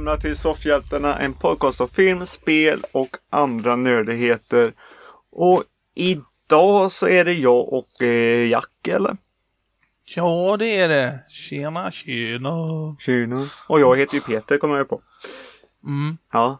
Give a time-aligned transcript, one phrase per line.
[0.00, 4.72] Välkomna till Soffhjältarna, en podcast om film, spel och andra nördigheter.
[5.32, 5.62] Och
[5.94, 9.16] idag så är det jag och eh, Jack, eller?
[10.04, 11.18] Ja, det är det.
[11.28, 12.50] Tjena, tjena.
[13.00, 13.46] Tjena.
[13.68, 15.00] Och jag heter ju Peter, kommer jag på.
[15.86, 16.18] Mm.
[16.32, 16.58] Ja,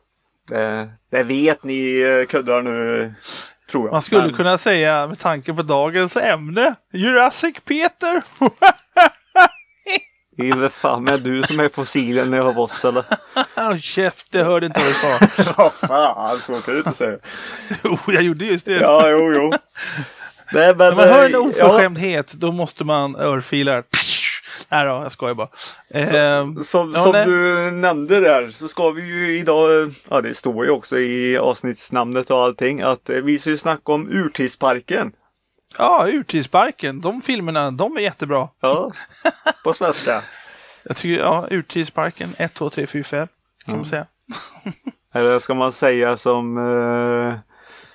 [0.48, 3.14] det, det vet ni eh, kuddar nu,
[3.70, 3.92] tror jag.
[3.92, 8.22] Man skulle Men- kunna säga med tanke på dagens ämne, Jurassic Peter.
[10.40, 13.04] Det är väl fan med du som är fossilen av oss, eller?
[13.80, 15.52] Käft, det hörde inte vad du sa.
[15.56, 17.18] Vad fan, så kan du inte säga.
[17.84, 18.72] Jo, jag gjorde just det.
[18.80, 19.52] Ja, jo, jo.
[20.52, 23.82] Nej, men, När man hör en eh, oförskämdhet, då måste man örfila.
[24.68, 25.48] Nej då, jag skojar bara.
[25.94, 30.64] Ehm, Som, Ja, som du nämnde där så ska vi ju idag, ja det står
[30.64, 35.12] ju också i avsnittsnamnet och allting, att eh, vi ska ju snacka om Urtidsparken.
[35.78, 38.48] Ja, Urtidsparken, de filmerna, de är jättebra.
[38.60, 38.92] Ja,
[39.64, 40.22] på svenska.
[40.82, 43.28] Jag tycker, ja, Urtidsparken 1, 2, 3, 4, 5
[43.64, 44.06] kan man säga.
[45.14, 47.34] Eller ska man säga som, eh,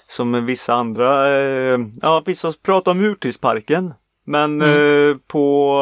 [0.07, 3.93] som vissa andra, eh, ja vissa pratar om Urtidsparken.
[4.25, 5.81] Men eh, på,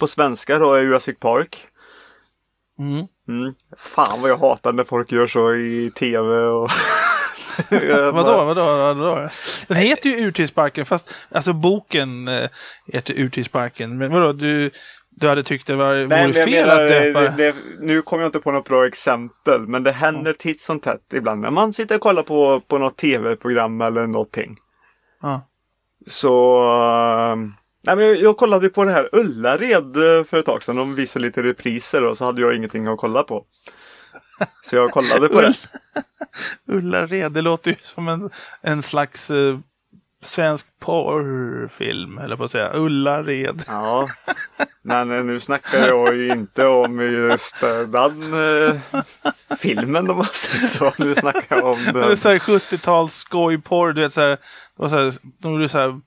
[0.00, 1.66] på svenska då är Jurassic Park.
[2.78, 3.06] Mm.
[3.28, 3.54] Mm.
[3.76, 6.70] Fan vad jag hatar när folk gör så i tv och
[8.12, 9.28] Vadå, vadå, vadå?
[9.68, 12.48] Den heter ju Urtidsparken fast alltså boken eh,
[12.92, 13.98] heter Urtidsparken.
[13.98, 14.70] Men vadå, du,
[15.10, 18.22] du hade tyckt det var, Nej, vore fel menar, att döpa det, det, nu kommer
[18.22, 21.72] jag inte på något bra exempel, men det händer titt som tätt ibland när man
[21.72, 24.56] sitter och kollar på, på något tv-program eller någonting.
[25.22, 25.48] Ja.
[26.06, 26.56] Så...
[27.30, 27.36] eh,
[27.86, 30.76] nej, men jag, jag kollade på det här Ullared eh, för ett tag sedan.
[30.76, 33.44] De visade lite repriser och så hade jag ingenting att kolla på.
[34.62, 35.54] Så jag kollade på det.
[36.68, 38.30] Ullared, det låter ju som en,
[38.60, 39.58] en slags eh,
[40.22, 42.70] svensk porrfilm, eller på att säga.
[42.74, 43.62] Ullared.
[43.66, 44.08] Ja,
[44.82, 48.80] men eh, nu snackar jag ju inte om just eh, den eh,
[49.60, 50.92] filmen om man säger så.
[50.98, 52.16] Nu snackar jag om Det är den.
[52.16, 54.38] så här 70-tals skojporr, du vet så här, det
[54.76, 56.00] var så här, de gjorde så här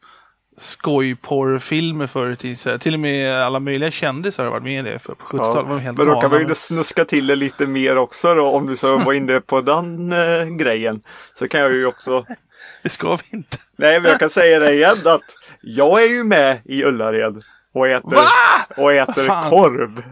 [0.60, 2.80] skojporrfilmer förr i tiden.
[2.80, 5.56] Till och med alla möjliga kändisar har varit med i det för på 70-talet.
[5.56, 8.48] var de helt men då kan man ju snuska till det lite mer också då
[8.48, 11.02] om du så var inne på den eh, grejen.
[11.36, 12.26] Så kan jag ju också
[12.84, 13.58] Det ska vi inte.
[13.76, 17.44] Nej, men jag kan säga det igen att jag är ju med i Ullared
[17.74, 18.30] och äter, Va?
[18.78, 19.50] och äter Fan.
[19.50, 20.04] korv.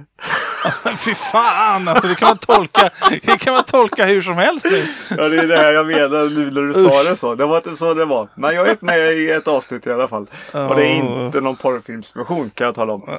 [1.06, 4.84] Fy fan alltså, det kan man tolka, det kan man tolka hur som helst nu.
[5.18, 7.36] Ja, det är det här jag menar nu när du sa det så.
[7.36, 8.30] Det var inte så det var.
[8.36, 10.30] Men jag är med i ett avsnitt i alla fall.
[10.52, 13.10] Och det är inte någon porrfilmsversion kan jag tala om.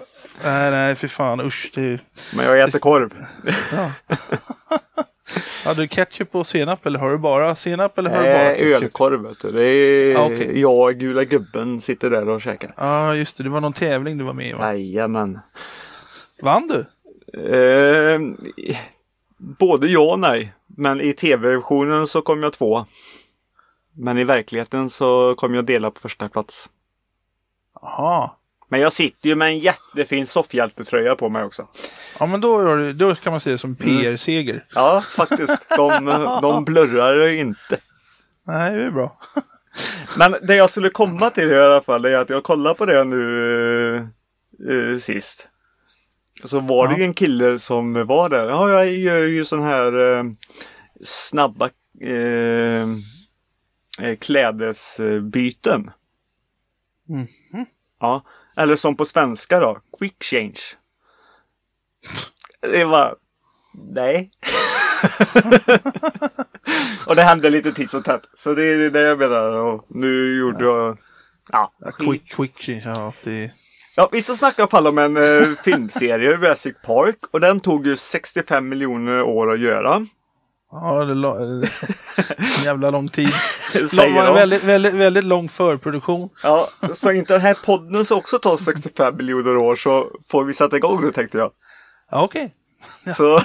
[0.45, 1.71] Nej, nej, fy fan, usch.
[1.75, 1.99] Det...
[2.37, 3.15] Men jag äter korv.
[3.73, 3.91] Ja.
[5.65, 8.83] Har du ketchup och senap eller har du bara senap eller har du bara ketchup?
[8.83, 9.51] ölkorv vet du.
[9.51, 10.61] Det är Ja, okej.
[10.61, 12.75] jag och gula gubben sitter där och käkar.
[12.77, 13.43] Ja, just det.
[13.43, 14.75] Det var någon tävling du var med i va?
[14.75, 15.39] Jajamän.
[16.43, 16.87] Vann du?
[17.55, 18.21] Eh,
[19.37, 20.53] både ja och nej.
[20.67, 22.87] Men i tv-versionen så kom jag två.
[23.93, 26.69] Men i verkligheten så kom jag dela på första plats.
[27.83, 28.31] Jaha.
[28.69, 31.69] Men jag sitter ju med en jättefin soffhjältetröja på mig också.
[32.21, 34.65] Ja, men då, det- då kan man se det som PR-seger.
[34.75, 35.59] Ja, faktiskt.
[35.77, 36.05] De,
[36.43, 37.79] de blurrar inte.
[38.47, 39.19] Nej, det är bra.
[40.19, 43.05] Men det jag skulle komma till i alla fall är att jag kollade på det
[43.05, 43.97] nu
[44.71, 45.49] eh, sist.
[46.45, 46.99] Så var det Ja.
[46.99, 48.49] ju en kille som var där.
[48.49, 50.25] Ja, jag gör ju sån här eh,
[51.05, 52.87] snabba eh,
[54.21, 55.91] klädesbyten.
[57.09, 57.67] Mhm.
[58.01, 58.25] Ja,
[58.59, 60.61] eller som på svenska då, quick change.
[62.61, 63.17] Det var,
[63.93, 64.31] nej.
[67.07, 68.23] och det hände lite titt som tätt.
[68.35, 69.49] Så det är det jag menar.
[69.49, 70.99] Och nu gjorde jag,
[71.53, 71.73] ja.
[71.99, 73.13] Quick, quick, ja.
[73.25, 73.51] Det...
[73.97, 77.19] Ja, vi ska snacka i alla fall om en eh, filmserie, Jurassic Park.
[77.31, 80.07] Och den tog ju 65 miljoner år att göra.
[80.71, 81.15] Ja, det
[82.59, 83.33] en jävla lång tid.
[83.89, 84.35] Säger de.
[84.35, 86.29] väldigt, väldigt, väldigt lång förproduktion.
[86.43, 90.55] Ja, så inte den här podden så också tar 65 miljoner år så får vi
[90.55, 91.51] sätta igång nu tänkte jag.
[92.11, 92.55] Ja, okej.
[93.17, 93.41] Så,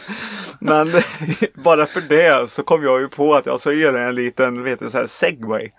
[0.60, 0.88] men
[1.64, 4.80] bara för det så kom jag ju på att jag ska göra en liten, vet
[4.80, 5.70] du, så här segway.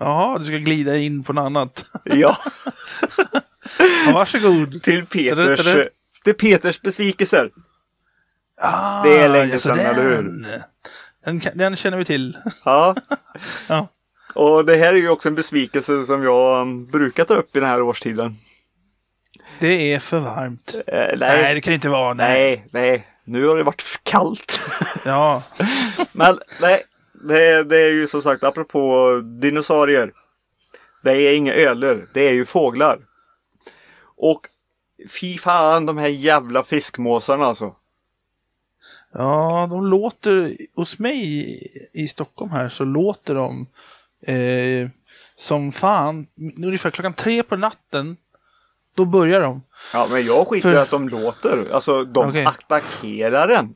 [0.00, 1.86] Jaha, du ska glida in på något annat.
[2.04, 2.36] Ja,
[4.06, 4.82] Ja, varsågod.
[4.82, 5.88] till Peters, Är det-
[6.24, 7.50] till Peters besvikelser.
[8.60, 10.62] Ah, Det är länge sedan, eller hur?
[11.24, 11.40] Den.
[11.54, 12.38] Den, känner vi till.
[12.64, 12.94] Ja,
[13.68, 13.88] Ja.
[14.34, 17.68] och det här är ju också en besvikelse som jag brukar ta upp i den
[17.68, 18.34] här årstiden.
[19.58, 20.74] Det är för varmt.
[20.86, 22.14] Eh, Nej, nej, det kan inte vara.
[22.14, 22.64] Nej.
[22.70, 24.60] nej, nej, nu har det varit för kallt.
[25.04, 25.42] Ja,
[26.12, 26.82] Men nej,
[27.28, 29.10] det, det är ju som sagt apropå
[29.40, 30.12] dinosaurier.
[31.04, 32.98] Det är inga öler, det är ju fåglar.
[34.16, 34.40] Och
[35.20, 37.74] fy fan de här jävla fiskmåsarna alltså.
[39.14, 41.22] Ja, de låter hos mig
[41.92, 43.66] i, Stockholm här så låter de
[44.26, 44.88] eh,
[45.36, 46.26] som fan.
[46.64, 48.16] Ungefär klockan tre på natten.
[48.94, 49.62] Då börjar de.
[49.92, 51.68] Ja, men jag skiter För- att de låter.
[51.72, 52.44] Alltså, de Okej.
[52.44, 53.74] attackerar en.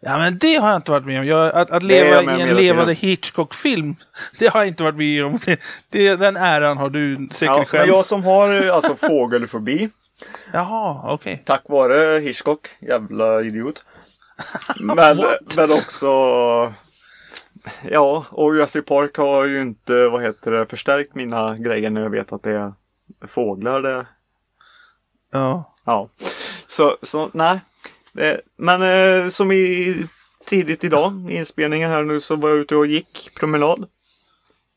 [0.00, 1.26] Ja men det har jag inte varit med om.
[1.26, 3.96] Jag, att, att leva i en levande Hitchcock-film.
[4.38, 5.38] Det har jag inte varit med om.
[5.46, 5.60] Det,
[5.90, 7.88] det, den äran har du säkert Ja, men själv.
[7.88, 9.88] jag som har alltså fågelfobi.
[10.52, 11.42] Jaha, okej.
[11.44, 12.68] Tack vare Hitchcock.
[12.80, 13.84] Jävla idiot.
[14.80, 15.24] Men,
[15.56, 16.08] men också
[17.90, 22.10] Ja, och Jurassic Park har ju inte, vad heter det, förstärkt mina grejer när jag
[22.10, 22.72] vet att det är
[23.26, 24.06] fåglar det.
[25.32, 25.74] Ja.
[25.84, 26.08] Ja.
[26.66, 27.60] Så, så nej.
[28.18, 29.96] Eh, Men eh, som i
[30.46, 33.88] tidigt idag i inspelningen här nu så var jag ute och gick promenad.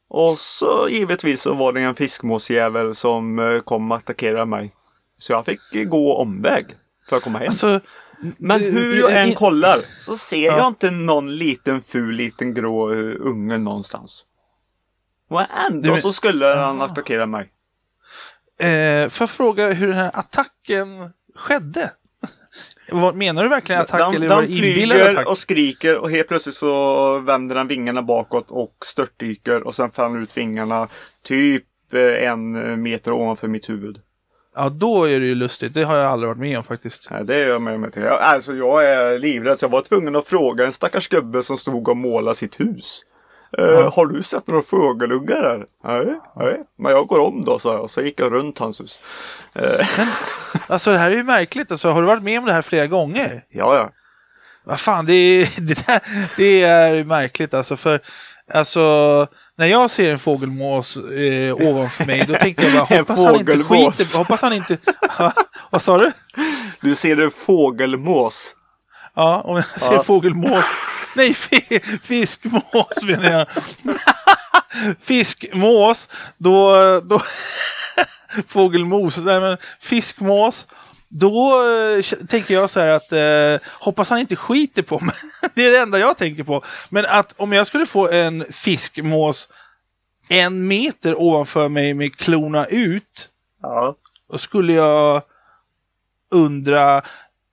[0.08, 4.74] Och så givetvis så var det en fiskmåsjävel som eh, kom och attackerade mig.
[5.18, 6.66] Så jag fick gå omväg
[7.10, 7.48] för att komma hem.
[7.48, 7.80] Alltså.
[8.38, 10.58] Men hur jag än kollar så ser Ja.
[10.58, 14.26] jag inte någon liten ful liten grå eh, unge någonstans.
[15.30, 17.52] Och ändå så skulle han attackera mig.
[18.60, 20.88] Eh, får jag fråga hur den här attacken
[21.36, 21.92] skedde?
[23.14, 25.28] Menar du verkligen attack Den, eller var det inbillad attack?
[25.28, 30.20] och skriker och helt plötsligt så vänder den vingarna bakåt och störtdyker och sen faller
[30.20, 30.88] ut vingarna
[31.24, 34.02] typ eh, en meter ovanför mitt huvud.
[34.56, 35.74] Ja, då är det ju lustigt.
[35.74, 37.08] Det har jag aldrig varit med om faktiskt.
[37.12, 38.02] Nej, det är jag med mig till.
[38.02, 41.58] Jag, alltså jag är livrädd så jag var tvungen att fråga en stackars gubbe som
[41.58, 43.02] stod och målade sitt hus.
[43.58, 45.66] Eh, Har du sett några fågelungar här?
[45.84, 46.64] Nej, nej.
[46.78, 47.90] Men jag går om då, sa jag.
[47.90, 49.00] Så gick jag runt hans hus.
[49.54, 49.88] Eh,
[50.68, 51.72] Alltså det här är ju märkligt.
[51.72, 53.44] Alltså, har du varit med om det här flera gånger?
[53.50, 53.90] ja, ja.
[54.64, 56.02] Vad fan, det är, det, där,
[56.38, 57.78] det är märkligt alltså.
[57.78, 58.00] För
[58.54, 59.28] alltså,
[59.58, 63.36] när jag ser en fågelmås eh, ovanför mig, då tänker jag bara En hoppas han
[63.36, 64.18] inte skiter.
[64.18, 64.78] Hoppas han inte...
[65.70, 66.12] Vad sa du?
[66.82, 68.56] Du ser en fågelmås.
[69.16, 70.04] Ja, om jag ser Ja.
[70.04, 70.66] fågelmås.
[71.16, 73.48] Nej, fi- fiskmås menar jag.
[75.04, 76.08] fiskmås,
[76.38, 76.74] då...
[77.00, 77.22] då
[78.48, 80.68] fågelmos, nej men fiskmås.
[81.14, 85.16] Då eh, tänker jag så här att eh, hoppas han inte skiter på mig.
[85.54, 86.64] det är det enda jag tänker på.
[86.90, 89.48] Men att om jag skulle få en fiskmås
[90.30, 93.30] en meter ovanför mig med klorna ut.
[93.62, 93.96] Ja.
[94.32, 95.22] Då skulle jag
[96.32, 96.98] undra.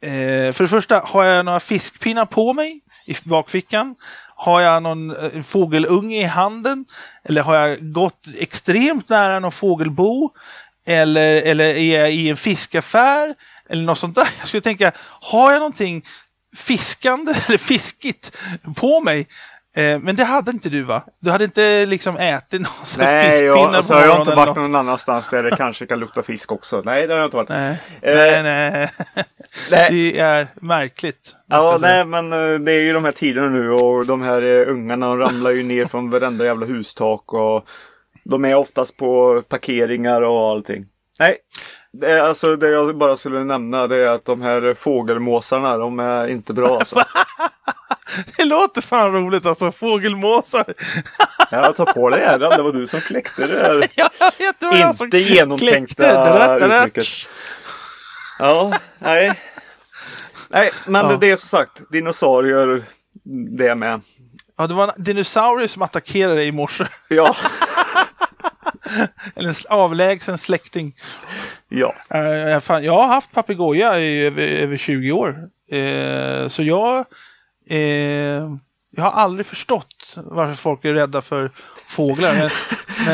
[0.03, 3.95] Eh, för det första, har jag några fiskpinnar på mig i bakfickan?
[4.35, 6.85] Har jag någon eh, fågelunge i handen?
[7.25, 10.31] Eller har jag gått extremt nära någon fågelbo?
[10.89, 13.35] Eller, eller är jag i en fiskaffär?
[13.69, 14.29] Eller något sånt där.
[14.39, 16.05] Jag skulle tänka, har jag någonting
[16.57, 18.37] fiskande eller fiskigt
[18.77, 19.29] på mig?
[19.77, 21.03] Eh, men det hade inte du va?
[21.21, 25.29] Du hade inte liksom ätit någon Nej, jag, alltså, jag har inte varit någon annanstans
[25.29, 26.83] där det kanske kan lukta fisk också.
[26.85, 27.49] Nej, det har jag inte varit.
[27.49, 28.91] Nej, Eh, nej, nej.
[29.71, 29.91] nej.
[29.91, 31.37] Det är märkligt.
[31.47, 34.73] Ja, nej, men eh, det är ju de här tiderna nu och de här eh,
[34.73, 37.69] ungarna ramlar ju ner från varenda jävla hustak och
[38.31, 40.87] de är oftast på parkeringar och allting.
[41.19, 41.37] Nej,
[41.93, 46.27] det, alltså, det jag bara skulle nämna det är att de här fågelmåsarna, de är
[46.29, 47.03] inte bra alltså.
[48.37, 49.73] Det låter fan roligt alltså.
[49.73, 50.65] Fågelmåsar.
[51.51, 56.57] Jag tar på dig äran, det var du som kläckte det där som inte genomtänkta
[56.57, 57.07] uttrycket.
[58.39, 59.33] Ja, nej.
[60.49, 61.17] Nej, men Ja.
[61.21, 62.83] det är som sagt dinosaurier,
[63.59, 64.01] det med.
[64.59, 66.87] Ja, det var en dinosaurie som attackerade dig i morse.
[67.09, 67.37] Ja,
[69.49, 70.97] en avlägsen släkting.
[71.69, 71.95] ja.
[72.11, 75.49] Eh, fan, jag har haft papegoja i över, över 20 år.
[75.71, 76.99] Eh, så jag,
[77.69, 78.57] eh,
[78.97, 81.51] jag har aldrig förstått varför folk är rädda för
[81.89, 82.35] fåglar.
[82.35, 82.51] Men,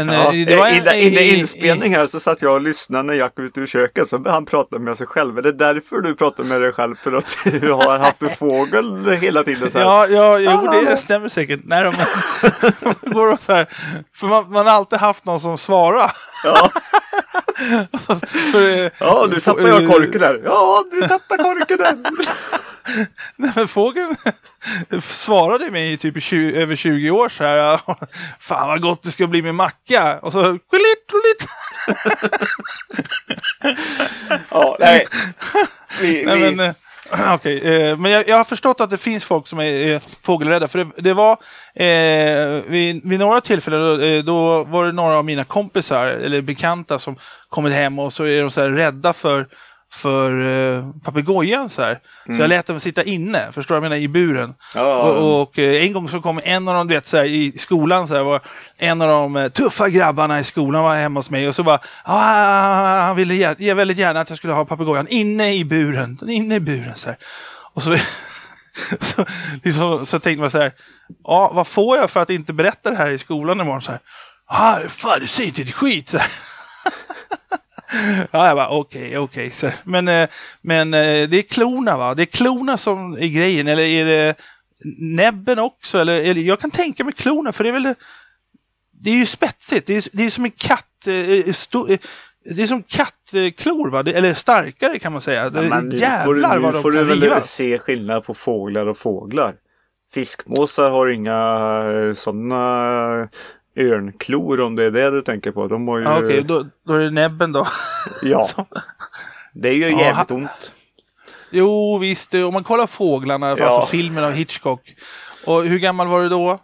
[0.07, 3.03] men Ja, eh, det var en- innan, innan inspelning här så satt jag och lyssnade
[3.05, 5.39] när Jack var ute ur köket så han pratade med sig själv.
[5.39, 6.95] Är det därför du pratar med dig själv?
[7.03, 9.71] För att du har haft en fågel hela tiden?
[9.71, 9.85] Så här?
[9.87, 10.73] Ja, ja jo, Ah.
[10.73, 11.61] det, det stämmer säkert.
[11.65, 11.91] Nej, det
[13.11, 13.67] går så här,
[14.17, 16.13] för man, man har alltid haft någon som svarar.
[16.45, 16.71] Ja,
[18.53, 20.41] För, eh, ja, nu tappar jag korken där.
[20.45, 21.97] Ja, du tappar korken där.
[23.37, 24.17] Nej, men fågeln
[25.03, 27.81] svarade mig i typ 20, över 20 år så här.
[28.39, 30.19] Fan vad gott det ska bli med macka.
[30.19, 31.49] Och så kulit, kulit.
[34.51, 35.07] Ja, nej.
[36.01, 36.75] Vi, Nej, vi, men, eh,
[37.35, 40.69] okej, eh, men jag, jag har förstått att det finns folk som är eh, fågelrädda.
[40.69, 41.33] För det, det var
[41.75, 46.41] eh, vid, vid några tillfällen då, eh, då var det några av mina kompisar eller
[46.41, 47.17] bekanta som
[47.49, 49.47] kommit hem och så är de så här rädda för
[49.95, 50.47] för
[50.77, 52.01] eh, papegojan så här.
[52.27, 54.55] Så jag lät dem sitta inne, förstår du vad jag menar, i buren.
[54.75, 57.25] ja, Och, och eh, en gång så kom en av dem, du vet, så här,
[57.25, 58.41] i skolan så här, var
[58.77, 61.79] en av de eh, tuffa grabbarna i skolan var hemma hos mig och så bara
[62.05, 66.19] ah, han ville ge, ge väldigt gärna att jag skulle ha papegojan inne i buren,
[66.29, 67.17] inne i buren så här.
[67.75, 67.97] Och så
[69.01, 69.25] så,
[69.63, 70.73] liksom, så tänkte man så här.
[71.25, 73.83] Ja, vad får jag för att inte berätta det här i skolan imorgon?
[73.83, 74.01] Så här.
[74.47, 76.09] Ah, fan, du säger inte ett skit.
[76.09, 76.31] Så här.
[78.31, 79.47] ja, jag bara okej, okay, okej.
[79.47, 79.73] Okay.
[79.85, 80.29] Men, eh,
[80.61, 82.15] men eh, det är klorna va?
[82.15, 83.69] Det är klorna som är grejen.
[83.69, 84.35] Eller är det
[84.99, 85.99] näbben också?
[85.99, 87.95] Eller, eller jag kan tänka mig klorna för det är väl
[89.05, 89.87] det är ju spetsigt.
[89.87, 91.07] Det är, det är som en katt.
[91.07, 91.87] Eh, sto,
[92.57, 94.01] det är som kattklor va?
[94.01, 95.51] Eller starkare kan man säga.
[95.55, 97.35] Ja, men Jävlar får, vad de får kan du riva.
[97.35, 99.55] väl se skillnad på fåglar och fåglar.
[100.15, 103.29] Fiskmåsar har inga sådana
[103.77, 105.69] örnklor om det är det du tänker på.
[105.69, 106.05] De har ju...
[106.05, 106.41] Ja, Okej, okay.
[106.41, 107.67] då, då är det näbben då.
[108.23, 108.49] ja.
[109.53, 110.73] Det är ju jävligt ja, ont.
[111.51, 113.69] Jo visst, om man kollar fåglarna, ja.
[113.69, 114.95] alltså filmen av Hitchcock.
[115.47, 116.59] Och hur gammal var du då?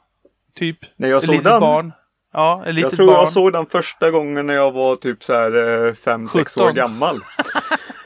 [0.54, 0.78] Typ?
[0.96, 1.60] När jag såg den?
[1.60, 1.92] barn?
[2.32, 3.16] Ja, ett litet Jag tror barn.
[3.16, 5.50] jag såg den första gången när jag var typ så här
[5.92, 7.20] 5-6 år gammal.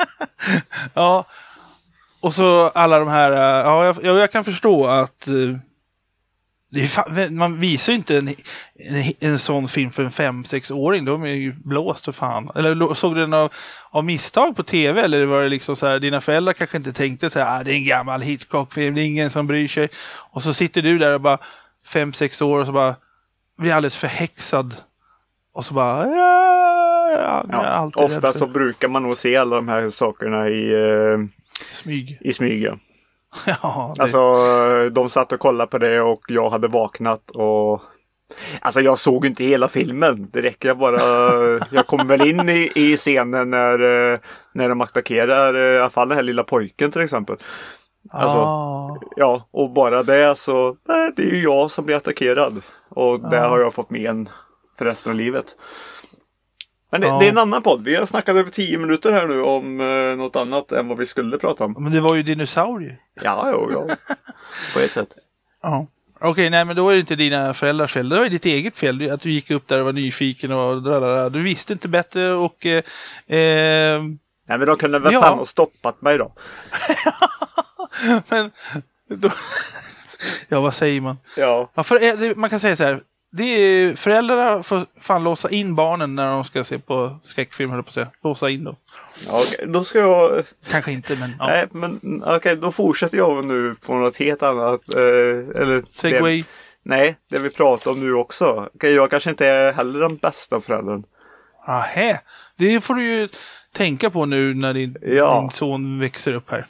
[0.95, 1.25] ja.
[2.21, 5.29] Och så alla de här, ja jag, jag kan förstå att
[6.81, 8.29] Fan, man visar ju inte en,
[8.75, 11.05] en, en, sån film för en 5-6-åring.
[11.05, 12.51] De är ju blåst för fan.
[12.55, 13.53] Eller såg du den av,
[13.91, 15.01] av misstag på tv?
[15.01, 17.73] Eller var det liksom så här, dina föräldrar kanske inte tänkte så här, ah, det
[17.73, 19.89] är en gammal Hitchcock-film, det är ingen som bryr sig.
[20.31, 21.39] Och så sitter du där och bara
[21.89, 22.97] 5-6 år och så bara
[23.59, 24.75] blir alldeles förhäxad.
[25.53, 29.91] Och så bara, ja, ja, ja Ofta så brukar man nog se alla de här
[29.91, 31.19] sakerna i eh,
[31.73, 32.19] smyg.
[32.21, 32.77] I smyg ja.
[33.63, 34.03] Ja, det...
[34.03, 34.19] Alltså
[34.91, 37.83] de satt och kollade på det och jag hade vaknat och
[38.61, 40.29] Alltså jag såg inte hela filmen.
[40.33, 41.01] Det räcker jag bara.
[41.71, 44.19] Jag kom väl in i, i scenen när, eh,
[44.53, 47.37] när de attackerar eh, i alla fall den här lilla pojken till exempel.
[48.11, 48.99] Alltså, ah.
[49.17, 52.63] Ja, och bara det så nej, det är ju jag som blir attackerad.
[52.89, 53.49] Och det ah.
[53.49, 54.29] har jag fått med en
[54.79, 55.57] för resten av livet.
[56.95, 57.19] Men det, ja.
[57.19, 57.85] det, är en annan podd.
[57.85, 61.07] Vi har snackat över tio minuter här nu om eh, något annat än vad vi
[61.07, 61.77] skulle prata om.
[61.79, 62.99] Men det var ju dinosaurier.
[63.23, 64.15] Ja, jo, ja.
[64.75, 65.09] På ett sätt.
[65.63, 65.87] Ja.
[66.15, 68.09] Okej, okay, nej men då är det inte dina föräldrars fel.
[68.09, 69.11] Det var ju ditt eget fel.
[69.11, 71.31] Att du gick upp där och var nyfiken och dralala.
[71.31, 72.67] Du visste inte bättre och...
[72.67, 72.85] Eh,
[73.39, 74.03] eh...
[74.47, 75.21] Nej men de kunde väl ja.
[75.21, 76.33] fan ha stoppat mig då.
[78.29, 78.51] men...
[79.09, 79.31] Då...
[80.49, 81.17] ja, vad säger man?
[81.37, 81.71] Ja.
[81.75, 83.01] ja för, man kan säga så här
[83.37, 87.83] det är, föräldrarna får fan låsa in barnen när de ska se på skräckfilm, höll
[87.83, 88.11] på att säga.
[88.23, 88.77] Låsa in dem.
[89.29, 90.45] Okej, då ska jag...
[90.71, 91.31] Kanske inte, men...
[91.39, 91.47] Ja.
[91.47, 94.95] Nej, men okej, okay, då fortsätter jag nu på något helt annat.
[94.95, 95.01] Eh,
[95.63, 96.41] eller Segway.
[96.41, 96.47] Det,
[96.83, 98.69] nej, det vi pratar om nu också.
[98.81, 101.05] Jag kanske inte är heller den bästa föräldern.
[101.67, 102.21] Ahä,
[102.57, 103.29] det får du ju
[103.73, 105.41] tänka på nu när din, ja.
[105.41, 106.67] din son växer upp här.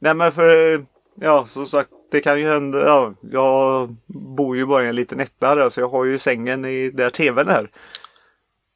[0.00, 0.84] Nej, men för...
[1.14, 2.86] Ja, som sagt, det kan ju hända.
[2.86, 6.64] Ja, jag bor ju bara i en liten etta där, så jag har ju sängen
[6.64, 7.70] i där tvn är.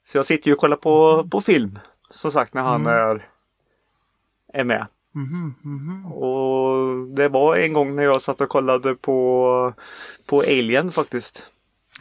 [0.07, 1.79] Så jag sitter ju och kollar på, på film.
[2.11, 2.93] Som sagt när han mm.
[2.93, 3.29] är,
[4.53, 4.87] är med.
[5.15, 9.75] Mm, mm, och det var en gång när jag satt och kollade på,
[10.27, 11.43] på Alien faktiskt.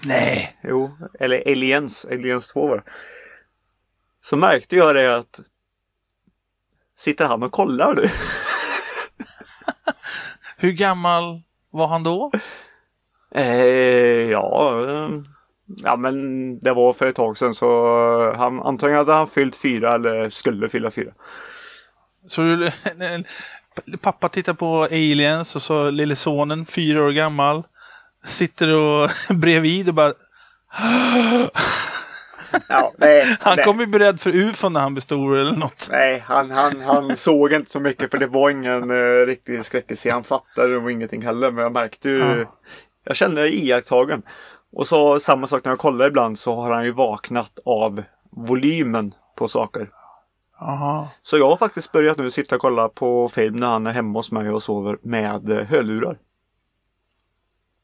[0.06, 0.58] Nej.
[0.64, 2.84] Jo, eller Aliens, Aliens 2 var
[4.22, 5.40] Så märkte jag det att
[6.98, 8.10] Sitter han och kollar nu?
[10.66, 11.42] Hur gammal
[11.72, 12.32] var han då?
[13.36, 13.46] Eh,
[14.32, 14.82] ja,
[15.66, 19.96] ja, men det var för ett tag sedan så han, antagligen hade han fyllt fyra
[19.96, 21.12] eller skulle fylla fyra.
[22.28, 22.72] Så du,
[23.98, 27.64] pappa tittar på Aliens och så lille sonen, fyra år gammal,
[28.26, 30.14] sitter och bredvid och bara
[32.70, 33.66] Ja, nej, han nej.
[33.66, 35.88] kom ju beredd för ufon när han blev stor eller något.
[35.92, 40.08] Nej, han, han, han såg inte så mycket för det var ingen uh, riktig skräckis.
[40.12, 41.52] Han fattade nog ingenting heller.
[41.52, 42.20] Men jag märkte ju.
[42.20, 42.56] Ja.
[43.04, 44.24] Jag kände mig iakttagen.
[44.72, 49.14] Och så samma sak när jag kollar ibland så har han ju vaknat av volymen
[49.38, 49.90] på saker.
[50.62, 51.10] Aha.
[51.22, 54.20] Så jag har faktiskt börjat nu sitta och kolla på film när han är hemma
[54.20, 56.18] hos mig och sover med uh, hörlurar.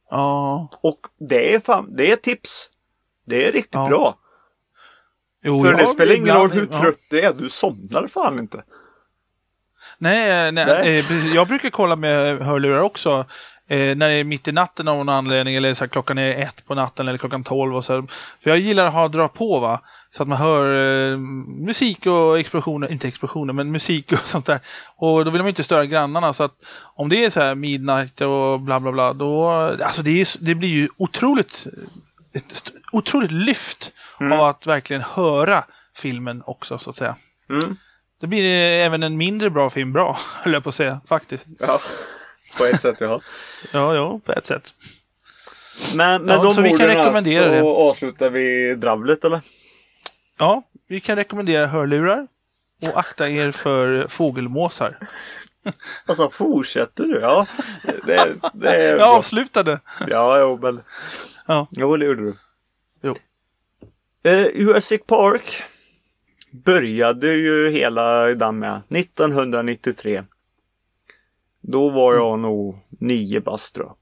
[0.10, 0.68] Ja.
[0.82, 1.00] Och
[1.30, 2.70] det är fan, det är tips.
[3.26, 3.88] Det är riktigt ja.
[3.88, 4.18] bra.
[5.44, 7.18] Jo, För det spelar ingen roll hur trött ja.
[7.18, 8.64] du är, du somnar fan inte.
[9.98, 11.00] Nej, nej, nej.
[11.00, 13.26] Eh, jag brukar kolla med hörlurar också.
[13.70, 16.42] Eh, när det är mitt i natten av någon anledning eller så här, klockan är
[16.42, 17.76] ett på natten eller klockan tolv.
[17.76, 18.04] Och så här.
[18.40, 19.82] För jag gillar att ha dra på va.
[20.10, 20.66] Så att man hör
[21.12, 21.18] eh,
[21.68, 24.60] musik och explosioner, inte explosioner men musik och sånt där.
[24.96, 26.56] Och då vill man inte störa grannarna så att
[26.96, 30.56] om det är så här midnight och bla bla bla då, alltså det, är, det
[30.56, 31.68] blir ju otroligt,
[32.34, 34.40] ett otroligt lyft mm.
[34.40, 35.64] av att verkligen höra
[35.96, 37.16] filmen också så att säga.
[37.50, 37.78] Mm.
[38.22, 41.48] Det blir även en mindre bra film bra, höll jag på att säga, faktiskt.
[41.60, 41.82] Ja,
[42.58, 43.22] på ett sätt ja.
[43.74, 44.74] ja, ja, på ett sätt.
[45.96, 47.62] Men med ja, de så orden vi kan rekommendera så det.
[47.62, 49.42] avslutar vi dravlet eller?
[50.38, 52.28] Ja, vi kan rekommendera hörlurar
[52.82, 54.98] och akta er för fågelmåsar.
[56.06, 57.20] Alltså fortsätter du?
[57.20, 57.48] Ja,
[58.06, 59.06] det, det Jag bra.
[59.06, 59.80] avslutade.
[60.08, 60.82] Ja, jo, men...
[61.48, 61.68] Ja.
[61.72, 62.36] Jo, det gjorde du.
[63.02, 63.16] Jo.
[64.24, 65.64] Eh, Jurassic Park
[66.52, 70.24] började ju hela den med 1993.
[71.62, 73.98] Då var jag nog nio bast tror jag.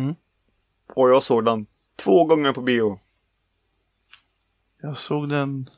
[0.00, 0.14] Mm.
[0.94, 1.66] Och jag såg den
[1.96, 3.00] två gånger på bio.
[4.82, 5.70] Jag såg den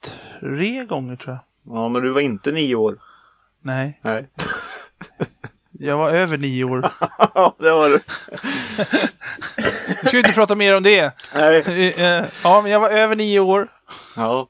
[0.00, 1.40] tre gånger tror jag.
[1.66, 2.98] Ja, men du var inte nio år.
[3.62, 4.28] Nej, Nej.
[5.72, 6.90] jag var över nio år.
[7.34, 8.00] Ja, det var du.
[10.02, 11.12] Vi ska inte prata mer om det.
[11.34, 11.58] Nej.
[11.60, 13.68] Eh, eh, Ja, men jag var över nio år.
[14.16, 14.48] Ja.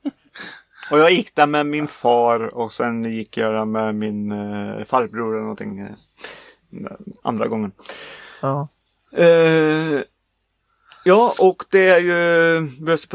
[0.90, 4.84] Och jag gick där med min far och sen gick jag där med min eh,
[4.84, 5.78] farbror eller någonting.
[5.80, 5.86] Eh,
[7.22, 7.72] andra gången.
[8.40, 8.68] Ja.
[9.12, 10.00] Eh,
[11.06, 12.68] ja, och det är ju,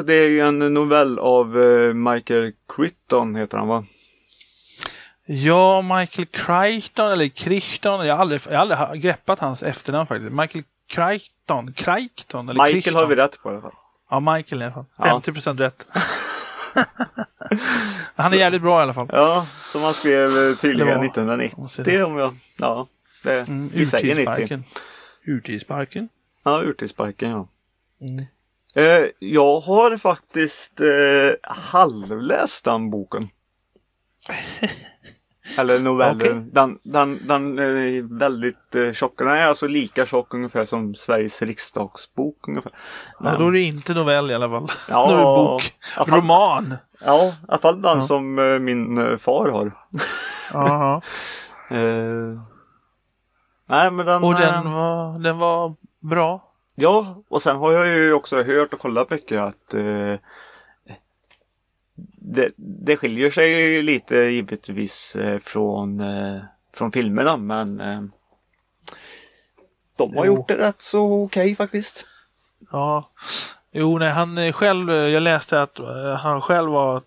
[0.05, 3.83] det är ju en novell av eh, Michael Crichton heter han va?
[5.25, 8.07] Ja, Michael Crichton eller Crichton.
[8.07, 10.31] Jag har aldrig, jag har aldrig greppat hans efternamn faktiskt.
[10.31, 11.73] Michael Crichton.
[11.73, 12.95] Crichton eller Michael Crichton.
[12.95, 13.71] har vi rätt på i alla fall.
[14.09, 14.85] Ja, Michael i alla fall.
[14.97, 15.21] Ja.
[15.25, 15.31] 50
[15.63, 15.87] rätt.
[18.15, 19.09] Han är jävligt bra i alla fall.
[19.11, 22.05] Ja, som han skrev eh, tydligen var- 1990 måste jag säga.
[22.05, 22.87] om jag, ja,
[23.23, 24.21] det, Mm, vi säger 90.
[24.23, 24.63] Urtidsparken.
[25.25, 26.09] Urtidsparken.
[26.43, 27.47] Ja, Urtidsparken ja.
[28.01, 28.25] Mm.
[28.75, 33.29] Eh, jag har faktiskt eh, halvläst den boken.
[35.59, 36.15] Eller novellen.
[36.17, 36.49] Okej.
[36.51, 39.17] Den, den, den är väldigt eh, tjock.
[39.17, 42.71] Den är alltså lika tjock ungefär som Sveriges riksdagsbok ungefär.
[43.19, 44.67] Ja, då är det inte novell i alla fall.
[44.89, 45.73] Ja, då är det bok.
[46.07, 46.75] fall- Roman.
[47.05, 48.01] Ja, i alla fall den Ja.
[48.01, 49.71] som eh, min eh, far har.
[50.53, 51.01] Jaha.
[51.69, 52.41] Eh,
[53.69, 56.50] nej men den, Och eh, den var, den var bra.
[56.81, 60.15] Ja, och sen har jag ju också hört och kollat mycket att eh,
[62.15, 66.41] det, det skiljer sig lite givetvis eh, från, eh,
[66.73, 68.01] från filmerna men eh,
[69.97, 70.35] de har Jo.
[70.35, 72.05] gjort det rätt så okej faktiskt.
[72.71, 73.09] Ja.
[73.71, 75.77] Jo, nej, han själv, jag läste att
[76.19, 77.01] han själv var,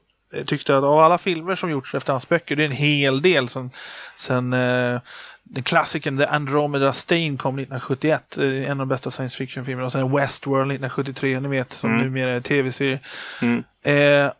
[0.47, 3.49] tyckte att av alla filmer som gjorts efter hans böcker, det är en hel del
[3.49, 3.71] sen,
[4.17, 5.01] sen eh,
[5.45, 9.93] den klassikern The Andromeda Stain kom 1971, eh, en av de bästa science fiction-filmerna, och
[9.93, 12.03] sen Westworld 1973, ni vet, som Mm.
[12.05, 13.01] numera är tv-serie.
[13.43, 13.65] Mm.
[13.83, 14.33] Eh,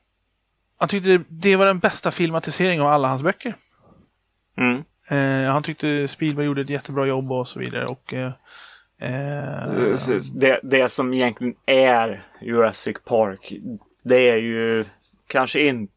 [0.79, 3.57] han tyckte det var den bästa filmatiseringen av alla hans böcker.
[4.59, 4.85] Mm.
[5.09, 7.87] Eh, han tyckte Spielberg gjorde ett jättebra jobb och så vidare.
[7.87, 8.33] Och, eh,
[9.01, 9.97] eh,
[10.35, 13.53] Det, det som egentligen är Jurassic Park
[14.05, 14.85] det är ju
[15.29, 15.94] kanske inte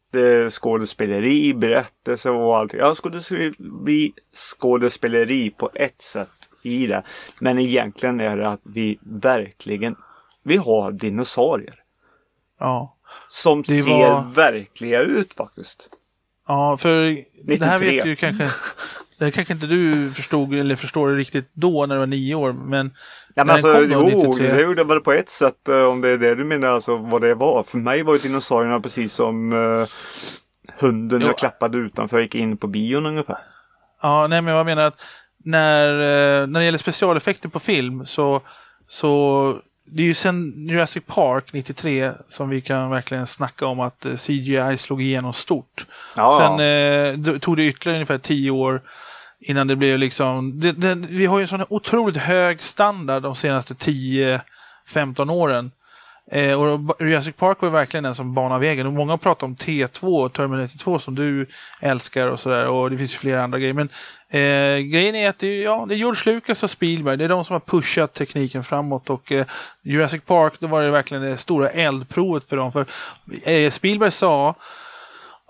[0.50, 2.72] skådespeleri, berättelse och allt.
[2.72, 6.28] Ja, skådespeleri, skådespeleri på ett sätt
[6.62, 7.02] i det.
[7.40, 9.96] Men egentligen är det att vi verkligen,
[10.42, 11.74] vi har dinosaurier.
[12.58, 12.94] ja.
[13.28, 15.88] Som Det ser var- verkliga ut faktiskt.
[16.46, 17.02] Ja, för
[17.44, 17.96] det här 93.
[17.96, 18.44] vet ju kanske.
[19.18, 22.52] Det kanske inte du förstod eller förstår riktigt då när du var nio år.
[22.52, 22.90] Men
[23.34, 24.52] Ja, men alltså, den kom då, jo, 93.
[24.56, 27.20] det gjorde väl på ett sätt eh, om det är det du menar, alltså vad
[27.22, 27.62] det var.
[27.62, 29.88] För mig var ju dinosaurierna precis som eh,
[30.80, 31.26] hunden Jo.
[31.26, 33.38] jag klappade utanför jag gick in på bion ungefär.
[34.02, 35.00] ja, nej, men jag menar att
[35.44, 38.42] när, eh, när det gäller specialeffekter på film så,
[38.86, 39.56] så
[39.90, 44.14] det är ju sen Jurassic Park 93 som vi kan verkligen snacka om att eh,
[44.16, 45.86] CGI slog igenom stort.
[46.16, 46.60] Ja, Sen
[47.34, 48.82] eh, tog det ytterligare ungefär 10 år
[49.40, 53.34] innan det blev liksom, det, det, vi har ju en sån otroligt hög standard de
[53.34, 55.70] senaste 10-15 åren.
[56.30, 60.28] Eh, och Jurassic Park var verkligen den som banade vägen och många pratar om T2,
[60.28, 61.46] Terminator 2 som du
[61.80, 63.74] älskar och sådär och det finns ju flera andra grejer.
[63.74, 63.88] Men
[64.30, 67.28] eh, grejen är att det är, ja, det är George Lucas och Spielberg, det är
[67.28, 69.46] de som har pushat tekniken framåt och eh,
[69.82, 72.72] Jurassic Park då var det verkligen det stora eldprovet för dem.
[72.72, 72.86] För
[73.44, 74.54] eh, Spielberg sa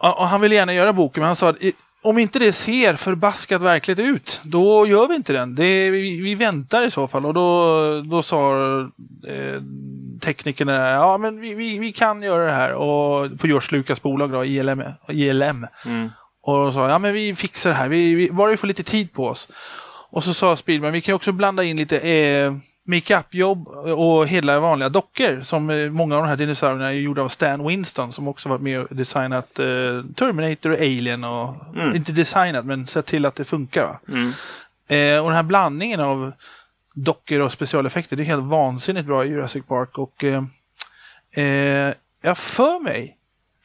[0.01, 1.57] och han ville gärna göra boken, men han sa att
[2.03, 5.55] om inte det ser förbaskat verkligt ut, då gör vi inte den.
[5.55, 7.27] Det, vi, vi väntar i så fall.
[7.27, 8.81] Och då, då sa
[9.27, 9.63] eh,
[10.21, 12.73] teknikerna, ja men vi, vi, vi kan göra det här.
[12.73, 14.83] Och på George Lucas bolag då, ILM.
[15.09, 15.67] ILM.
[15.85, 16.11] Mm.
[16.49, 18.83] Och de sa, ja men vi fixar det här, vi, vi, bara vi får lite
[18.83, 19.49] tid på oss.
[20.11, 24.89] Och så sa Spielberg, vi kan också blanda in lite eh, makeup-jobb och hela vanliga
[24.89, 25.43] dockor.
[25.43, 28.61] Som eh, många av de här dinosaurierna är gjorda av Stan Winston som också varit
[28.61, 29.67] med och designat eh,
[30.15, 31.97] Terminator och Alien och Mm.
[31.97, 33.99] inte designat men sett till att det funkar.
[34.09, 34.33] Mm.
[34.89, 36.33] Eh, och den här blandningen av
[36.95, 39.99] dockor och specialeffekter, det är helt vansinnigt bra i Jurassic Park.
[39.99, 40.43] Och eh,
[41.45, 43.17] eh, jag för mig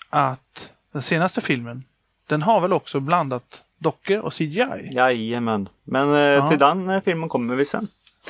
[0.09, 1.83] att den senaste filmen,
[2.27, 4.89] den har väl också blandat dockor och CGI.
[4.91, 5.69] Jajamän.
[5.83, 6.49] Men eh, Ja.
[6.49, 7.87] till den eh, filmen kommer vi sen.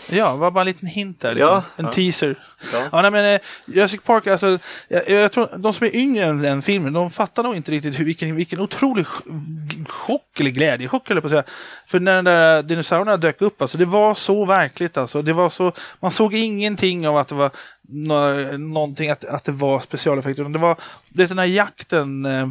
[0.10, 1.34] Ja, var bara en liten hint där.
[1.34, 1.50] Liksom.
[1.54, 1.92] Ja, en ja.
[1.92, 2.36] teaser.
[2.74, 2.84] Ja.
[2.92, 6.42] Ja, nej, men eh, Jurassic Park, alltså, jag, jag tror de som är yngre än
[6.42, 11.10] den filmen, de fattar nog inte riktigt hur, vilken, vilken otrolig ch- chock eller glädjechock
[11.10, 11.44] eller på att säga.
[11.88, 15.22] För när de där dinosaurierna dök upp, alltså det var så verkligt alltså.
[15.22, 17.52] Det var så, man såg ingenting av att det var
[17.82, 20.44] nå, någonting, att, att det var specialeffekter.
[20.44, 20.76] Det var,
[21.10, 22.50] det den här jakten, eh,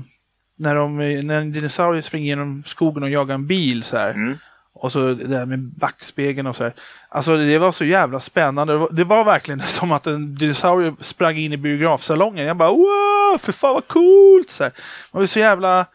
[0.63, 0.97] när, de,
[1.27, 4.11] när en dinosaurie springer genom skogen och jagar en bil så här.
[4.11, 4.39] Mm.
[4.75, 6.75] Och så det där med backspegeln och så här.
[7.09, 8.73] Alltså det var så jävla spännande.
[8.73, 12.47] Det var, det var verkligen som att en dinosaurie sprang in i biografsalongen.
[12.47, 14.51] Jag bara wow, för fan vad coolt!
[14.51, 14.71] Så här.
[15.13, 15.87] Det var så jävla...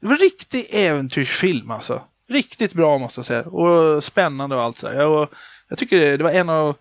[0.00, 2.02] Det var en riktig äventyrsfilm alltså.
[2.28, 3.42] Riktigt bra måste jag säga.
[3.42, 4.94] Och spännande och allt så här.
[4.94, 5.28] Jag,
[5.68, 6.76] jag tycker det, det var en av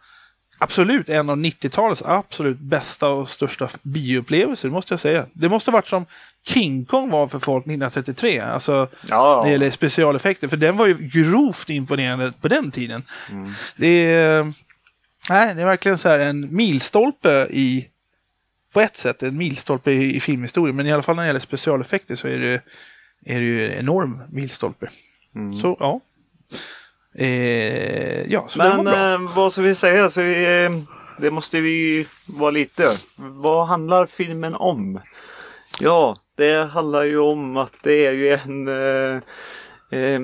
[0.62, 5.26] Absolut en av 90-talets absolut bästa och största bioupplevelser måste jag säga.
[5.34, 6.06] Det måste varit som
[6.44, 8.40] King Kong var för folk 1933.
[8.40, 10.48] Alltså Ja, när det gäller specialeffekter.
[10.48, 13.04] För den var ju grovt imponerande på den tiden.
[13.32, 13.52] Mm.
[13.78, 14.54] Det är,
[15.30, 17.88] nej, det är verkligen så här en milstolpe i
[18.74, 20.76] på ett sätt en milstolpe i, i filmhistorien.
[20.76, 22.62] Men i alla fall när det gäller specialeffekter så är det,
[23.26, 24.90] är det ju en enorm milstolpe.
[25.36, 25.54] Mm.
[25.54, 26.02] Så ja.
[27.16, 29.14] Eh, ja, så det var Men bra.
[29.14, 30.10] eh, vad ska vi säga?
[30.10, 30.72] Så vi, eh,
[31.18, 32.98] det måste vi vara lite.
[33.16, 35.00] Vad handlar filmen om?
[35.80, 39.22] Ja, det handlar ju om att det är ju en eh,
[40.00, 40.22] eh,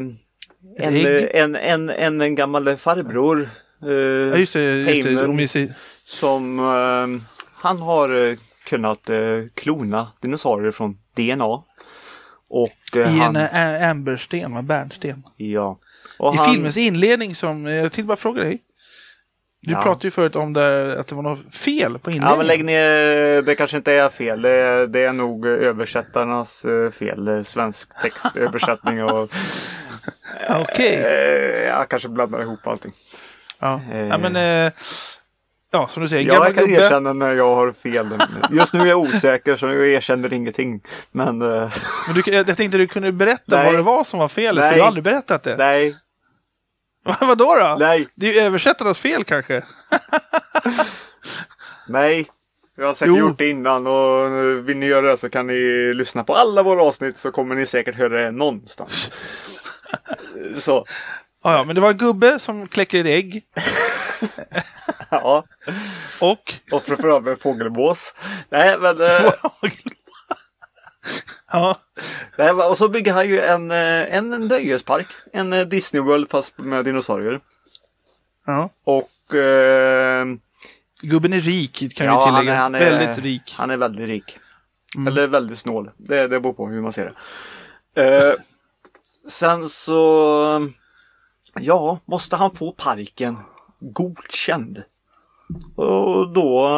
[0.77, 0.95] en,
[1.33, 3.49] en, en, en, en gammal farbror
[3.83, 4.61] eh, ja, just det.
[4.63, 5.09] Just det.
[5.15, 5.47] Heyman.
[5.47, 5.73] Ser,
[6.05, 7.21] som eh,
[7.53, 11.63] han har eh, kunnat eh, klona dinosaurier från DNA.
[12.49, 14.61] Och eh, I han, en ä- ambersten, va?
[14.61, 15.23] bärnsten.
[15.37, 15.79] ja.
[16.19, 18.61] Och I han, filmens inledning som, jag tänkte bara fråga dig.
[19.61, 19.81] Du Ja.
[19.81, 22.23] pratade ju förut om där, att det var något fel på inledningen.
[22.29, 24.41] Ja men lägg ner, det kanske inte är fel.
[24.41, 27.27] Det är, det är nog översättarnas eh, fel.
[27.27, 29.29] eh, Svensk textöversättning och
[30.49, 30.93] Okej.
[30.95, 32.91] eh, jag kanske blandar ihop allting.
[33.59, 33.81] Ja.
[33.93, 34.07] Eh.
[34.07, 34.71] ja, men eh,
[35.75, 36.83] ja, som du säger, jag kan gubbe.
[36.85, 38.07] erkänna när jag har fel.
[38.51, 40.81] Just nu är jag osäker så jag erkänner ingenting.
[41.11, 41.71] Men eh,
[42.07, 43.65] Men du, jag tänkte du kunde berätta Nej.
[43.65, 44.73] vad det var som var fel, för Nej.
[44.75, 45.55] du har aldrig berättat det.
[45.57, 45.95] nej,
[47.19, 47.75] Vadå då?
[47.79, 49.63] nej, Det är ju översättarnas fel kanske.
[51.88, 52.27] nej.
[52.77, 53.17] Jag har säkert Jo.
[53.19, 56.83] gjort det innan och vill ni göra det så kan ni lyssna på alla våra
[56.83, 59.11] avsnitt så kommer ni säkert höra det någonstans.
[60.57, 60.85] Så,
[61.43, 63.43] Ja, ja, men det var en gubbe som kläcker ett ägg
[65.10, 65.43] ja.
[66.21, 66.54] och...
[66.71, 68.13] Och för över en fågelbås.
[68.49, 69.32] Nej, men, eh,
[71.51, 71.78] ja,
[72.38, 75.08] nej, och så bygger han ju en, eh, en nöjespark.
[75.34, 77.39] En eh, Disney World fast med dinosaurier.
[78.45, 78.69] ja.
[78.84, 80.25] Och eh,
[81.01, 82.54] Gubben är rik kan Ja, vi han tillägga.
[82.58, 83.56] är- han är- Väldigt rik.
[83.58, 84.38] han är väldigt rik.
[84.95, 85.08] Mm.
[85.08, 85.91] Eller väldigt snål.
[85.97, 87.13] Det, det beror på hur man ser
[87.93, 88.17] det.
[88.17, 88.34] Eh,
[89.30, 90.69] sen så
[91.60, 93.38] ja, måste han få parken
[93.79, 94.83] godkänd.
[95.75, 96.69] Och då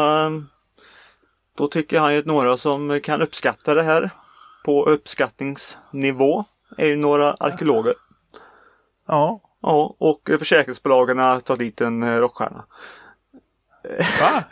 [1.57, 4.09] då tycker han ju att några som kan uppskatta det här
[4.65, 6.45] på uppskattningsnivå
[6.77, 7.93] är ju några arkeologer.
[9.07, 9.41] Ja.
[9.61, 12.65] Ja, och försäkringsbolagen tar dit en eh, rockstjärna.
[14.19, 14.43] Va?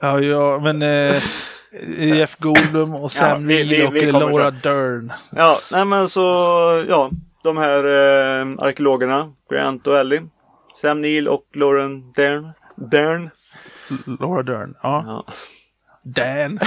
[0.00, 1.22] Ja, ja, men eh,
[1.98, 5.12] Jeff Goldblum och Sam Ja, Neill och vi Laura Dern.
[5.30, 6.20] Ja, nej men så
[6.88, 7.10] ja,
[7.44, 10.22] de här eh, arkeologerna, Grant och Ellie,
[10.80, 12.52] Sam Neill och Lauren Dern.
[12.76, 13.30] Dern.
[14.20, 14.74] Laura Dern.
[14.82, 15.04] Ja.
[15.06, 15.32] Ja.
[16.04, 16.58] Dan.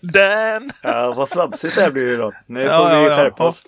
[0.00, 0.70] Dan.
[0.82, 2.34] Ja, vad flamsigt det här blir idag.
[2.46, 3.62] Nu får Ja, vi ja, skärpa oss.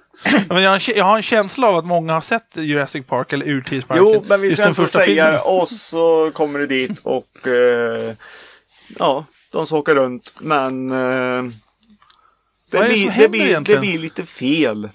[0.49, 4.05] Men jag, jag har en känsla av att många har sett Jurassic Park eller Urtidsparken.
[4.07, 8.15] Jo, men vi ska inte säga och så kommer du dit och eh,
[8.99, 11.53] ja, de ska åka runt men eh,
[12.71, 13.81] det, Vad är det blir, som det, blir, det egentligen?
[13.81, 14.89] blir lite fel.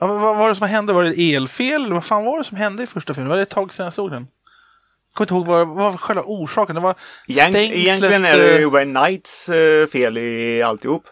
[0.00, 0.92] Ja, vad var det som hände?
[0.92, 1.92] Var det elfel?
[1.92, 3.28] Vad fan var det som hände i första filmen?
[3.30, 4.22] Var det ett tag sedan jag såg den?
[4.22, 6.74] Jag kommer inte ihåg vad, vad var själva orsaken.
[6.74, 6.94] Det var
[7.28, 11.04] Egent, stängslet, egentligen är det eh, ju Wayne Knights eh, fel i alltihop.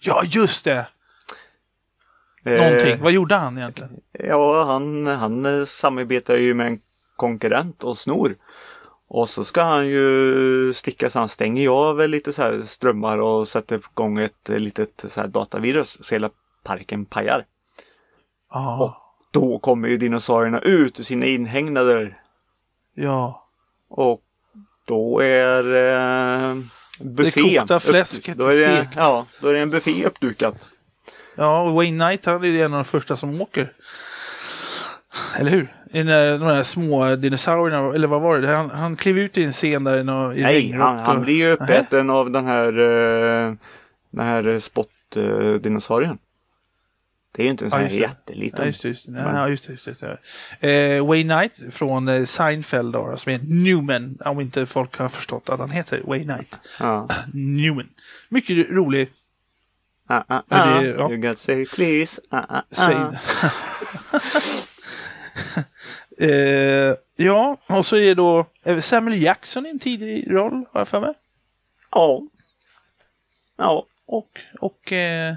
[0.00, 0.86] Ja, just det!
[2.44, 3.02] Eh, Någonting.
[3.02, 3.90] Vad gjorde han egentligen?
[4.12, 6.80] Ja, han, han eh, samarbetar ju med en
[7.16, 8.34] konkurrent och snor.
[9.12, 13.48] Och så ska han ju sticka så han stänger ju av lite så strömmar och
[13.48, 16.30] sätter igång ett litet så datavirus så hela
[16.64, 17.44] parken pajar.
[18.50, 18.96] Ja.
[19.30, 22.18] Då kommer ju dinosaurierna ut ur sina inhägnader
[22.94, 23.48] Ja.
[23.88, 24.22] och
[24.84, 26.56] då är eh,
[27.00, 27.58] buffé.
[27.58, 28.96] kokta fläsket då är det, stekt.
[28.96, 30.68] Ja, då är det en buffé uppdukat.
[31.34, 33.72] Ja, och Wayne Knight han är ju en av de första som åker.
[35.38, 35.74] Eller hur?
[35.92, 38.48] I de där små dinosaurierna, eller vad var det?
[38.56, 41.34] Han, han klev ut i en scen där i, nå- i Nej, han, han blir
[41.34, 43.54] ju uppäten av den här, eh,
[44.10, 46.18] den här spottdinosaurien.
[47.36, 48.60] Det är ju inte en sån Ja, här jätteliten.
[48.60, 48.88] Ja, just det.
[48.88, 49.12] Just det.
[49.12, 50.02] Men- Ja, just det, just
[50.60, 50.96] det.
[50.96, 54.18] Eh, Wayne Knight från eh, Seinfeld då, som är Newman.
[54.24, 56.58] Om inte folk har förstått att han heter Wayne Knight.
[56.80, 57.08] Ja.
[57.34, 57.88] Newman.
[58.28, 59.10] Mycket rolig.
[60.08, 60.80] Ah, Ja, ah.
[60.80, 61.10] det ja.
[61.10, 62.20] You got say please.
[62.30, 63.18] Ah, ah, Säg-
[66.20, 68.46] eh, ja, och så är då
[68.82, 71.14] Samuel Jackson i en tidig roll, har jag för mig.
[71.90, 72.22] Ja.
[73.56, 73.86] Ja.
[74.06, 75.34] Och, och eh,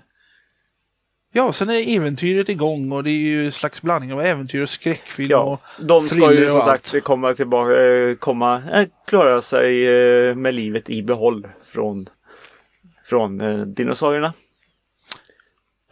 [1.32, 4.70] ja, sen är äventyret igång och det är ju en slags blandning av äventyr och
[4.70, 5.32] skräckfilm.
[5.32, 8.62] Ja, Och, de ska ju som sagt komma tillbaka, eh, komma,
[9.08, 9.86] klara sig
[10.36, 12.10] med livet i behåll från,
[13.06, 13.38] från
[13.74, 14.34] dinosaurierna.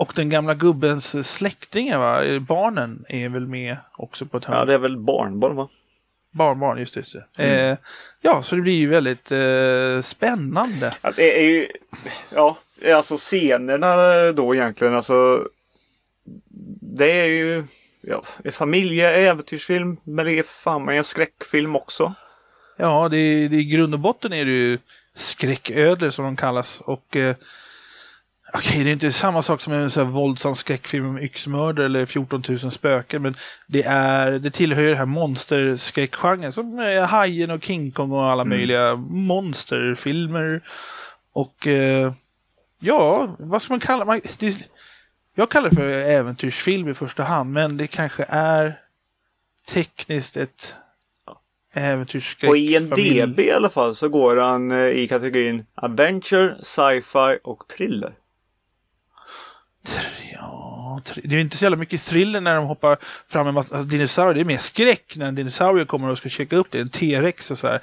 [0.01, 2.39] Och den gamla gubbens släktingar, va?
[2.39, 4.57] Barnen, är väl med också på ett hörn.
[4.57, 5.67] Ja, det är väl barnbarn va?
[6.31, 6.99] Barnbarn, just det.
[6.99, 7.43] Just det.
[7.43, 7.71] Mm.
[7.71, 7.77] Eh,
[8.21, 10.95] ja, så det blir ju väldigt eh, spännande.
[11.01, 11.67] Ja, det är ju,
[12.29, 12.57] ja,
[12.93, 15.47] alltså scenerna då egentligen, alltså.
[16.81, 17.65] Det är ju,
[18.01, 22.13] ja, en familjeäventyrsfilm, men det är fan med en skräckfilm också.
[22.77, 24.77] Ja, det, det, i grund och botten är det ju
[25.15, 26.81] skräcködlor som de kallas.
[26.81, 27.35] Och eh,
[28.53, 32.05] okej, det är inte samma sak som en så här våldsam skräckfilm om yxmördare eller
[32.05, 33.21] 14 000 spöken.
[33.21, 33.35] Men
[33.67, 38.25] det, är, det tillhör ju den här monsterskräckgenren som är Hajen och King Kong och
[38.25, 38.57] alla Mm.
[38.57, 40.61] möjliga monsterfilmer.
[41.33, 42.13] Och eh,
[42.79, 44.69] ja, vad ska man kalla man, det?
[45.35, 48.79] Jag kallar det för äventyrsfilm i första hand, men det kanske är
[49.67, 50.75] tekniskt ett
[51.73, 52.49] äventyrsskräck.
[52.49, 58.13] På IMDB i alla fall så går han eh, i kategorin Adventure, Sci-Fi och Thriller.
[60.33, 64.33] Ja, det är inte så jävla mycket thriller när de hoppar fram en massa dinosaurier.
[64.33, 66.79] Det är mer skräck när en dinosaurie kommer och ska checka upp det.
[66.79, 67.81] En T-rex och så här.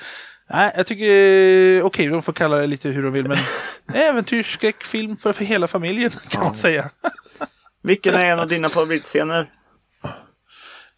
[0.51, 3.39] Nej, jag tycker, eh, okej, de får kalla det lite hur de vill, men
[3.95, 6.91] äventyrsskräckfilm för, för hela familjen kan man säga.
[7.83, 9.51] Vilken är en av dina favoritscener?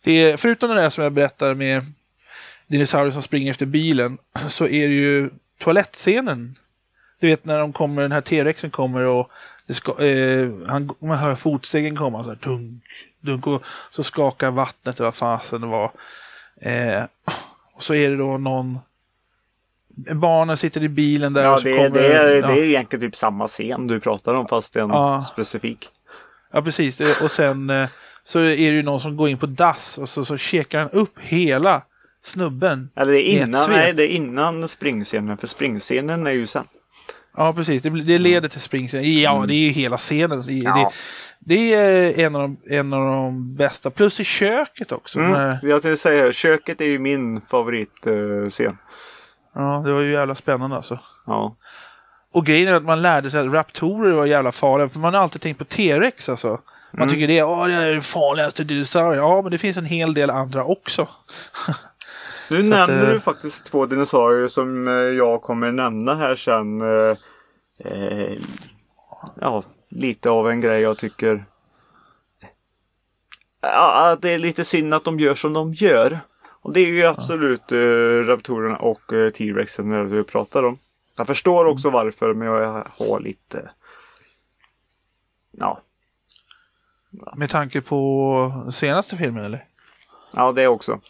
[0.04, 1.82] Det är, förutom det där som jag berättar med
[2.66, 6.58] dinosaurier som springer efter bilen, så är det ju toalettscenen.
[7.20, 9.30] Du vet när de kommer, den här T-rexen kommer och
[9.74, 12.82] ska, eh, han, man hör fotstegen komma så här dunk,
[13.20, 15.92] dunk och så skakar vattnet eller vad fasen det var.
[16.60, 17.02] Eh,
[17.74, 18.78] och så är det då någon
[20.14, 22.46] Barnen sitter i bilen där Ja, och så det, kommer det, är, ja.
[22.46, 25.22] det är egentligen typ samma scen du pratar om fast en Ja.
[25.22, 25.88] specifik.
[26.52, 27.22] Ja, precis.
[27.22, 27.88] Och sen eh,
[28.24, 30.90] så är det ju någon som går in på dass och så, så checkar han
[30.90, 31.82] upp hela
[32.22, 32.90] snubben.
[32.96, 36.64] Eller det är innan, nej det är innan springscenen för springscenen är ju sen.
[37.36, 37.82] Ja, precis.
[37.82, 39.20] Det, det leder till springscenen.
[39.20, 39.46] Ja, Mm.
[39.48, 40.42] det är ju hela scenen.
[40.46, 40.92] Det, Ja.
[41.38, 43.90] det, det är en av, de, en av de bästa.
[43.90, 45.18] Plus i köket också.
[45.18, 45.32] Mm.
[45.32, 48.42] När, Jag tänkte säga köket är ju min favoritscen.
[48.44, 48.78] Eh, scen.
[49.54, 50.98] ja, det var ju jävla spännande alltså.
[51.26, 51.56] ja.
[52.32, 54.88] Och grejen är att man lärde sig att raptorer var jävla farliga.
[54.88, 56.48] För man har alltid tänkt på T-rex alltså.
[56.92, 57.08] Man Mm.
[57.08, 59.22] tycker det, det är den farligaste dinosaurien.
[59.24, 61.08] Ja, men det finns en hel del andra också.
[62.50, 66.34] Nu Så att, nämner eh, du faktiskt två dinosaurier som eh, jag kommer nämna här
[66.34, 66.80] sen.
[66.80, 67.16] Eh,
[67.78, 68.38] eh,
[69.40, 71.44] ja, lite av en grej jag tycker.
[73.60, 76.20] Ja, det är lite synd att de gör som de gör.
[76.62, 80.78] Och det är ju absolut eh, raptorerna och eh, T-rexen när du pratar om.
[81.16, 82.04] Jag förstår också Mm.
[82.04, 83.70] varför men jag har lite
[85.52, 85.80] Ja,
[87.36, 89.64] Med tanke på senaste filmen eller?
[90.32, 91.00] ja det också.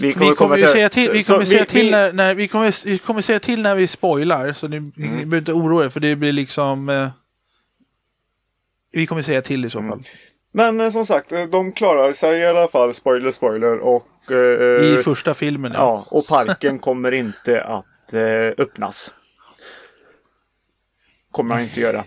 [0.00, 2.98] Vi kommer ju säga till, vi kommer säga till vi- när, när vi kommer, vi
[2.98, 4.52] kommer säga till när vi spoilar.
[4.52, 5.16] Så ni, ni Mm.
[5.16, 7.08] behöver inte oroa er för det blir liksom eh,
[8.92, 9.90] Vi kommer säga till i så Mm.
[9.90, 10.00] fall.
[10.52, 13.78] Men eh, som sagt, eh, de klarar sig i alla fall, spoiler spoiler.
[13.78, 15.78] Och, eh, I första filmen ja.
[15.78, 19.10] ja, och parken kommer inte att eh, öppnas.
[21.30, 22.04] Kommer han inte göra.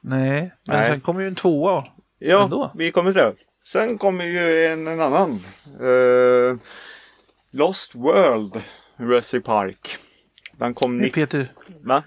[0.00, 0.90] Nej, men Nej.
[0.90, 1.84] sen kommer ju en tvåa.
[2.18, 2.70] Ja, Ändå.
[2.74, 3.32] vi kommer till det.
[3.64, 5.30] Sen kommer ju en, en annan.
[5.80, 6.56] Eh,
[7.50, 8.62] Lost World,
[8.98, 9.96] Jurassic Park.
[10.52, 11.52] Den kom, Med Peter,
[11.84, 12.02] va?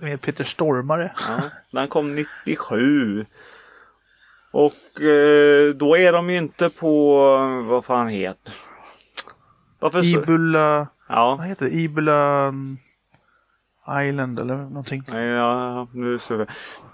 [0.00, 1.12] med Peter Stormare.
[1.28, 3.24] Ja, den kom 97.
[4.50, 7.16] Och eh, då är de ju inte på,
[7.68, 8.54] vad fan heter
[9.78, 10.04] Varför?
[10.04, 11.72] Ibula, Ja, vad heter det?
[11.72, 12.76] Ibula mm,
[14.08, 15.04] Island eller någonting.
[15.08, 16.46] Ja, nu så.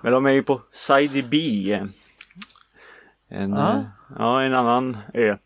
[0.02, 1.36] Men de är ju på Side B.
[3.34, 3.72] En, Ja.
[3.72, 3.82] eh,
[4.18, 5.36] ja, en annan ö.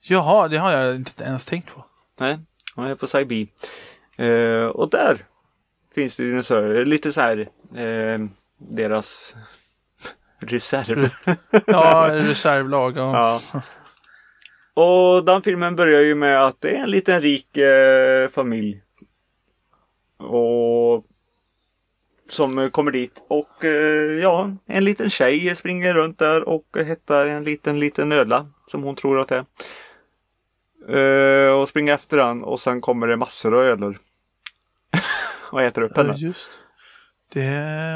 [0.00, 1.84] Jaha, det har jag inte ens tänkt på.
[2.20, 2.38] Nej,
[2.76, 3.46] de är på B.
[4.24, 5.16] Eh, och där
[5.94, 6.84] finns det dinosaurier.
[6.84, 8.18] Lite så här eh,
[8.58, 9.34] deras
[10.40, 11.10] reserv.
[11.66, 12.96] Ja, reservlag.
[12.96, 13.40] Ja.
[13.52, 13.60] ja.
[14.82, 18.82] Och den filmen börjar ju med att det är en liten rik eh, familj.
[20.18, 21.04] Och
[22.28, 27.28] som eh, kommer dit och eh, ja, en liten tjej springer runt där och hittar
[27.28, 29.44] en liten, liten ödla som hon tror att det är.
[30.88, 33.98] Eh, och springer efter den och sen kommer det massor av ödlor.
[35.50, 36.14] och äter upp henne.
[36.16, 36.48] just.
[37.32, 37.46] Det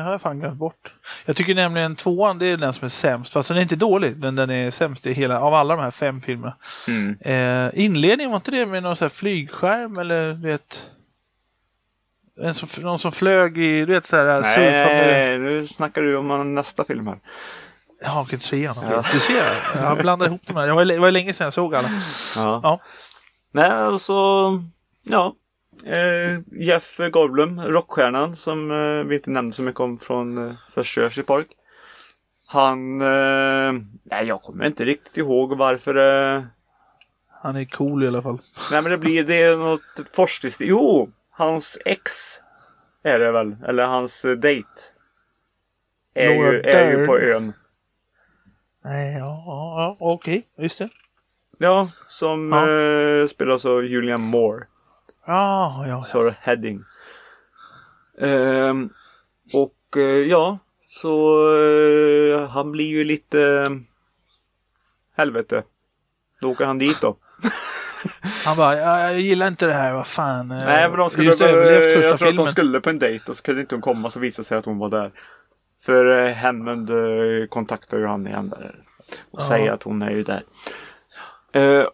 [0.04, 0.92] har jag fan glömt bort.
[1.24, 3.32] Jag tycker nämligen tvåan det är den som är sämst.
[3.32, 5.90] Fast den är inte dålig, men den är sämst i hela, av alla de här
[5.90, 6.56] fem filmerna.
[6.88, 7.16] Mm.
[7.20, 10.90] Eh, inledningen, var inte det med någon sån här flygskärm eller vet?
[12.40, 15.06] En som, någon som flög i, du vet så här surfade.
[15.06, 17.18] Nej, nu snackar du om nästa film här.
[18.02, 18.74] Ja, okej, trean.
[18.78, 18.90] okej.
[18.90, 19.04] Ja.
[19.12, 19.98] Det ser jag.
[19.98, 20.66] Blandar ihop de här.
[20.66, 21.88] Det var, det var länge sedan jag såg alla.
[22.36, 22.60] Ja.
[22.62, 22.80] Ja.
[23.52, 24.62] Nej, och så
[25.02, 25.34] ja.
[25.84, 31.24] Eh, Jeff Goldblum, rockstjärnan som eh, vi inte nämnde så mycket om från eh, Jersey
[31.24, 31.46] Park.
[32.46, 33.72] Han, eh,
[34.04, 35.94] nej jag kommer inte riktigt ihåg varför
[36.36, 36.42] eh,
[37.42, 38.38] Han är cool i alla fall.
[38.72, 39.80] Nej men det blir, det är något
[40.12, 40.56] forsknings...
[40.60, 41.10] Jo!
[41.34, 42.12] Hans ex
[43.02, 44.68] är det väl, eller hans eh, dejt.
[46.14, 47.52] Är Laura ju, är ju på ön.
[48.84, 50.88] Nej, ja, ja, okej, just det.
[51.58, 52.70] Ja, som Ja.
[52.70, 54.66] Eh, spelas av Julian Moore.
[55.26, 56.02] Ja, ja, ja.
[56.02, 56.84] Sara Heading.
[58.18, 58.90] Ehm,
[59.54, 63.70] och eh, ja, så eh, han blir ju lite eh,
[65.16, 65.62] helvete.
[66.40, 67.16] Då åker han dit då.
[68.44, 70.50] Han bara, jag, jag gillar inte det här, vad fan.
[70.50, 72.44] eh, Nej men de skulle, just överlevt första jag tror att filmen.
[72.46, 74.64] de skulle på en dejt och så kunde inte hon komma så visade sig att
[74.64, 75.10] hon var där.
[75.84, 78.74] För eh, Hammond eh, kontaktar ju han igen där.
[79.30, 79.48] Och Ja.
[79.48, 80.42] säger att hon är ju där.
[81.52, 81.86] Eh,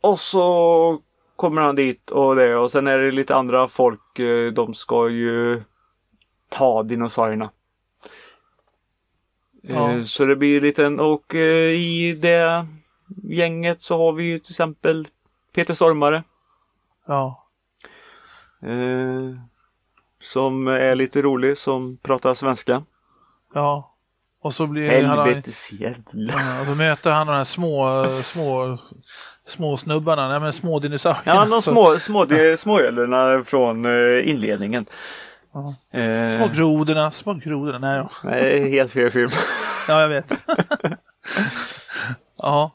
[0.00, 0.98] och så
[1.36, 4.18] kommer han dit och det och sen är det lite andra folk.
[4.18, 5.62] Eh, de ska ju
[6.48, 7.50] ta dinosaurierna.
[9.62, 9.92] Ja.
[9.92, 12.66] Eh, så det blir lite och eh, i det
[13.22, 15.08] gänget så har vi ju till exempel
[15.54, 16.22] Peter Stormare.
[17.06, 17.42] Ja,
[18.62, 19.38] Eh,
[20.22, 22.82] som är lite rolig, som pratar svenska.
[23.54, 23.92] ja.
[24.42, 26.32] Och så blir han, Helvetes jävla.
[26.32, 28.78] ja, och så möter han de här små, små,
[29.46, 31.40] små snubbarna, nej men små dinosaurierna.
[31.40, 34.86] Ja, de Så- små, små, de, småölerna från eh, inledningen.
[35.52, 35.74] Ja.
[36.00, 38.08] Eh, Små grodorna, små grodorna, nej då.
[38.30, 39.30] nej, helt fel film.
[39.88, 40.32] Ja, jag vet.
[42.36, 42.70] ja.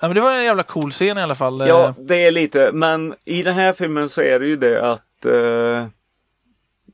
[0.00, 0.08] Ja.
[0.08, 1.68] men det var en jävla cool scen i alla fall.
[1.68, 4.90] Ja, Eh, det är lite, men i den här filmen så är det ju det
[4.92, 5.86] att eh,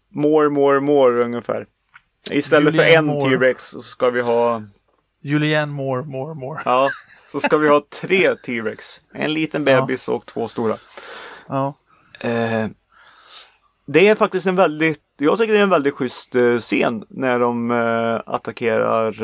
[0.08, 1.66] more, more, more ungefär.
[2.30, 3.36] Istället för Julianne en Moore.
[3.38, 4.62] T-Rex så ska vi ha,
[5.22, 6.62] Julianne Moore, Moore, Moore.
[6.64, 6.90] ja,
[7.32, 9.00] så ska vi ha tre T-Rex.
[9.12, 9.80] En liten Ja.
[9.80, 10.76] bebis och två stora.
[11.48, 11.74] Ja.
[12.20, 12.66] Eh,
[13.86, 17.70] det är faktiskt en väldigt, jag tycker det är en väldigt schysst scen när de
[17.70, 19.14] eh, attackerar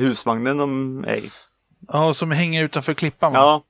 [0.00, 1.30] husvagnen de är i.
[1.88, 3.32] ja, som hänger utanför klippan.
[3.32, 3.38] va?
[3.38, 3.62] Ja,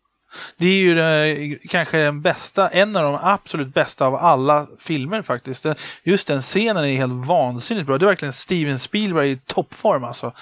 [0.57, 5.23] Det är ju eh, kanske den bästa, en av de absolut bästa av alla filmer
[5.23, 5.67] faktiskt.
[6.05, 7.99] Just den scenen är helt vansinnigt bra.
[7.99, 10.33] Det är verkligen Steven Spielberg i toppform alltså.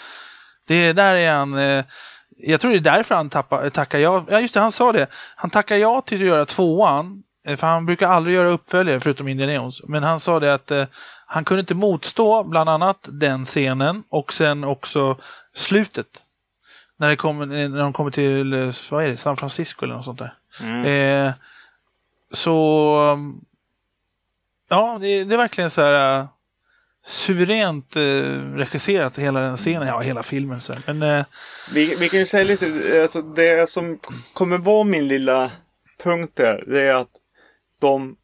[0.66, 1.84] Det där är han, eh,
[2.36, 4.24] jag tror det är därför han tappar, tackar ja.
[4.28, 5.06] Ja just det, han sa det.
[5.36, 7.22] Han tackar ja till att göra tvåan.
[7.46, 9.82] eh, För han brukar aldrig göra uppföljare förutom Indiana Jones.
[9.88, 10.84] Men han sa det att eh,
[11.26, 15.16] han kunde inte motstå bland annat den scenen och sen också
[15.54, 16.06] slutet.
[16.96, 20.04] När, det kommer, när de kommer till eh, vad är det, San Francisco eller något
[20.04, 20.34] sånt där.
[20.60, 20.84] mm.
[20.84, 21.32] Eh,
[22.32, 23.44] så um,
[24.68, 26.26] ja, det, det är verkligen så här uh,
[27.04, 30.60] suveränt uh, regisserat hela den scenen, ja hela filmen.
[30.60, 30.72] Så.
[30.72, 30.82] här.
[30.86, 31.24] Men eh,
[31.74, 33.98] vi, vi kan ju säga lite, alltså det som
[34.32, 35.50] kommer vara min lilla
[36.02, 37.10] punkt där, det är att
[37.80, 38.16] de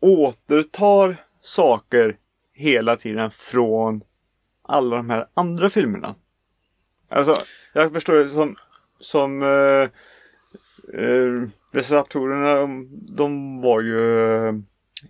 [0.00, 2.16] återtar saker
[2.54, 4.02] hela tiden från
[4.62, 6.14] alla de här andra filmerna.
[7.10, 7.34] Alltså,
[7.72, 8.56] jag förstår det som,
[9.00, 9.88] som eh,
[11.02, 14.48] eh, Receptorerna, de, de var ju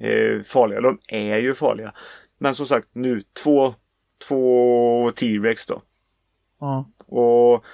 [0.00, 0.80] eh, farliga.
[0.80, 1.92] De är ju farliga.
[2.38, 3.74] Men som sagt nu, två,
[4.28, 5.82] två T-Rex då.
[6.60, 7.64] ja, Och,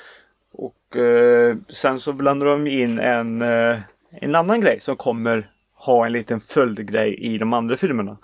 [0.52, 3.78] och eh, sen så blandar de in en, eh,
[4.10, 8.16] en annan grej som kommer ha en liten följdgrej i de andra filmerna.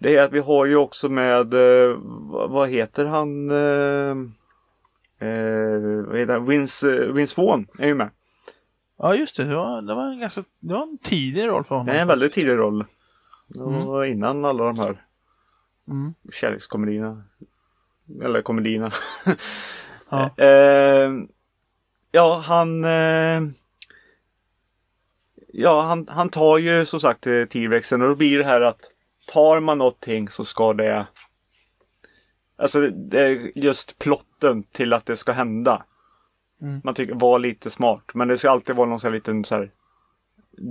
[0.00, 1.96] Det är att vi har ju också med, eh,
[2.48, 3.50] vad heter han?
[5.24, 6.38] Eh, vad heter?
[6.40, 8.10] Vince, eh, Vince Vaughn är ju med.
[8.98, 11.74] ja just det, det var, det var en ganska, det var en tidig roll för
[11.74, 11.86] honom.
[11.86, 12.84] Det är en väldigt tidig roll.
[13.48, 15.00] Det var innan alla de här
[15.88, 16.14] Mm.
[16.32, 17.24] kärlekskomedierna.
[18.22, 18.90] Eller komedierna.
[20.10, 20.30] Ja.
[20.44, 21.12] eh,
[22.12, 22.84] ja, han...
[22.84, 23.42] Eh,
[25.52, 28.80] ja, han, han tar ju som sagt eh, T-Rexen och då blir det här att
[29.26, 31.06] tar man någonting så ska det...
[32.56, 35.82] Alltså det är just plotten till att det ska hända.
[36.62, 36.80] Mm.
[36.84, 38.02] Man tycker var lite smart.
[38.14, 39.70] Men det ska alltid vara någon sån här liten så här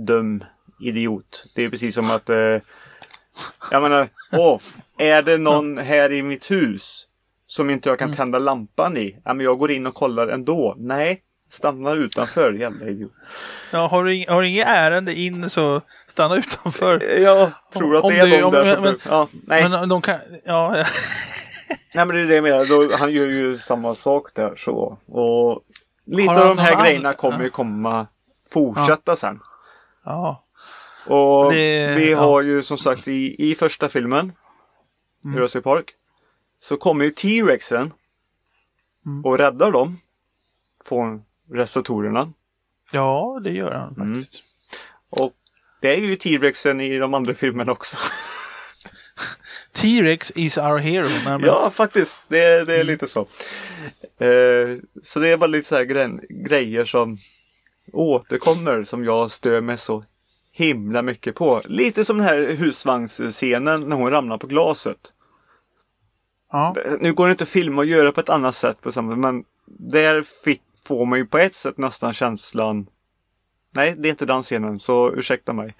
[0.06, 0.44] dum
[0.80, 1.44] idiot.
[1.54, 2.58] Det är precis som att eh,
[3.70, 4.60] Jag menar, åh,
[4.98, 7.06] är det någon här i mitt hus
[7.46, 8.16] som inte jag kan Mm.
[8.16, 9.18] tända lampan i?
[9.24, 10.74] Ja, men jag går in och kollar ändå.
[10.78, 13.12] Nej, stanna utanför, jävla idiot.
[13.72, 17.18] Ja, har, du har du inget ärende in så stanna utanför.
[17.20, 18.82] Jag tror att Om det är de om- där som...
[18.82, 19.68] men- ja, nej.
[19.68, 20.84] Men de kan, ja.
[21.68, 22.64] Nej, men det är det jag menar.
[22.88, 24.98] Då, han gör ju samma sak där så.
[25.06, 25.62] Och
[26.04, 28.06] lite Har av de här grejerna annan- kommer ju komma
[28.50, 29.40] fortsätta sen.
[30.04, 30.40] ja.
[31.06, 32.18] Och Det- vi ja.
[32.18, 34.32] har ju som sagt i, i första filmen,
[35.24, 35.36] Mm.
[35.36, 35.90] Jurassic Park,
[36.60, 37.92] så kommer ju T-Rexen
[39.06, 39.24] Mm.
[39.24, 39.96] och räddar dem
[40.84, 42.32] från respiratorerna.
[42.92, 44.14] ja, det gör han Mm.
[44.14, 44.42] faktiskt.
[45.10, 45.32] Och
[45.80, 47.96] det är ju T-Rexen i de andra filmerna också.
[49.74, 51.06] T-Rex is our hero.
[51.24, 52.18] Nej, men, ja, faktiskt.
[52.28, 53.20] Det, det är lite så.
[54.18, 57.18] Eh, så det är bara lite så här gre- grejer som
[57.92, 60.04] återkommer som jag stör mig så
[60.52, 61.62] himla mycket på.
[61.64, 65.12] Lite som den här husvagnsscenen när hon ramlar på glaset.
[66.52, 66.76] ja.
[67.00, 69.44] Nu går det inte att filma och göra på ett annat sätt på samma men
[69.66, 72.86] där fick, får man ju på ett sätt nästan känslan
[73.76, 75.74] Nej, det är inte den scenen, så ursäkta mig.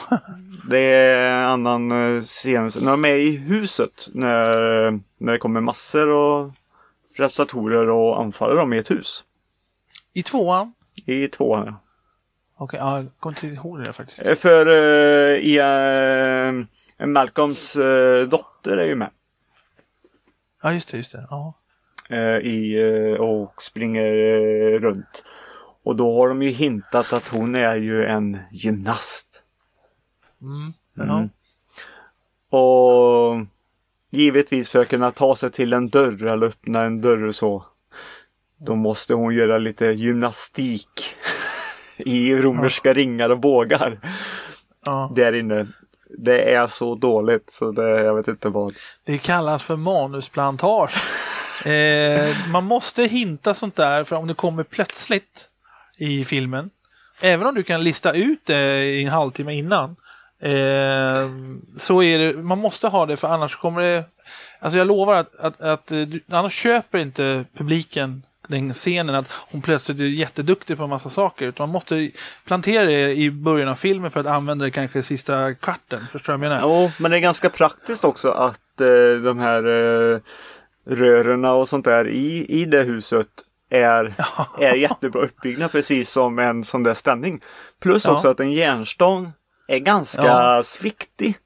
[0.70, 5.60] Det är en annan eh, scen, när de är i huset, när, när det kommer
[5.60, 6.50] massor och
[7.16, 9.24] respiratorer och anfaller dem i ett hus.
[10.12, 10.74] I tvåan?
[11.06, 11.74] I tvåan, ja.
[12.56, 14.26] Okej, ja, jag kommer inte ihåg det där faktiskt.
[14.26, 15.58] Eh, För uh, i,
[16.98, 19.10] eh, Malcolms eh, dotter är ju med.
[20.62, 21.26] Ja, just det, just det.
[21.30, 21.54] Ja.
[22.42, 22.78] i,
[23.18, 24.10] och springer
[24.78, 25.24] runt.
[25.84, 29.41] Och då har de ju hintat att hon är ju en gymnast.
[30.42, 30.72] Mm.
[30.98, 31.08] Mm.
[31.08, 31.28] Ja.
[32.58, 33.46] Och
[34.10, 37.64] givetvis för att kunna ta sig till en dörr eller öppna en dörr och så.
[38.58, 41.16] Då måste hon göra lite gymnastik
[41.96, 43.98] i romerska ringar och bågar
[44.84, 45.12] ja.
[45.16, 45.66] där inne.
[46.18, 48.74] Det är så dåligt så det, jag vet inte vad.
[49.04, 50.96] Det kallas för manusplantage.
[51.66, 55.48] eh, man måste hinta sånt där för om det kommer plötsligt
[55.98, 56.70] i filmen.
[57.20, 59.96] Även om du kan lista ut det i en halvtimme innan.
[60.42, 61.30] Eh,
[61.76, 64.04] så är det, man måste ha det för annars kommer det
[64.62, 69.32] Alltså jag lovar att, att, att eh, du, annars köper inte publiken den scenen att
[69.32, 71.46] hon plötsligt är jätteduktig på en massa saker.
[71.46, 72.10] Utan man måste
[72.44, 76.06] plantera det i början av filmen för att använda det kanske sista kvarten.
[76.12, 76.82] Förstår du vad jag menar?
[76.82, 80.20] Jo, men det är ganska praktiskt också att eh, de här eh,
[80.86, 83.28] rören och sånt där i, i det huset
[83.70, 84.14] är,
[84.60, 87.40] är jättebra uppbyggda precis som en sån där ställning.
[87.82, 88.12] Plus Ja.
[88.12, 89.32] också att en järnstång
[89.74, 90.62] är ganska Ja.
[90.64, 91.38] sviktig.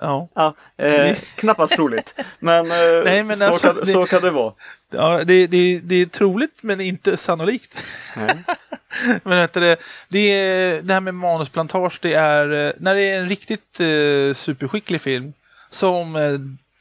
[0.00, 0.28] Ja.
[0.34, 2.14] Ja, eh, knappast troligt.
[2.38, 4.52] Men, eh, Nej, men så, alltså, kan, det- så kan det vara.
[4.90, 7.84] Ja, det, det, det är troligt men inte sannolikt.
[9.22, 9.76] Men vet det,
[10.08, 14.34] det, är, det här med manusplantage, det är eh, när det är en riktigt eh,
[14.34, 15.32] superskicklig film
[15.70, 16.32] som eh,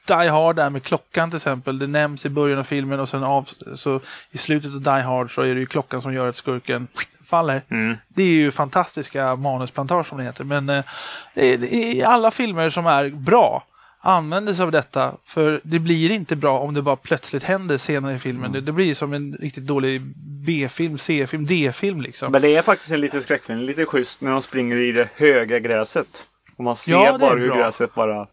[0.07, 1.79] Die Hard där med klockan till exempel.
[1.79, 4.01] Det nämns i början av filmen och sen av, så
[4.31, 6.87] i slutet av Die Hard så är det ju klockan som gör att skurken
[7.25, 7.61] faller.
[7.69, 7.97] Mm.
[8.07, 10.43] Det är ju fantastiska manusplantage som det heter.
[10.43, 10.83] Men eh,
[11.63, 13.63] i alla filmer som är bra
[14.05, 15.13] använder sig av detta.
[15.25, 18.51] För det blir inte bra om det bara plötsligt händer senare i filmen.
[18.51, 20.01] Det, det blir som en riktigt dålig
[20.45, 22.31] B-film, C-film, D-film liksom.
[22.31, 23.59] Men det är faktiskt en liten skräckfilm.
[23.59, 26.07] Lite schysst när de springer i det höga gräset.
[26.57, 27.57] Och man ser Ja, bara hur bra.
[27.57, 28.27] gräset bara...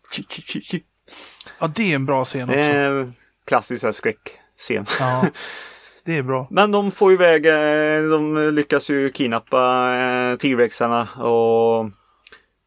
[1.58, 2.58] Ja, det är en bra scen också.
[2.60, 3.14] En
[3.46, 4.86] klassisk skräckscen.
[5.00, 5.26] Ja,
[6.04, 6.46] det är bra.
[6.50, 11.90] Men de får iväg, eh, de lyckas ju kidnappa eh, T-Rexarna och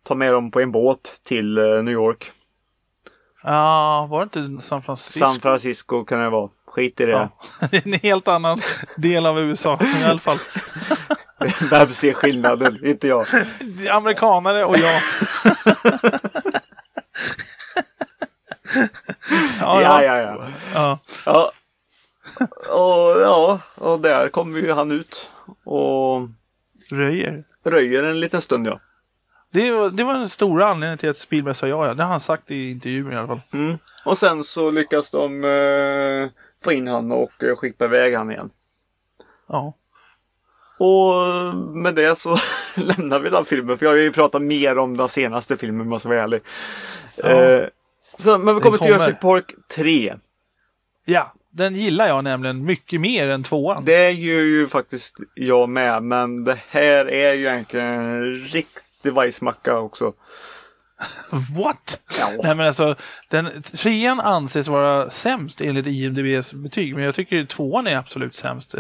[0.04, 2.32] ta med dem på en båt till eh, New York.
[3.44, 5.20] Ja, var det inte San Francisco?
[5.20, 6.50] San Francisco kan det vara.
[6.66, 7.12] Skit i det.
[7.12, 7.30] Ja,
[7.72, 8.62] det är en helt annan
[8.98, 10.38] del av USA i alla fall.
[11.70, 12.86] Vem ser skillnaden?
[12.86, 13.26] Inte jag.
[13.92, 15.02] Amerikanare och jag.
[19.60, 20.48] ja, Ja, ja, ja.
[20.74, 21.00] ja.
[21.26, 21.52] Ja.
[22.70, 25.30] Och ja, och där kommer ju han ut
[25.64, 26.22] och
[26.92, 27.44] Röjer.
[27.64, 28.80] röjer en liten stund ja.
[29.52, 31.94] Det var, det var den stora anledningen till att Spielberg sa ja, ja.
[31.94, 33.42] Det har han sagt i intervjun i alla fall.
[33.54, 33.78] Mm.
[34.06, 36.30] Och sen så lyckas de eh,
[36.64, 38.50] få in han och eh, skicka iväg han igen.
[39.48, 39.74] Ja.
[40.78, 41.14] Och
[41.56, 42.38] med det så
[42.76, 43.78] lämnar vi den filmen.
[43.78, 46.42] För jag har ju pratat mer om den senaste filmen om jag ska vara ärlig.
[47.18, 47.30] Ja.
[47.30, 47.68] Eh,
[48.18, 49.00] så, men vi kommer till kommer.
[49.00, 50.16] Jurassic Park 3.
[51.06, 53.86] ja, den gillar jag nämligen mycket mer än tvåan.
[53.86, 56.04] Det är ju, faktiskt jag med.
[56.04, 60.14] Men det här är ju egentligen en riktig bajsmacka också.
[61.58, 62.00] What?
[62.20, 62.30] Ja.
[62.44, 62.96] Nej men alltså,
[63.30, 66.96] den, trean anses vara sämst enligt IMDBs betyg.
[66.96, 68.76] Men jag tycker tvåan är absolut sämst.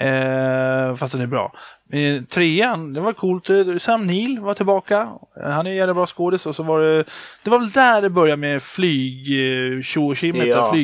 [0.00, 1.52] Eh, fast den är bra.
[1.92, 3.50] Eh, trean, det var coolt.
[3.50, 5.08] Eh, Sam Neill var tillbaka.
[5.42, 6.46] Eh, Han är en jävla bra skådis.
[6.46, 7.04] Och så var det,
[7.42, 9.28] det var väl där det började med flyg,
[9.74, 10.16] eh, och
[10.46, 10.74] Ja.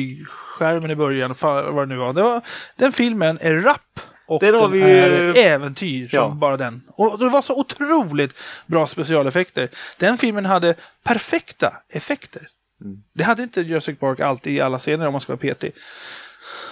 [0.55, 2.13] Flygskärmen i början, vad det nu var.
[2.13, 2.41] Det var
[2.75, 3.99] den filmen är rapp.
[4.27, 6.29] Och Där har den vi är äventyr som Ja.
[6.29, 6.81] bara den.
[6.87, 8.33] Och det var så otroligt
[8.65, 9.69] bra specialeffekter.
[9.97, 12.47] Den filmen hade perfekta effekter.
[12.81, 13.03] Mm.
[13.13, 15.71] Det hade inte Jurassic Park alltid i alla scener om man ska vara petig.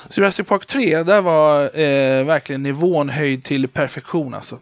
[0.09, 4.59] Så Jurassic Park 3, där var eh, verkligen nivån höjd till perfektion alltså.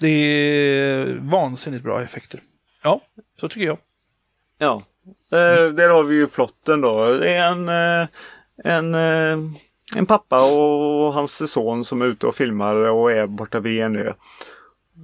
[0.00, 2.40] Det är vansinnigt bra effekter.
[2.82, 3.00] Ja,
[3.40, 3.78] så tycker jag.
[4.58, 4.82] Ja.
[5.32, 7.12] Eh, där har vi ju plotten då.
[7.12, 8.08] Det är en, eh,
[8.64, 9.38] en, eh,
[9.96, 13.96] en pappa och hans son som är ute och filmar och är borta vid en
[13.96, 14.12] ö.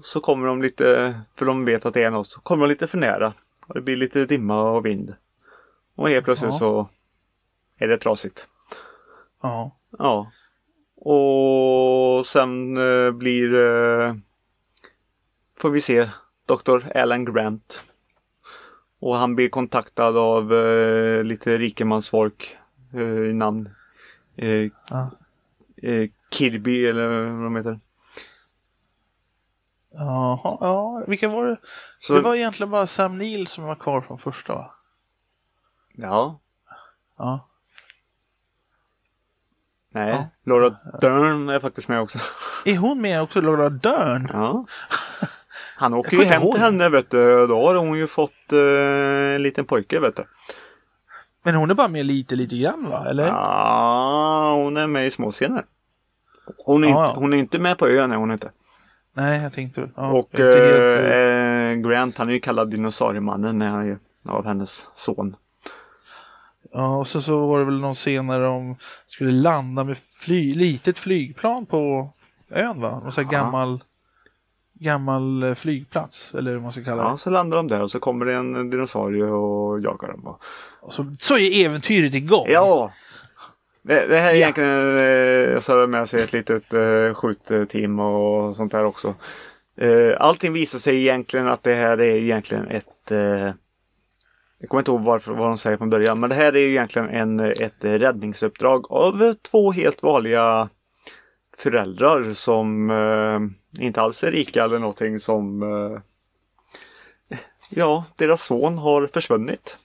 [0.03, 2.87] Så kommer de lite, för de vet att det är något, så kommer de lite
[2.87, 3.33] för nära.
[3.67, 5.15] Och det blir lite dimma och vind.
[5.97, 6.59] Och helt plötsligt Ja.
[6.59, 6.89] så
[7.79, 8.49] är det trasigt.
[9.43, 9.77] Ja.
[9.99, 10.31] Ja.
[10.97, 14.15] Och sen eh, blir eh,
[15.59, 16.09] får vi se
[16.47, 16.97] Dr.
[16.99, 17.81] Alan Grant.
[19.01, 22.57] Och han blir kontaktad av eh, lite rikemansfolk
[22.95, 23.69] eh, namn.
[24.37, 25.11] Eh, Ja.
[25.83, 27.81] eh, Kirby eller vad de heter.
[29.97, 31.57] Jaha, ja, vilka var det?
[31.99, 34.75] Så, Det var egentligen bara Sam Neill som var kvar från första va?
[35.93, 36.41] Ja.
[37.19, 37.49] Ja.
[39.91, 40.29] Nej, Ja.
[40.45, 42.19] Laura Dern är faktiskt med också.
[42.65, 44.31] Är hon med också, Laura Dern?
[44.33, 44.67] Ja.
[45.77, 47.47] Han åker ju hem till henne vet du.
[47.47, 50.25] Då har hon ju fått eh, en liten pojke vet du.
[51.45, 53.07] Men hon är bara med lite, lite grann va?
[53.11, 53.27] Eller?
[53.27, 55.65] Ja, hon är med i små scener.
[56.65, 58.51] Hon är, Ja, inte, hon är inte med på ön, är hon inte.
[59.15, 59.89] Nej, jag tänkte...
[59.97, 63.99] Ja, och jag helt, eh, eh, Grant, han är ju kallad dinosauriemannen när han är
[64.29, 65.37] av hennes son.
[66.73, 68.77] Ja, och så, så var det väl någon scen när de
[69.07, 72.11] skulle landa med fly, litet flygplan på
[72.51, 73.03] ön va?
[73.07, 73.85] Och så här gammal,
[74.81, 77.09] gammal eh, flygplats, eller vad man ska kalla det.
[77.09, 80.27] Ja, så landar de där och så kommer det en dinosaurie och jagar dem.
[80.27, 80.41] Och-
[80.81, 82.47] Och så, så är äventyret igång.
[82.49, 82.93] Ja!
[83.83, 84.37] Det, det här är Ja.
[84.37, 84.97] egentligen,
[85.55, 89.15] eh, så har det med sig ett litet eh, skjutteam och sånt där också.
[89.77, 93.51] Eh, allting visar sig egentligen att det här är egentligen ett eh,
[94.59, 96.71] jag kommer inte ihåg varför, vad de säger från början, men det här är ju
[96.71, 100.69] egentligen en, ett räddningsuppdrag av två helt vanliga
[101.59, 103.41] föräldrar som eh,
[103.79, 106.01] inte alls är rika eller någonting som eh,
[107.69, 109.77] Ja, deras son har försvunnit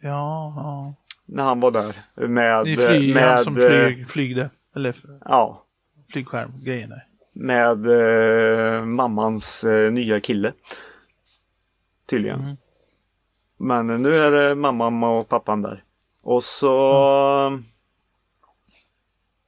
[0.00, 0.94] Ja, ja.
[1.26, 1.96] när han var där
[2.28, 4.50] med, Det är flyg, med, han som flyg, flygde.
[4.76, 5.64] Eller ja,
[6.12, 7.04] flygskärm, grejen där.
[7.32, 7.86] med
[8.78, 10.52] eh, mammans eh, nya kille.
[12.06, 12.40] Tydligen.
[12.40, 12.56] Mm.
[13.56, 15.82] Men nu är det mamman och pappan där.
[16.22, 17.60] Och så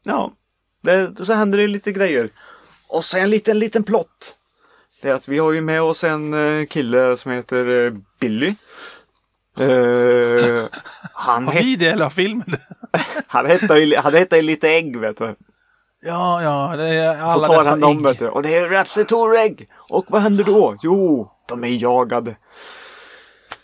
[0.03, 0.33] Ja,
[0.81, 2.31] det, så händer det lite grejer.
[2.91, 4.35] Och så en liten, liten plott.
[5.03, 8.55] Det är att vi har ju med oss en eh, kille som heter eh, Billy.
[9.59, 10.67] Eh,
[11.13, 12.57] han, Har vi det eller har filmen
[13.27, 15.35] han heter ju han heter ju lite ägg vet du.
[16.03, 18.29] Ja, ja, det är Så alla tar dessa han dem vet du.
[18.29, 19.69] Och det är Rapsitorägg.
[19.75, 20.77] Och vad händer då?
[20.83, 22.37] Jo, de är jagade.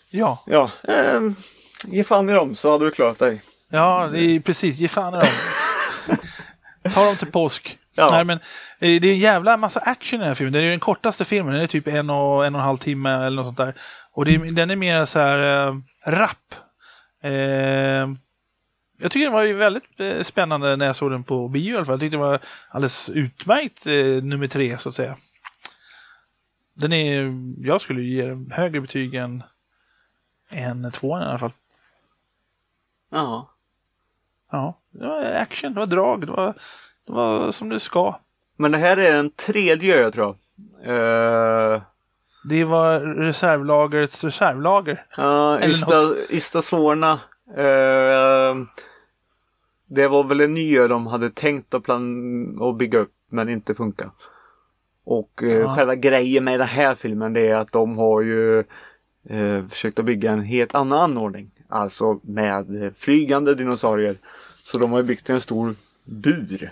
[0.09, 1.35] Ja, Ja, ehm,
[1.83, 3.41] ge fan i dem så hade du klarat dig.
[3.69, 4.77] ja, det är precis.
[4.77, 5.27] Ge fan i dem.
[6.93, 7.79] Ta dem till påsk.
[7.95, 8.09] Ja.
[8.11, 8.43] Nej, men eh,
[8.79, 10.53] det är en jävla massa action i den här filmen.
[10.53, 11.53] Det är den kortaste filmen.
[11.53, 13.73] Den är typ en och en, och en halv timme eller något sånt där.
[14.11, 15.75] Och det, den är mer så här eh,
[16.05, 16.55] rapp.
[17.21, 18.07] Eh,
[18.99, 21.85] jag tycker den var väldigt eh, spännande när jag såg den på bio i alla
[21.85, 21.93] fall.
[21.93, 25.17] Jag tyckte den var alldeles utmärkt eh, nummer tre så att säga.
[26.73, 27.33] Den är,
[27.67, 29.43] jag skulle ge den högre betyg än,
[30.49, 31.53] än tvåan i alla fall.
[33.09, 33.53] Ja.
[34.51, 36.53] Ja, det var action, det var drag, det var,
[37.05, 38.19] det var som det ska.
[38.57, 40.35] Men det här är den tredje jag tror
[40.85, 41.81] Eh,
[42.49, 45.05] Det var reservlagrets reservlager.
[45.17, 47.11] Ja, Eller Ista, Ista Svorna.
[47.57, 48.55] eh,
[49.89, 53.49] det var väl en ny ö de hade tänkt att, plan- att bygga upp men
[53.49, 54.11] inte funka.
[55.03, 55.75] Och eh, Ja.
[55.75, 58.63] själva grejen med den här filmen det är att de har ju
[59.69, 61.51] försökt att bygga en helt annan anordning.
[61.69, 64.15] Alltså med flygande dinosaurier.
[64.63, 66.71] Så de har ju byggt en stor bur.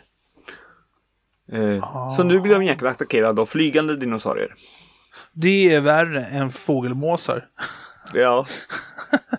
[1.52, 4.54] Eh, Så nu blir de egentligen attackerade av flygande dinosaurier.
[5.34, 7.48] Det är värre än fågelmåsar.
[8.14, 8.46] Ja.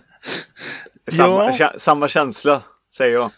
[1.11, 1.73] Samma, Ja.
[1.77, 3.31] samma känsla säger jag.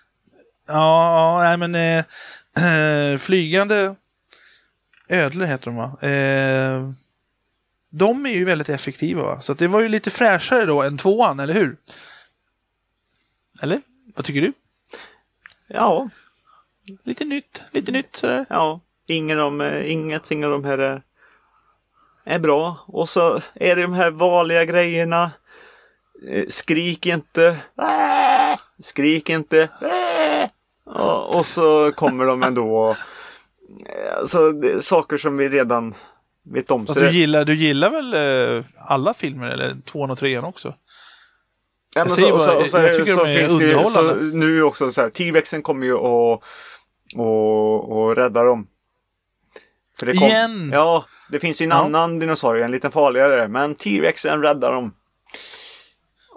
[0.67, 3.95] Ja, nej men eh, flygande
[5.09, 5.97] ödlor heter de va?
[6.09, 6.91] Eh,
[7.89, 9.41] de är ju väldigt effektiva va?
[9.41, 11.77] Så det var ju lite fräschare då än tvåan, eller hur?
[13.61, 13.81] Eller?
[14.15, 14.53] Vad tycker du?
[15.67, 16.09] Ja.
[17.03, 18.45] Lite nytt, lite nytt sådär.
[18.49, 21.01] Ja, ingen av, eh, ingenting av de här är,
[22.23, 22.77] är bra.
[22.87, 25.31] Och så är det de här vanliga grejerna.
[26.29, 27.57] Eh, Skrik inte.
[28.83, 29.69] Skrik inte.
[30.85, 32.89] Ja, och så kommer de ändå.
[32.89, 35.93] eh, Alltså det är saker som vi redan
[36.43, 36.87] vet om.
[36.87, 38.13] Så du gillar, du gillar väl
[38.57, 40.73] eh, alla filmer, eller tvåan och trean också?
[41.95, 43.65] Ja, men Jag så, och så, bara, och så, jag så de är finns det
[43.65, 46.43] ju, så nu också så här, T-Rexen kommer ju och,
[47.15, 48.67] och, och rädda dem.
[49.99, 50.69] För det kom- Igen?
[50.73, 51.75] Ja, det finns ju en Ja.
[51.75, 54.93] annan dinosaurie, en lite farligare, men T-Rexen räddar dem.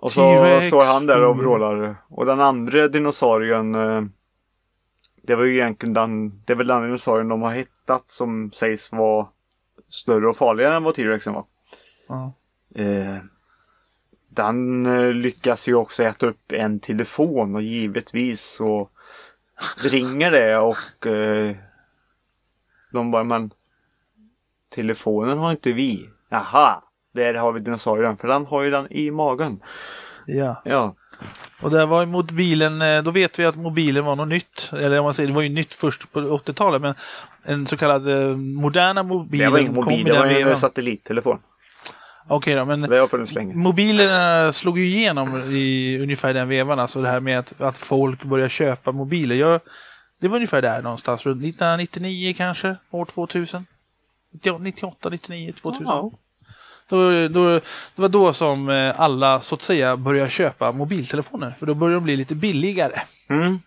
[0.01, 0.21] Och så
[0.69, 1.45] står han där och Mm.
[1.45, 1.97] vrålar.
[2.09, 4.03] Och den andra dinosaurien, eh,
[5.23, 8.93] det var ju egentligen den, det är väl den dinosaurien de har hittat som sägs
[8.93, 9.27] vara
[9.89, 11.45] större och farligare än vad T-Rexen var.
[12.09, 12.33] Ja.
[12.75, 13.17] Eh,
[14.29, 18.89] den eh, lyckas ju också äta upp en telefon och givetvis så
[19.91, 21.57] ringer det och eh,
[22.93, 23.51] de bara men
[24.75, 26.09] telefonen har inte vi.
[26.29, 26.83] Jaha,
[27.15, 29.61] där har vi dinosaurien för den har ju den i magen.
[30.27, 30.63] ja.
[30.65, 30.95] Ja,
[31.63, 34.71] Och där var mobilen, eh, då vet vi att mobilen var något nytt.
[34.73, 36.95] Eller om man säger, det var ju nytt först på 80-talet, men
[37.43, 39.41] en så kallad eh, moderna mobil.
[39.41, 40.57] det var ingen mobil, det var en vevan.
[40.57, 41.39] satellittelefon.
[42.29, 42.81] Okej då, men
[43.55, 46.79] mobilerna slog ju igenom i ungefär den vevan.
[46.79, 49.35] Alltså det här med att, att folk börjar köpa mobiler.
[49.35, 49.61] Jag,
[50.21, 53.67] det var ungefär där någonstans, runt 1999 kanske, år 2000.
[54.61, 55.87] 98, 99, 2000.
[55.87, 56.11] Ja.
[56.89, 57.51] Då, då,
[57.95, 61.55] det var då som eh, alla så att säga började köpa mobiltelefoner.
[61.59, 63.01] För då började de bli lite billigare.
[63.29, 63.59] Mm.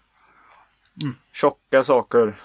[1.34, 2.36] Tjocka saker.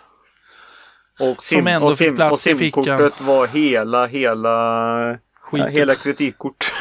[1.21, 5.19] Och, sim, ändå och, sim, och simkortet var hela, hela,
[5.59, 5.73] ja, Skiten.
[5.81, 6.73] hela kreditkort.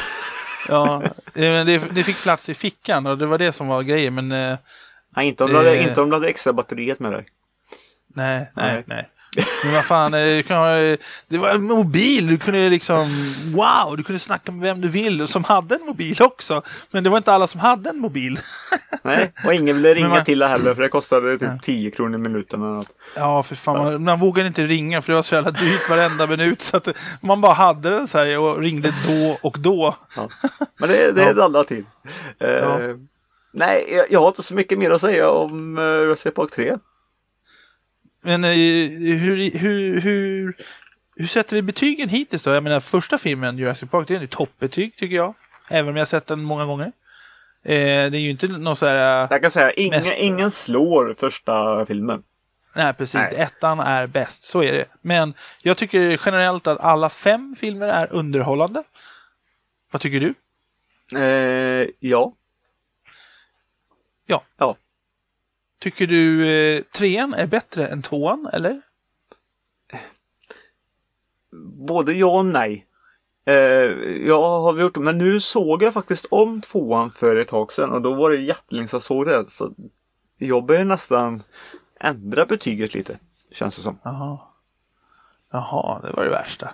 [0.68, 1.02] Ja,
[1.34, 4.14] det, det fick plats i fickan och det var det som var grejen.
[4.14, 4.58] Men eh,
[5.16, 7.26] Nej, inte om, hade, Det- inte om du hade extra batteriet med dig.
[8.14, 8.50] Nej.
[8.56, 9.08] nej, nej.
[9.64, 12.26] Men vad fan, eh, eh, det var en mobil.
[12.26, 16.16] Du kunde liksom, wow, du kunde snacka med vem du vill som hade en mobil
[16.20, 16.62] också.
[16.90, 18.40] Men det var inte alla som hade en mobil.
[19.02, 21.58] Nej, och ingen ville ringa man- till det heller för det kostade typ Ja.
[21.62, 22.90] 10 kronor i minuten eller något.
[23.16, 23.78] Ja, för fan.
[23.78, 26.60] Man, man vågade inte ringa för det var så jävla dyrt varenda minut.
[26.60, 26.88] Så att
[27.20, 29.96] man bara hade den så här och ringde då och då.
[30.16, 30.28] Ja.
[30.78, 31.84] Men det, det är det alla till.
[32.38, 32.78] Ja.
[33.52, 36.76] Nej, jag, jag har inte så mycket mer att säga om uh, Jurassic Park 3.
[38.20, 40.56] Men eh, hur, hur, hur,
[41.16, 42.50] hur sätter vi betygen hittills då?
[42.50, 45.34] Jag menar första filmen Jurassic Park det är ju toppbetyg tycker jag.
[45.68, 46.92] Även om jag har sett den många gånger.
[47.62, 49.28] Eh, det är ju inte någon så här...
[49.30, 52.22] Jag kan säga, ingen, Mest- ingen slår första filmen.
[52.74, 53.34] Nej precis, Nej.
[53.36, 54.42] ettan är bäst.
[54.42, 54.86] Så är det.
[55.02, 58.82] Men jag tycker generellt att alla fem filmer är underhållande.
[59.90, 60.34] Vad tycker du?
[61.18, 62.32] Eh, ja.
[64.26, 64.42] Ja.
[64.56, 64.76] Ja.
[65.80, 68.82] Tycker du eh, trean är bättre än tvåan eller?
[71.86, 72.86] Både ja och nej.
[73.46, 73.54] Eh,
[74.26, 78.02] jag har gjort men nu såg jag faktiskt om tvåan för ett tag sedan och
[78.02, 79.46] då var det jättelänge jag såg det.
[79.46, 79.74] Så
[80.38, 81.42] jag börjar nästan
[82.00, 83.18] ändra betyget lite.
[83.52, 83.98] Känns det som.
[84.02, 84.38] Jaha.
[85.52, 86.70] Jaha, det var det värsta.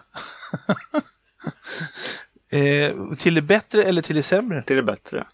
[2.51, 4.63] eh, till det bättre eller till det sämre?
[4.63, 5.25] Till det bättre.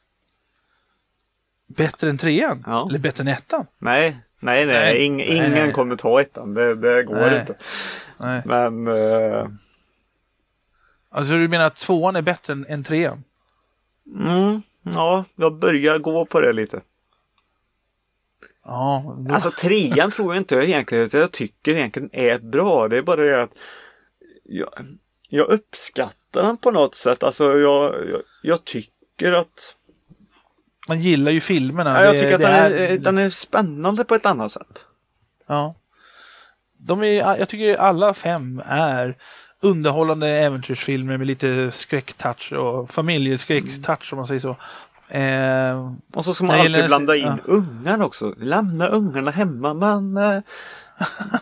[1.77, 2.65] Bättre än trean?
[2.67, 2.87] Ja.
[2.89, 3.67] Eller bättre än ettan?
[3.79, 4.75] Nej, nej, nej.
[4.75, 5.05] Nej.
[5.05, 5.73] Ing, ingen nej.
[5.73, 6.55] kommer ta ettan.
[6.55, 7.41] Det, det går Nej.
[7.41, 7.55] inte.
[8.21, 8.43] Nej.
[8.45, 9.47] Men eh,
[11.11, 13.25] Alltså du menar att tvåan är bättre än, än trean?
[14.15, 16.81] mm, ja, jag börjar gå på det lite.
[18.65, 22.89] Ja, då, Alltså trean tror jag inte egentligen att jag tycker egentligen är bra.
[22.89, 23.51] Det är bara det att
[24.45, 24.69] jag,
[25.29, 27.23] jag uppskattar den på något sätt.
[27.23, 29.77] Alltså jag, jag, jag tycker att
[30.93, 31.91] man gillar ju filmerna.
[31.99, 34.53] ja, jag Det- tycker att det den är- är, den är spännande på ett annat
[34.53, 34.87] sätt.
[35.49, 35.75] Ja.
[36.79, 39.17] De är, jag tycker alla fem är
[39.63, 44.57] underhållande äventyrsfilmer med lite skräcktouch och familjeskräcktouch om man säger så.
[45.09, 47.39] Eh, Och så ska man alltid blanda in ja.
[47.45, 48.35] ungar också.
[48.39, 50.43] Lämna ungarna hemma men eh,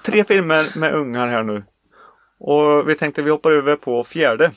[0.03, 1.64] tre filmer med ungar här nu.
[2.38, 4.51] Och vi tänkte vi hoppar över på fjärde.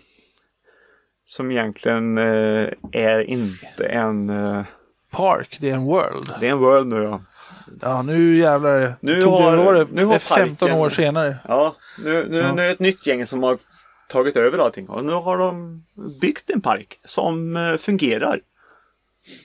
[1.25, 4.29] Som egentligen eh, är inte en...
[5.13, 6.33] Park, det är en world.
[6.39, 7.21] det är en world nu ja.
[7.81, 8.95] Ja, nu jävlar.
[8.99, 11.35] Nu Tog har- det, var det, nu har 15 parken- år senare.
[11.47, 12.53] Ja, nu, nu, Ja.
[12.53, 13.57] nu är det ett nytt gäng som har
[14.09, 14.89] tagit över allting.
[14.89, 15.83] Och nu har de
[16.21, 18.39] byggt en park som eh, fungerar.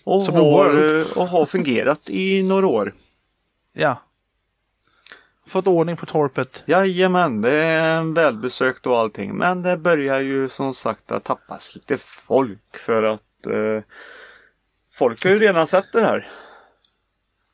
[0.04, 2.92] Och, Som har, eh, och har fungerat i några år.
[3.72, 4.02] Ja.
[5.46, 6.62] Fått ordning på torpet.
[6.66, 9.34] Jajamän, det är välbesökt och allting.
[9.36, 13.82] Men det börjar ju som sagt att tappas lite folk för att eh,
[14.98, 16.28] folk har ju redan sett det här.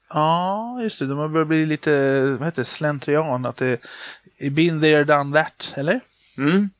[0.09, 1.07] Ja, just det.
[1.07, 3.47] De har börjat bli lite, vad heter det, slentrian.
[3.47, 3.81] Att det
[4.39, 6.01] är been there, done that, eller?
[6.39, 6.71] Mm.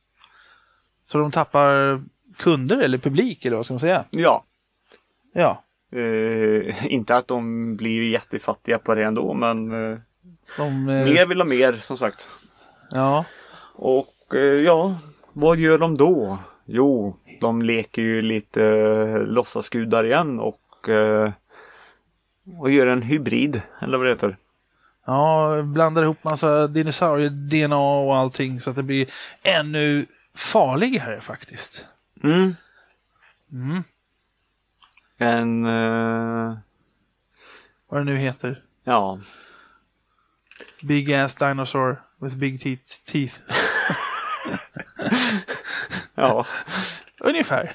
[1.05, 2.03] Så de tappar
[2.37, 4.05] kunder eller publik eller vad ska man säga?
[4.11, 4.45] Ja.
[5.33, 5.63] Ja.
[5.93, 9.99] Eh, inte att de blir jättefattiga på det ändå men eh,
[10.57, 12.29] De, eh, mer vill ha mer som sagt.
[12.91, 13.25] Ja.
[13.75, 14.35] Och
[14.65, 14.95] ja,
[15.33, 16.39] vad gör de då?
[16.65, 21.33] Jo, de leker ju lite eh, låtsasgudar igen och, eh,
[22.59, 24.37] och gör en hybrid eller vad det heter.
[25.07, 29.07] Ja, blandar ihop massa dinosaurier-DNA och allting så att det blir
[29.43, 31.87] ännu farligare faktiskt.
[32.23, 32.55] Mm.
[33.53, 33.83] Mm.
[35.19, 36.59] En, eh,
[37.89, 38.63] Vad det nu heter.
[38.85, 39.19] ja,
[40.83, 42.83] Big ass dinosaur with big teeth.
[43.07, 43.35] teeth.
[46.15, 46.47] ja,
[47.25, 47.73] Ungefär.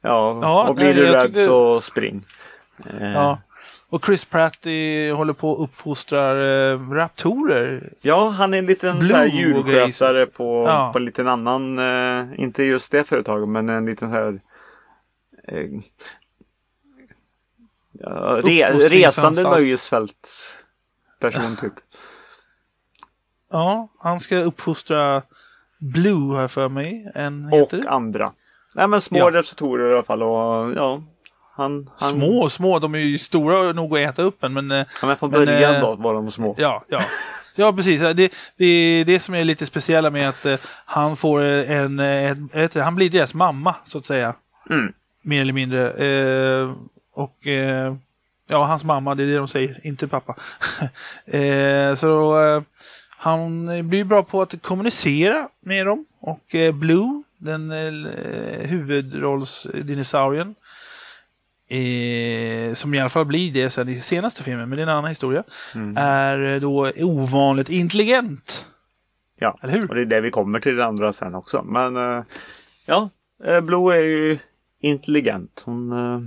[0.00, 2.26] ja, Ja, och blir nej, du rädd tyckte- så spring.
[3.00, 3.38] Eh, Ja.
[3.88, 4.64] Och Chris Pratt
[5.16, 6.36] håller på och uppfostrar
[6.72, 7.92] eh, raptorer.
[8.00, 9.00] Ja, han är en liten
[9.32, 10.90] djurskötare på, Ja.
[10.92, 14.40] på en liten annan, eh, inte just det företaget, men en liten här
[15.48, 15.66] eh,
[17.92, 21.72] ja, re, resande nöjesfältsperson typ.
[23.50, 25.22] Ja, han ska uppfostra
[25.82, 27.12] Blue har jag för mig.
[27.14, 27.90] En Och heter det.
[27.90, 28.32] andra.
[28.74, 29.30] Nej men små Ja.
[29.30, 31.02] receptorer i alla fall och ja.
[31.54, 34.70] Han, han, Små och små, de är ju stora nog att äta upp en men
[34.70, 36.54] eh, Ja, men från Men, början eh, då var de små.
[36.58, 37.00] Ja, ja.
[37.56, 38.00] Ja, precis.
[38.00, 41.98] Det, det är det som är lite speciella med att eh, han får eh, en,
[42.00, 44.34] eh, ett, han blir deras mamma så att säga.
[44.70, 44.92] Mm.
[45.22, 45.90] Mer eller mindre.
[45.90, 46.72] Eh,
[47.14, 47.94] och eh,
[48.48, 50.36] ja, hans mamma, det är det de säger, inte pappa.
[51.26, 52.62] eh, så eh,
[53.22, 56.06] han blir bra på att kommunicera med dem.
[56.20, 60.54] Och eh, Blue, den eh, huvudrollsdinosaurien,
[61.68, 64.88] eh, som i alla fall blir det sen i senaste filmen, men det är en
[64.96, 65.44] annan historia,
[65.74, 65.94] Mm.
[65.96, 68.66] är då ovanligt intelligent.
[69.38, 69.88] Ja, Eller hur?
[69.88, 71.62] och det är det vi kommer till det andra sen också.
[71.62, 72.24] Men eh,
[72.86, 73.10] ja,
[73.44, 74.38] eh, Blue är ju
[74.80, 75.62] intelligent.
[75.64, 76.20] Hon, eh,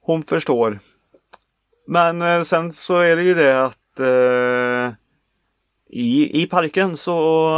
[0.00, 0.78] hon förstår.
[1.86, 4.92] Men eh, sen så är det ju det att eh,
[5.90, 7.50] i, i parken så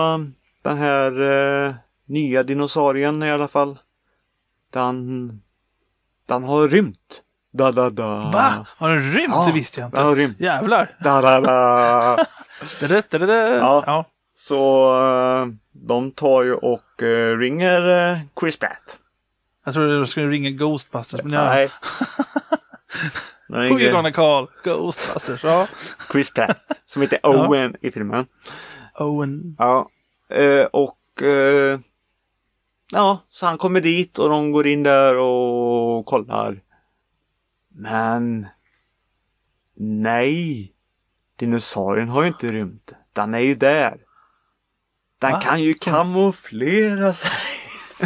[0.62, 1.20] den här
[1.66, 1.74] eh,
[2.07, 3.78] nya dinosaurien i alla fall.
[4.70, 5.28] Den,
[6.26, 7.22] den har rymt.
[7.53, 8.30] Da, da, da.
[8.33, 8.66] Va?
[8.76, 9.35] Har den rymt?
[9.35, 10.09] Ja, det visste jag Den inte.
[10.09, 10.41] har rymt.
[10.41, 10.97] Jävlar!
[11.01, 12.16] Da, da, da.
[12.80, 13.57] Da-da-da-da.
[13.57, 13.85] Ja.
[13.87, 14.05] Ja.
[14.35, 18.99] Så eh, de tar ju och eh, ringer eh, Chris Pratt.
[19.64, 21.22] Jag trodde du skulle ringa Ghostbusters.
[21.22, 21.45] Men ja.
[21.45, 21.70] Nej.
[23.53, 24.49] Who you gonna call?
[24.65, 25.45] Ghostbusters.
[25.45, 25.67] Ja.
[26.13, 28.27] Chris Pratt som heter Owen i filmen.
[28.99, 29.57] Owen.
[29.59, 29.89] Ja.
[30.31, 31.81] Eh, och eh,
[32.93, 36.61] ja, så han kommer dit och de går in där och kollar.
[37.69, 38.47] Men
[39.77, 40.73] nej.
[41.37, 42.93] Dinosaurien har ju inte rymt.
[43.13, 43.97] Den är ju där.
[45.19, 45.41] Den Va?
[45.41, 47.31] kan ju kamouflera sig.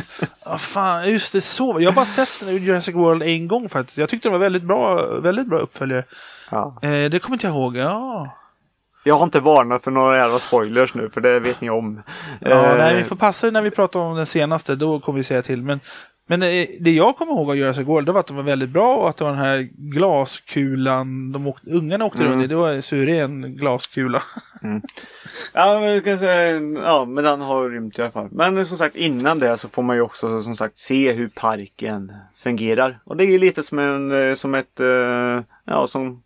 [0.44, 1.76] Ja, fan, just det så.
[1.80, 3.98] Jag har bara sett den i Jurassic World en gång faktiskt.
[3.98, 6.04] Jag tyckte den var väldigt bra, väldigt bra uppföljare.
[6.50, 6.78] Ja.
[6.82, 7.76] Eh, det kommer inte jag ihåg.
[7.76, 8.30] Ja.
[9.04, 12.02] Jag har inte varnat för några jävla spoilers nu för det vet ni om.
[12.40, 14.74] Ja, Eh, nej, vi får passa det när vi pratar om den senaste.
[14.74, 15.62] Då kommer vi säga till.
[15.62, 15.80] Men,
[16.26, 18.70] men eh, det jag kommer ihåg av Jurassic World det var att de var väldigt
[18.70, 21.32] bra och att det var den här glaskulan.
[21.32, 22.32] De åkte, ungarna åkte Mm.
[22.32, 22.46] runt i.
[22.46, 24.22] Det var en suren glaskula.
[25.54, 28.28] Ja, men, kan säga, ja, men den har rymt i alla fall.
[28.30, 32.12] Men som sagt innan det så får man ju också som sagt se hur parken
[32.34, 32.98] fungerar.
[33.04, 36.22] Och det är ju lite som, en, eh, som ett, eh, ja som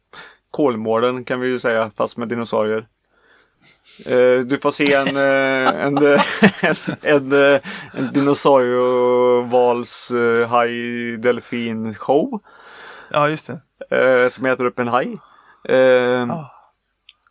[0.51, 2.87] Kolmården kan vi ju säga fast med dinosaurier.
[4.07, 6.23] Eh, Du får se en, eh, en, eh,
[7.03, 7.33] en, en,
[7.93, 10.13] en dinosaurievals
[10.49, 10.71] haj
[11.17, 12.41] delfin show.
[13.11, 13.47] Ja, just
[13.89, 14.31] det.
[14.31, 15.19] som äter upp en haj.
[16.29, 16.51] Ja.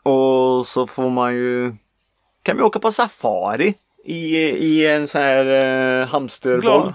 [0.04, 1.74] Och så får man ju
[2.44, 3.74] kan vi åka på safari
[4.06, 5.46] i, i en sån här
[6.02, 6.82] eh, hamsterboll.
[6.82, 6.94] Gla-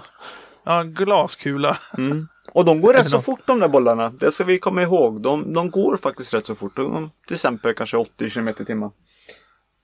[0.63, 1.77] ja, glaskula.
[1.97, 2.27] Mm.
[2.53, 4.09] Och de går rätt så fort de där bollarna.
[4.09, 5.21] Det ska vi komma ihåg.
[5.21, 6.75] De, de går faktiskt rätt så fort.
[6.75, 8.89] De, till exempel kanske 80 km i timmen.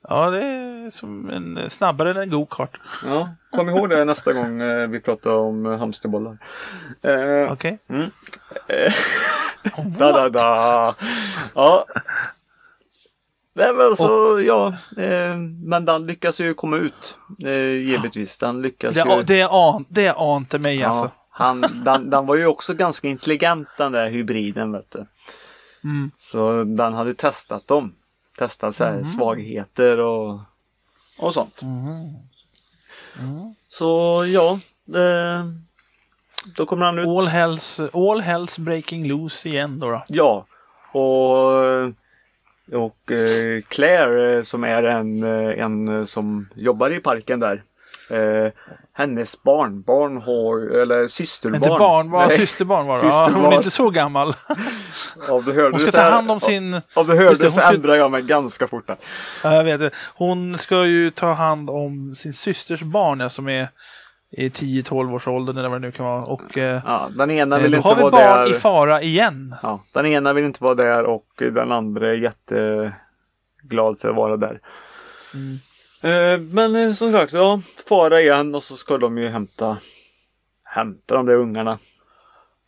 [0.09, 2.77] Ja, det är som en, snabbare än en go-kart.
[3.05, 6.37] Ja, kom ihåg det nästa gång eh, vi pratar om eh, hamsterbollar.
[7.01, 7.79] Eh, Okej.
[7.87, 8.09] mm.
[9.97, 10.95] Da, da, da.
[11.55, 11.85] Ja.
[13.53, 14.67] Nej men så ja.
[14.97, 17.17] Eh, men den lyckas ju komma ut.
[17.43, 18.37] Eh, givetvis.
[18.37, 19.23] Den lyckas Det, ju.
[19.23, 21.11] det, an, det ante mig ja, alltså.
[21.29, 25.05] han, den, den var ju också ganska intelligent den där hybriden vet du.
[25.83, 26.11] Mm.
[26.17, 27.93] Så den hade testat dem.
[28.41, 29.05] Testat så här, Mhm.
[29.05, 30.39] svagheter och,
[31.19, 31.61] och sånt.
[31.61, 32.09] Mm.
[33.67, 34.59] Så ja.
[34.99, 35.45] Eh,
[36.55, 37.07] då kommer han ut.
[37.07, 39.89] All hells, all hells breaking loose igen då.
[39.91, 40.03] då.
[40.07, 40.45] Ja.
[40.91, 41.51] Och,
[42.81, 47.63] och eh, Claire eh, som är en, eh, en som jobbar i parken där.
[48.09, 48.51] Eh,
[48.93, 51.55] hennes barnbarn har, eller systerbarn.
[51.55, 53.07] Inte barn, bara Nej, systerbarn var det.
[53.07, 53.53] Ja, hon Systerbarn.
[53.53, 54.33] är inte så gammal.
[55.29, 56.81] Om du hörde Hon ska ta hand om sin...
[56.95, 58.97] Om du hörde så ska- ändrar jag mig ganska fort där.
[59.43, 59.93] Ja, jag vet.
[60.15, 63.67] Hon ska ju ta hand om sin systers barn ja, som är
[64.37, 66.21] i 10-12 års ålder eller vad det nu kan vara.
[66.23, 68.51] Och eh, Ja, den ena eh, vill då inte har vi vara barn där.
[68.51, 69.55] i fara igen.
[69.63, 74.37] Ja, den ena vill inte vara där och den andra är jätteglad för att vara
[74.37, 74.59] där.
[75.33, 75.59] Mm.
[76.01, 79.77] Eh, men eh, som sagt, ja, fara igen och så ska de ju hämta
[80.63, 81.79] hämta de där ungarna.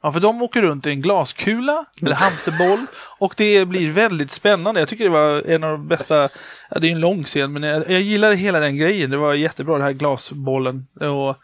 [0.03, 2.85] Ja, för de åker runt i en glaskula eller hamsterboll
[3.19, 4.79] och det blir väldigt spännande.
[4.79, 6.29] Jag tycker det var en av de bästa,
[6.69, 9.09] ja, det är en lång scen men jag, jag gillade hela den grejen.
[9.09, 11.37] Det var jättebra den här glasbollen och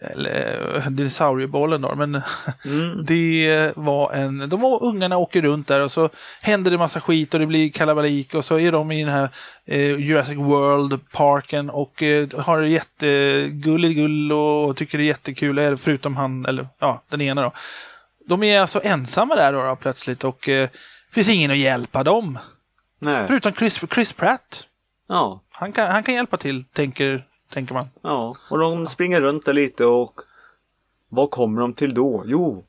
[0.00, 1.94] eller dinosauriebollen då.
[1.94, 2.22] Men
[2.64, 3.04] Mm.
[3.04, 7.34] det var en, de var, ungarna åker runt där och så händer det massa skit
[7.34, 9.28] och det blir kalabalik och så är de i den här
[9.64, 15.58] eh, Jurassic World parken och eh, har det jättegulligt gull och tycker det är jättekul,
[15.58, 17.52] eh, förutom han, eller ja, den ena då.
[18.26, 20.68] De är alltså ensamma där då, då plötsligt och eh,
[21.12, 22.38] finns ingen att hjälpa dem.
[22.98, 23.24] Nej.
[23.28, 24.66] Förutom Chris, Chris Pratt.
[25.08, 27.86] Ja, Han kan, han kan hjälpa till, tänker, tänker man.
[28.02, 28.36] ja.
[28.50, 30.20] Och de springer runt där lite och
[31.08, 32.22] vad kommer de till då?
[32.26, 32.64] Jo,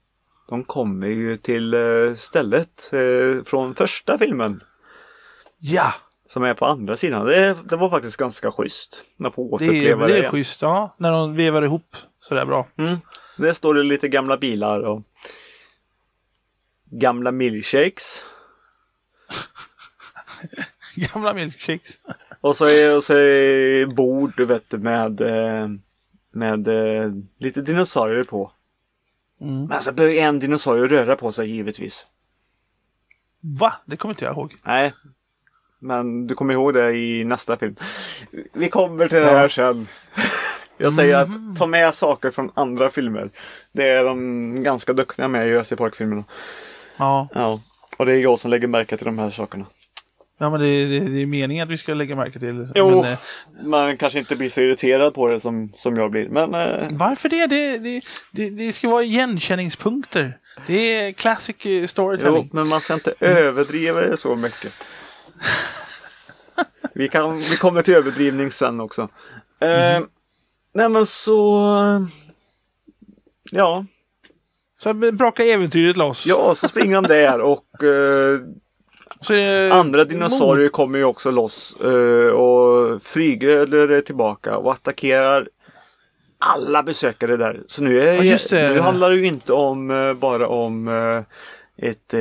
[0.49, 4.63] de kommer ju till eh, stället eh, från första filmen.
[5.59, 5.93] Ja,
[6.27, 7.25] Som är på andra sidan.
[7.25, 9.03] Det, det var faktiskt ganska schysst.
[9.23, 10.61] Att få det är, återuppleva det det, är schysst.
[10.61, 12.67] Ja, när de vevar ihop sådär bra.
[12.77, 12.97] Mm.
[13.37, 15.01] Där står det lite gamla bilar och
[16.85, 18.23] gamla milkshakes.
[20.95, 21.99] Gamla milkshakes.
[22.41, 25.67] Och så är, och så är bord du vet med, eh,
[26.33, 28.51] med eh, lite dinosaurier på.
[29.41, 29.65] Mm.
[29.65, 32.05] Men så börjar en dinosaurie röra på sig givetvis.
[33.59, 33.73] Va?
[33.85, 34.55] Det kommer inte jag ihåg.
[34.65, 34.93] Nej.
[35.79, 37.75] Men du kommer ihåg det i nästa film.
[38.53, 39.49] Vi kommer till det här Ja.
[39.49, 39.87] sen.
[40.77, 41.51] Jag säger Mhm.
[41.51, 43.29] att ta med saker från andra filmer.
[43.71, 46.23] Det är de ganska duktiga med i Jurassic Park-filmerna.
[46.97, 47.61] Ja, Ja.
[47.97, 49.65] Och det är jag som lägger märke till de här sakerna.
[50.41, 52.71] Ja men det, det, det är meningen att vi ska lägga märke till.
[52.75, 53.01] Jo.
[53.01, 53.17] Men, eh,
[53.63, 56.29] Man kanske inte blir så irriterad på det som, som jag blir.
[56.29, 57.47] Men eh, varför det?
[57.47, 58.49] Det, det, det?
[58.49, 60.37] det ska vara igenkänningspunkter.
[60.67, 62.49] Det är classic eh, jo, storytelling.
[62.53, 64.73] men man ska inte överdriva det så mycket.
[66.93, 69.01] Vi, kan, vi kommer till överdrivning sen också.
[69.59, 70.01] Eh,
[70.73, 71.61] nej men så...
[73.51, 73.85] Ja,
[74.77, 76.25] Så brakar äventyret loss.
[76.25, 78.39] ja, så springer de där och eh,
[79.27, 81.75] det andra dinosaurier kommer ju också loss.
[81.83, 85.47] Eh, och Frygöler är tillbaka och attackerar
[86.39, 87.61] alla besökare där.
[87.67, 92.13] Så nu, är, Ja, nu handlar det ju inte om eh, bara om eh, ett,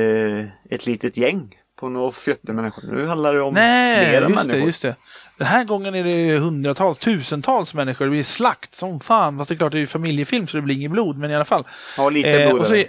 [0.69, 2.83] ett litet gäng på några människor.
[2.91, 4.59] Nu handlar det om Nej, flera just människor.
[4.59, 4.95] det, just det.
[5.37, 8.05] Den här gången är det hundratals, tusentals människor.
[8.05, 9.37] Det blir slakt som fan.
[9.37, 11.35] Fast det är klart det är ju familjefilm så det blir inget blod, men i
[11.35, 11.67] alla fall.
[11.97, 12.83] Ja, lite Eh, blod så.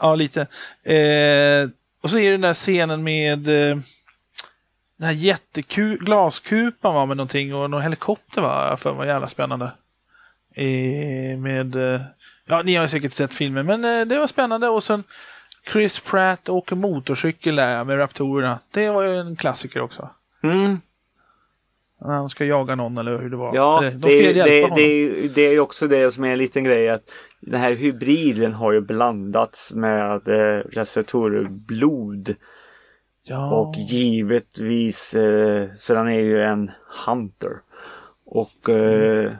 [0.00, 0.40] Ja, lite.
[0.84, 1.68] Eh,
[2.06, 3.76] och så är det den där scenen med eh,
[4.98, 8.66] den här jätteglaskupan va med någonting och någon helikopter va?
[8.70, 9.72] jag för mig var jävla spännande.
[10.54, 12.00] Eh, med, eh,
[12.44, 15.04] ja ni har säkert sett filmen men eh, det var spännande och sen
[15.72, 18.58] Chris Pratt åker motorcykel där med Raptorerna.
[18.70, 20.10] Det var ju en klassiker också.
[20.42, 20.80] Mm.
[22.00, 23.54] När han ska jaga någon eller hur det var.
[23.54, 24.76] Ja, Eller, det, de ska hjälpa det, honom.
[24.76, 27.72] det, är- det är ju också det som är en liten grej att den här
[27.72, 32.34] hybriden har ju blandats med eh, receptorblod
[33.22, 33.54] ja.
[33.54, 36.70] och givetvis eh, så den är ju en
[37.06, 37.50] hunter.
[38.24, 39.32] Och eh,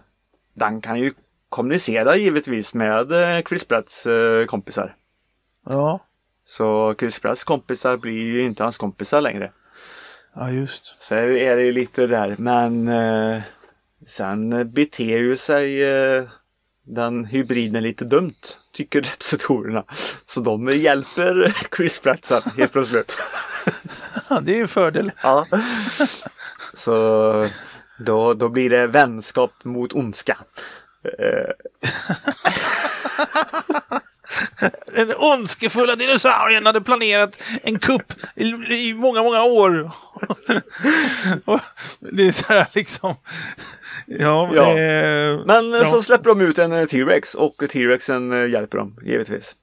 [0.54, 1.12] den kan ju
[1.48, 4.96] kommunicera givetvis med eh, Chris Pratts eh, kompisar.
[5.68, 6.00] ja.
[6.48, 9.52] Så Chris Pratts kompisar blir ju inte hans kompisar längre.
[10.36, 10.96] Ja, just.
[11.00, 13.42] Så är det ju lite där men eh,
[14.06, 16.24] sen beter ju sig eh,
[16.86, 18.34] den hybriden lite dumt
[18.72, 19.84] tycker receptorerna.
[20.26, 23.16] Så de hjälper Chris Pratt sen helt plötsligt.
[24.28, 25.12] Ja, det är ju en fördel.
[25.22, 25.46] ja.
[26.74, 27.48] Så
[27.98, 30.38] då, då blir det vänskap mot ondska.
[31.18, 31.50] Eh,
[34.94, 38.12] Den ondskefulla dinosaurien hade planerat en kupp
[38.70, 39.90] i, många, många år.
[41.44, 41.60] Och
[42.00, 43.14] det är så här liksom.
[44.06, 44.70] Ja, Ja.
[44.70, 45.84] eh, Men ja.
[45.86, 49.54] så släpper de ut en eh, T-Rex och T-Rexen eh, hjälper dem givetvis.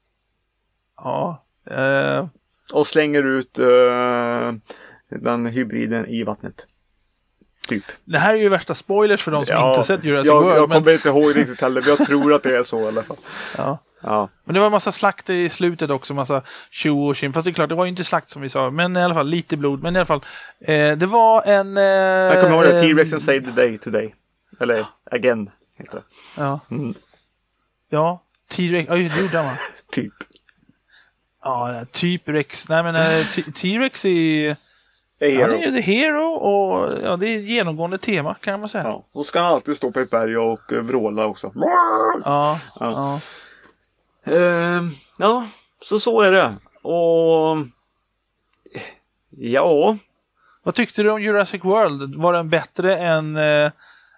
[0.98, 2.28] Ja, eh,
[2.74, 4.52] Och slänger ut eh,
[5.22, 6.66] den hybriden i vattnet.
[7.68, 7.84] Typ.
[8.06, 10.58] det här är ju värsta spoilers för de som inte sett Jurassic jag, World.
[10.58, 12.88] jag men, kommer inte ihåg riktigt heller, men jag tror att det är så i
[12.88, 13.18] alla fall.
[13.58, 13.78] ja.
[14.04, 14.30] Ja.
[14.44, 16.42] Men det var en massa slakt i slutet också, massa
[16.72, 17.34] tjo och tjim.
[17.34, 18.70] Fast det är klart, det var ju inte slakt som vi sa.
[18.70, 19.84] Men i alla fall lite blod.
[19.84, 20.26] Men i alla fall,
[20.62, 21.78] eh, det var en...
[21.78, 24.16] Eh, Jag kommer ihåg det, T-Rexen saved the day today.
[24.60, 26.04] Eller again, heter det.
[26.42, 26.94] Ja, Mm,
[27.90, 28.24] ja.
[28.52, 29.58] T-Rex, ja det gjorde han va?
[29.92, 30.14] typ.
[31.44, 32.70] Ja, typ Rex.
[32.70, 33.26] Nej men eh,
[33.56, 34.56] T-Rex är...
[35.20, 38.84] Han är ju the hero och ja, det är ett genomgående tema kan man säga.
[38.84, 39.06] Ja.
[39.14, 41.52] Då ska han alltid stå på ett berg och eh, vråla också.
[41.56, 42.60] Ja, Ja.
[42.80, 43.20] ja.
[44.24, 45.48] Ehm, ja,
[45.82, 46.56] så så är det.
[46.82, 47.58] Och
[49.30, 49.98] ja,
[50.64, 52.16] Vad tyckte du om Jurassic World?
[52.16, 53.72] Var den bättre än eh,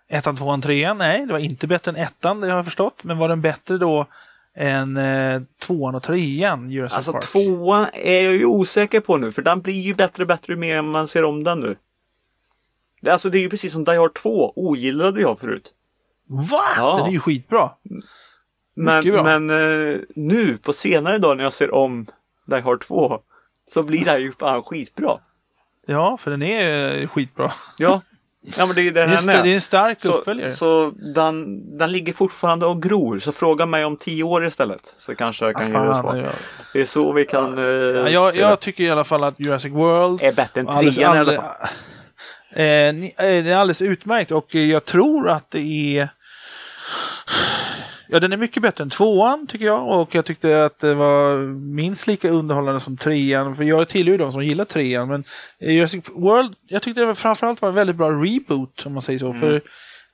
[0.08, 0.98] ettan, tvåan, trean?
[0.98, 3.04] Nej, det var inte bättre än ettan, det har jag förstått.
[3.04, 4.08] Men var den bättre då
[4.56, 7.24] än eh, tvåan och trean, Jurassic alltså Park?
[7.24, 10.82] tvåan är jag ju osäker på nu för den blir ju bättre och bättre mer
[10.82, 11.76] man ser om den nu.
[13.02, 15.74] Det, alltså det är ju precis som Die Hard 2, ogillade jag förut.
[16.28, 16.64] Va?
[16.78, 16.98] Ja.
[16.98, 17.70] Den är ju skitbra.
[18.76, 22.06] Men, men eh, nu på senare dag när jag ser om
[22.46, 23.20] Die Hard 2
[23.74, 25.18] så blir det här ju fan skitbra.
[25.88, 27.52] Ja, för den är eh, skitbra.
[27.78, 28.02] Ja,
[28.58, 29.44] ja men det är det Det den st- är.
[29.44, 30.50] det är en stark Så, uppföljare.
[30.50, 33.20] så den, den ligger fortfarande och gror.
[33.20, 34.96] Så fråga mig om tio år istället.
[34.98, 36.16] Så kanske jag Ah, kan ge dig svar.
[36.18, 36.30] ja.
[36.74, 37.64] Det är så vi kan Ja,
[38.08, 40.28] eh, jag, jag tycker i alla fall att Jurassic World det.
[40.28, 41.52] Är bättre än trean i alla fall.
[42.56, 46.10] eh, eh, det är alldeles utmärkt och jag tror att det är
[48.08, 51.38] Ja, den är mycket bättre än tvåan tycker jag och jag tyckte att det var
[51.76, 53.56] minst lika underhållande som trean.
[53.56, 55.24] För jag tillhör ju de som gillar trean men
[55.60, 59.30] Jurassic World, jag tyckte det framförallt var en väldigt bra reboot om man säger så.
[59.30, 59.40] Mm.
[59.40, 59.62] För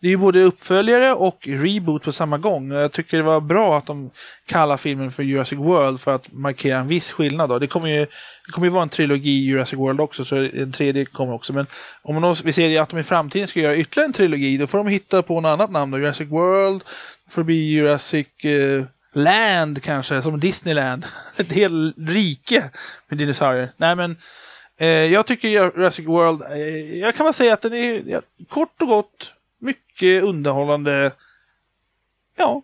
[0.01, 2.71] det är ju både uppföljare och reboot på samma gång.
[2.71, 4.11] Jag tycker det var bra att de
[4.45, 7.49] kallar filmen för Jurassic World för att markera en viss skillnad.
[7.49, 7.59] Då.
[7.59, 7.99] Det kommer ju,
[8.45, 11.53] det kommer ju vara en trilogi Jurassic World också, så en tredje kommer också.
[11.53, 11.67] Men
[12.01, 14.67] om man då, vi ser att de i framtiden ska göra ytterligare en trilogi, då
[14.67, 15.91] får de hitta på något annat namn.
[15.91, 15.97] Då.
[15.97, 16.81] Jurassic World,
[17.35, 21.05] bli Jurassic eh, Land kanske, som Disneyland.
[21.37, 22.69] Ett helt rike
[23.07, 23.73] med dinosaurier.
[23.77, 24.17] Nej men,
[24.77, 28.81] eh, jag tycker Jurassic World, eh, jag kan bara säga att den är ja, kort
[28.81, 31.11] och gott mycket underhållande.
[32.37, 32.61] Ja,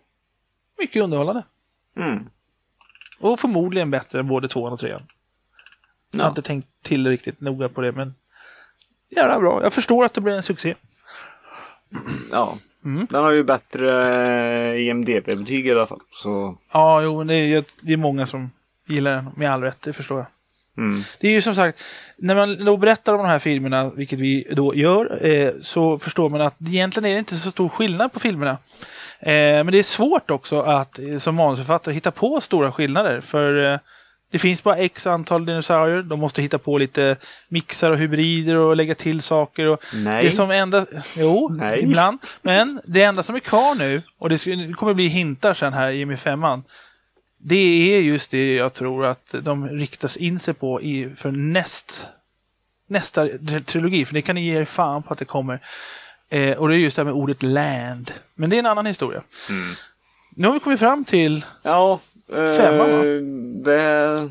[0.78, 1.42] mycket underhållande.
[1.96, 2.28] Mm.
[3.20, 5.02] Och förmodligen bättre än både tvåan och trean.
[6.10, 6.28] Jag har Ja.
[6.28, 8.14] inte tänkt till riktigt noga på det, men
[9.10, 9.62] jävla bra.
[9.62, 10.74] Jag förstår att det blir en succé.
[12.30, 12.58] ja.
[12.84, 13.06] Mm.
[13.10, 13.90] Den har ju bättre
[14.72, 16.00] eh, IMDB-betyg i alla fall.
[16.12, 18.50] Så, Ja, jo, det är, det är många som
[18.88, 20.26] gillar den, med all rätt, det förstår jag.
[20.84, 21.02] mm.
[21.20, 21.82] Det är ju som sagt,
[22.16, 26.28] när man då berättar om de här filmerna, vilket vi då gör, eh, så förstår
[26.30, 28.58] man att egentligen är det inte så stor skillnad på filmerna.
[29.20, 33.20] Eh, men det är svårt också att eh, som manusförfattare hitta på stora skillnader.
[33.20, 33.78] För eh,
[34.30, 36.02] det finns bara x antal dinosaurier.
[36.02, 37.16] De måste hitta på lite
[37.48, 39.66] mixar och hybrider och lägga till saker.
[39.66, 40.24] Och Nej.
[40.24, 40.86] Det som enda...
[41.16, 41.82] Jo, Nej.
[41.82, 42.18] ibland.
[42.42, 46.04] Men det enda som är kvar nu, och det, kommer bli hintar sen här i
[46.04, 46.64] med femman.
[47.38, 52.06] Det är just det jag tror att de riktar in sig på i, för näst,
[52.86, 53.28] nästa
[53.64, 54.04] trilogi.
[54.04, 55.60] För det kan ni ge er fan på att det kommer.
[56.28, 58.12] Eh, och det är just det här med ordet land.
[58.34, 59.22] Men det är en annan historia.
[59.48, 59.74] Mm.
[60.36, 62.00] Nu har vi kommit fram till Ja.
[62.32, 63.02] Eh, Femman, va?
[63.64, 64.28] det...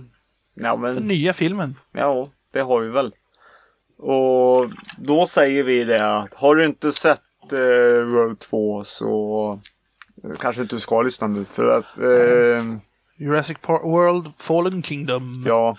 [0.60, 1.76] Ja den men, nya filmen.
[1.92, 3.12] ja, det har vi väl.
[3.98, 7.22] Och då säger vi det att har du inte sett
[7.52, 7.58] eh,
[8.06, 9.60] World 2 så
[10.24, 12.64] eh, kanske inte du ska lyssna nu för att eh,
[13.18, 15.44] Jurassic Park World Fallen Kingdom.
[15.48, 15.78] ja,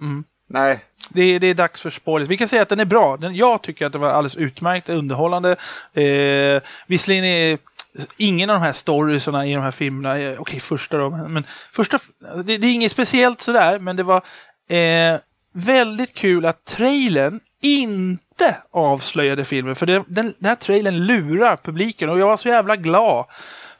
[0.00, 0.24] Mm.
[0.46, 2.28] nej, Det är, det är dags för spoilers.
[2.28, 3.16] Vi kan säga att den är bra.
[3.16, 5.50] Den, jag tycker att den var alldeles utmärkt underhållande.
[5.92, 7.58] Eh, visserligen är
[8.16, 11.98] ingen av de här storiesarna i de här filmerna, eh, okej första då, men, första,
[12.44, 14.22] det, det är inget speciellt sådär, men det var
[14.68, 15.20] eh,
[15.52, 19.76] väldigt kul att trailern inte avslöjade filmen.
[19.76, 23.26] För det, den, den här trailern lurar publiken och jag var så jävla glad.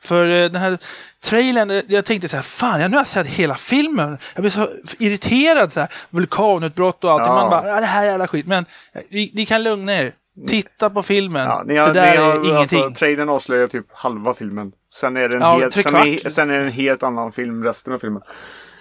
[0.00, 0.78] För eh, den här
[1.20, 4.18] trailern, eh, jag tänkte så här, fan, jag nu har jag sett hela filmen.
[4.34, 7.26] Jag blev så irriterad så här, vulkanutbrott och allt.
[7.26, 7.34] Ja.
[7.34, 8.46] Man bara, ja, det här är jävla skit.
[8.46, 10.14] Men eh, ni, ni kan lugna er.
[10.49, 11.47] Titta på filmen.
[11.47, 12.78] ja, ni det har, där ni är har, ingenting.
[12.82, 14.72] alltså, trailern avslöjar typ halva filmen.
[14.95, 17.64] Sen är det en, Ja, helt, sen är, sen är det en helt annan film
[17.64, 18.22] resten av filmen.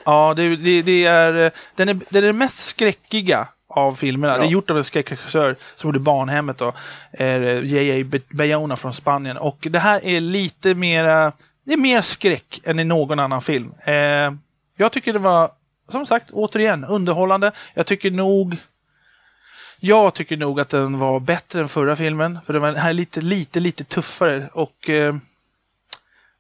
[0.06, 4.34] Ja, det, det, det är, eh, den är den är mest skräckiga av filmerna.
[4.34, 4.40] Ja.
[4.40, 6.74] Det är gjort av en skräckregissör som gjorde Barnhemmet då.
[7.12, 8.20] är J.A.
[8.30, 9.38] Bayona från Spanien.
[9.38, 11.32] Och det här är lite mera,
[11.66, 13.74] det är mer skräck än i någon annan film.
[13.86, 13.94] Eh,
[14.78, 15.52] jag tycker det var,
[15.92, 17.52] som sagt, återigen underhållande.
[17.74, 18.58] Jag tycker nog
[19.80, 22.40] jag tycker nog att den var bättre än förra filmen.
[22.46, 24.50] För den var är här lite, lite, lite tuffare.
[24.54, 25.16] Och, eh,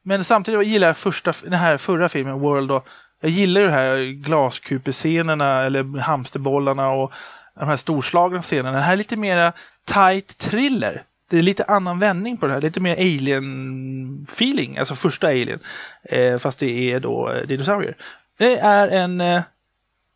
[0.03, 2.69] men samtidigt gillar jag första, den här förra filmen, World.
[2.69, 2.83] Då,
[3.21, 7.11] jag gillar ju de här glaskupescenerna eller hamsterbollarna och
[7.59, 8.71] de här storslagna scenerna.
[8.71, 9.53] Den här är lite mera
[9.85, 11.03] tight thriller.
[11.29, 12.61] det är lite annan vändning på det här.
[12.61, 15.59] Lite mer alien-feeling, alltså första alien.
[16.03, 17.95] Eh, fast det är då eh, dinosaurier.
[18.37, 19.41] Det är en eh,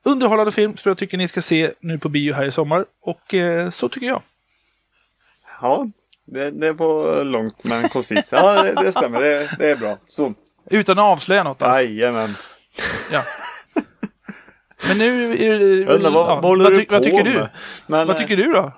[0.03, 2.85] underhållande film som jag tycker ni ska se nu på bio här i sommar.
[3.01, 4.21] Och eh, så tycker jag.
[5.61, 5.87] Ja,
[6.25, 8.27] det, det var långt men koncist.
[8.31, 9.21] Ja, det, det stämmer.
[9.21, 9.97] Det, det är bra.
[10.09, 10.33] Så.
[10.69, 11.83] Utan att avslöja något alltså.
[11.83, 12.35] Jajamän.
[13.11, 13.23] Ja.
[14.87, 15.93] Men nu är det...
[15.93, 17.33] Undrar vad, ja, vad håller vad, du ty- vad på tycker med?
[17.33, 17.47] du?
[17.87, 18.71] Men, Vad tycker du då?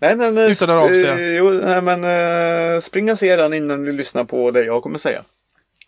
[0.00, 1.12] Nej, men, eh, Utan att avslöja.
[1.18, 4.82] eh, Jo, nej, men uh, spring och se den innan du lyssnar på det jag
[4.82, 5.22] kommer säga.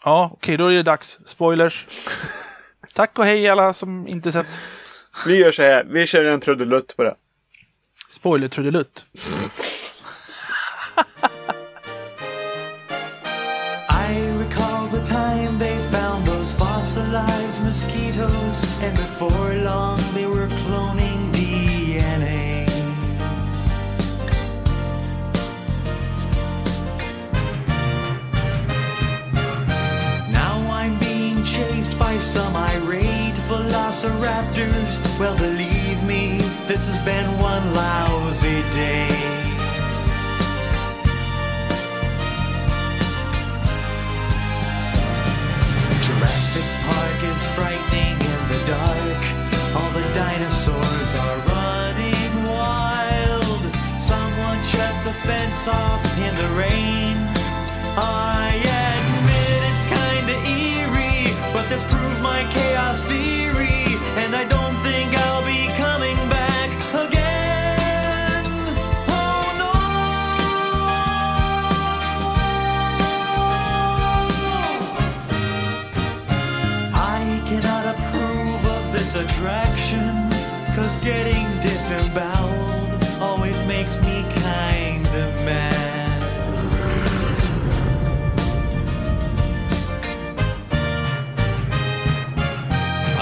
[0.05, 1.18] Ja, okej, då är det dags.
[1.26, 1.86] Spoilers.
[2.99, 4.46] Tack och hej alla som inte sett
[5.26, 5.84] Vi gör så här.
[5.84, 7.14] Vi kör en trudelutt på det.
[8.09, 9.07] spoiler trudelutt.
[13.90, 19.99] I recall the time they found those fossilized mosquitoes, and before long
[32.09, 34.92] by some irate velociraptors.
[35.20, 39.09] Well, believe me, this has been one lousy day.
[46.04, 49.20] Jurassic Park is frightening in the dark.
[49.76, 53.62] All the dinosaurs are running wild.
[54.00, 57.16] Someone shut the fence off in the rain.
[58.00, 58.28] I
[81.09, 86.22] getting disemboweled always makes me kinda mad.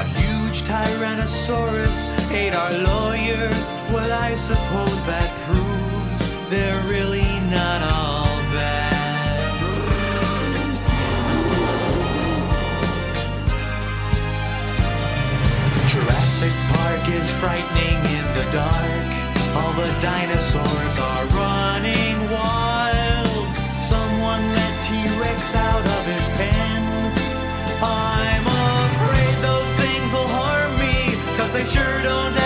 [0.03, 2.01] A huge Tyrannosaurus
[2.33, 3.49] ate our lawyer.
[3.93, 6.19] Well, I suppose that proves
[6.51, 8.16] they're really not all
[15.97, 19.09] Jurassic Park is frightening in the dark.
[19.57, 23.47] All the dinosaurs are running wild.
[23.81, 26.83] Someone let T-Rex out of his pen.
[27.81, 32.46] I'm afraid those things will harm me, cause they sure don't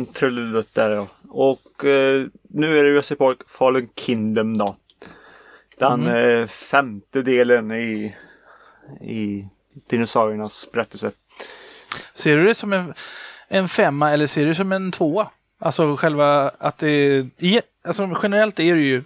[0.00, 1.06] liten trudelutt där då.
[1.28, 4.76] Och eh, nu är det Jurassic Park Fallen Kingdom då.
[5.78, 8.16] Den eh, femte delen i,
[9.00, 9.46] i
[9.90, 11.10] dinosauriernas berättelse.
[12.14, 12.94] Ser du det som en,
[13.48, 15.30] en femma eller ser du det som en tvåa?
[15.58, 17.26] Alltså själva att det...
[17.38, 19.02] i- Alltså generellt är det ju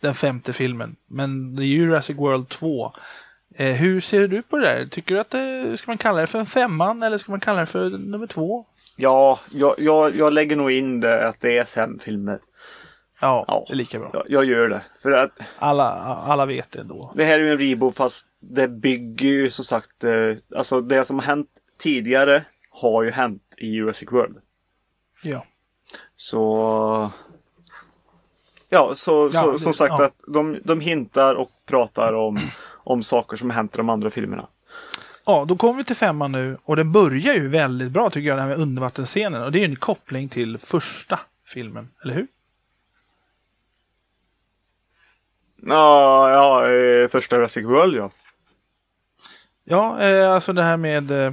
[0.00, 0.96] den femte filmen.
[1.06, 2.92] Men det är Jurassic World 2.
[3.58, 4.86] Eh, hur ser du på det där?
[4.86, 7.60] Tycker du att det, ska man kalla det för en femman eller ska man kalla
[7.60, 8.66] det för nummer två?
[8.96, 12.38] Ja, jag, jag, jag lägger nog in det att det är fem filmer.
[13.20, 13.64] Ja, Ja.
[13.68, 14.10] det är lika bra.
[14.14, 14.82] Jag, jag gör det.
[15.02, 15.90] För att Alla,
[16.26, 17.12] alla vet det ändå.
[17.14, 20.12] det här är ju en reboot fast det bygger ju som sagt, eh,
[20.56, 24.36] alltså det som har hänt tidigare har ju hänt i Jurassic World.
[25.22, 25.44] Ja.
[26.16, 27.10] Så
[28.68, 30.04] Ja, så, Ja, så det- som sagt ja.
[30.04, 32.38] att de, de hintar och pratar om,
[32.74, 34.46] om saker som hänt i de andra filmerna.
[35.24, 38.38] Ja, då kommer vi till femman nu och det börjar ju väldigt bra tycker jag,
[38.38, 39.42] den här undervattensscenen.
[39.42, 42.26] Och det är ju en koppling till första filmen, eller hur?
[45.62, 48.10] Ja, ja eh, första Jurassic World ja.
[49.64, 51.10] Ja, eh, alltså det här med...
[51.10, 51.32] Eh,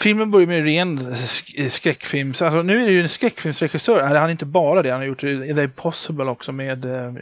[0.00, 2.34] filmen börjar med ren sk- skräckfilm.
[2.34, 4.02] Så, Alltså, nu är det ju en skräckfilmsregissör.
[4.02, 4.90] Han är inte bara det.
[4.90, 7.12] Han har gjort eh, The Impossible också med eh,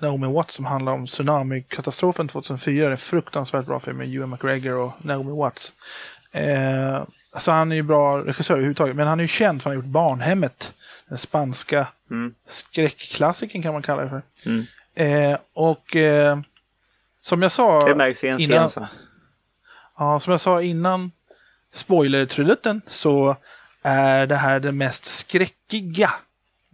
[0.00, 2.84] Naomi Watts som handlar om tsunamikatastrofen 2004.
[2.84, 5.72] Det är en fruktansvärt bra film med Ewan McGregor och Naomi Watts.
[6.32, 7.02] Eh,
[7.32, 8.96] alltså han är ju bra regissör överhuvudtaget.
[8.96, 10.72] Men han är ju känd för att han har gjort Barnhemmet.
[11.08, 12.34] Den spanska Mm.
[12.46, 14.22] skräckklassikern kan man kalla det för.
[14.44, 14.64] Mm.
[15.32, 16.38] Eh, och eh,
[17.20, 17.80] som jag sa...
[17.88, 18.86] Det märks i en innan- sen.
[19.98, 21.10] Ja, som jag sa innan
[21.74, 23.36] spoiler-trudelutten så
[23.82, 26.10] är det här den mest skräckiga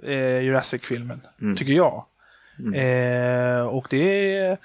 [0.02, 1.56] eh, Jurassic-filmen, Mm.
[1.56, 2.04] tycker jag.
[2.58, 2.74] Mm.
[3.60, 4.58] Eh, och det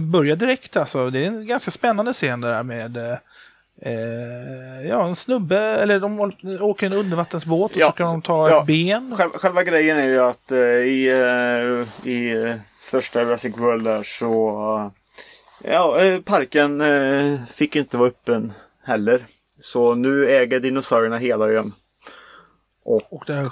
[0.00, 1.10] börjar direkt alltså.
[1.10, 2.96] Det är en ganska spännande scen där med
[3.82, 6.20] eh, ja, en snubbe, eller de
[6.60, 8.60] åker en undervattensbåt och Ja, så ska de ta ja.
[8.60, 9.14] ett ben.
[9.16, 14.02] Själva, själva grejen är ju att eh, i, eh, i eh, första Jurassic World där
[14.02, 14.92] så
[15.64, 16.82] Ja, parken
[17.46, 18.52] fick inte vara öppen
[18.84, 19.26] heller.
[19.62, 21.72] Så nu äger dinosaurierna hela ön.
[22.84, 23.50] Och det,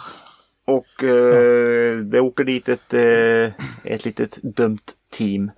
[0.64, 3.52] Och eh, det åker dit ett, eh,
[3.84, 5.50] ett litet dumt team.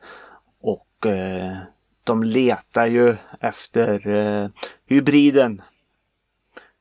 [0.60, 1.56] Och eh,
[2.04, 4.48] de letar ju efter eh,
[4.86, 5.62] hybriden.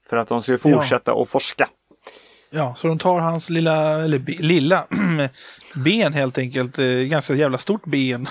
[0.09, 1.69] För att de ska fortsätta att forska.
[2.49, 4.87] ja, så de tar hans lilla, eller be, lilla
[5.75, 8.27] ben helt enkelt, eh, ganska jävla stort ben.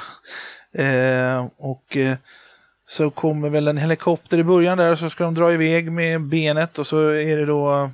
[0.72, 2.16] Eh, och eh,
[2.90, 6.78] så kommer väl en helikopter i början där så ska de dra iväg med benet
[6.78, 7.90] och så är det då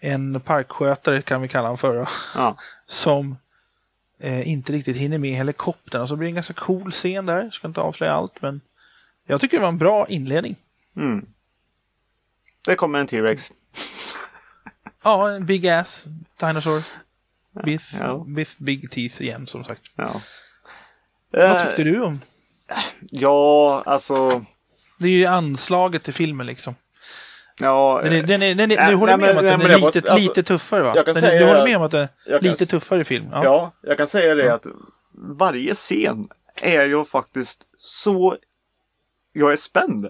[0.00, 1.94] en parkskötare kan vi kalla honom för.
[1.96, 2.56] då, Ja.
[2.86, 3.36] Som
[4.20, 6.06] eh, inte riktigt hinner med helikoptern.
[6.08, 7.42] Så blir det en ganska cool scen där.
[7.42, 8.60] Jag ska inte avslöja allt men
[9.26, 10.56] jag tycker det var en bra inledning.
[10.96, 11.26] Mm.
[12.66, 13.52] Det kommer en T-Rex.
[15.02, 16.06] Ja, en big ass
[16.40, 16.82] dinosaur.
[17.64, 18.24] With, Ja.
[18.36, 19.82] with big teeth igen som sagt.
[19.96, 20.20] Ja.
[21.30, 22.20] Vad tyckte du om?
[23.10, 24.44] Ja, alltså.
[24.98, 26.74] Det är ju anslaget till filmen liksom.
[27.60, 29.50] Ja, Den är, den är, den är, Nej, du håller nej, med om att men-
[29.50, 30.92] den nej, är det lite, måste- alltså, lite tuffare va?
[30.94, 32.70] jag kan Den, säga du håller med om att den är jag kan lite s-
[32.70, 33.28] tuffare film?
[33.32, 33.44] Ja.
[33.44, 33.72] ja.
[33.82, 34.66] jag kan säga det att
[35.12, 36.28] varje scen
[36.62, 38.36] är ju faktiskt så.
[39.32, 40.08] Jag är spänd.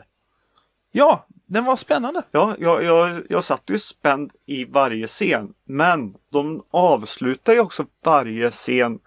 [0.92, 2.22] ja, den var spännande.
[2.30, 5.54] Ja, jag, jag, jag satt ju spänd i varje scen.
[5.64, 8.98] Men de avslutar ju också varje scen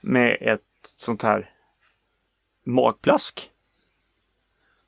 [0.00, 0.60] med ett
[0.96, 1.50] sånt här
[2.66, 3.50] magplask.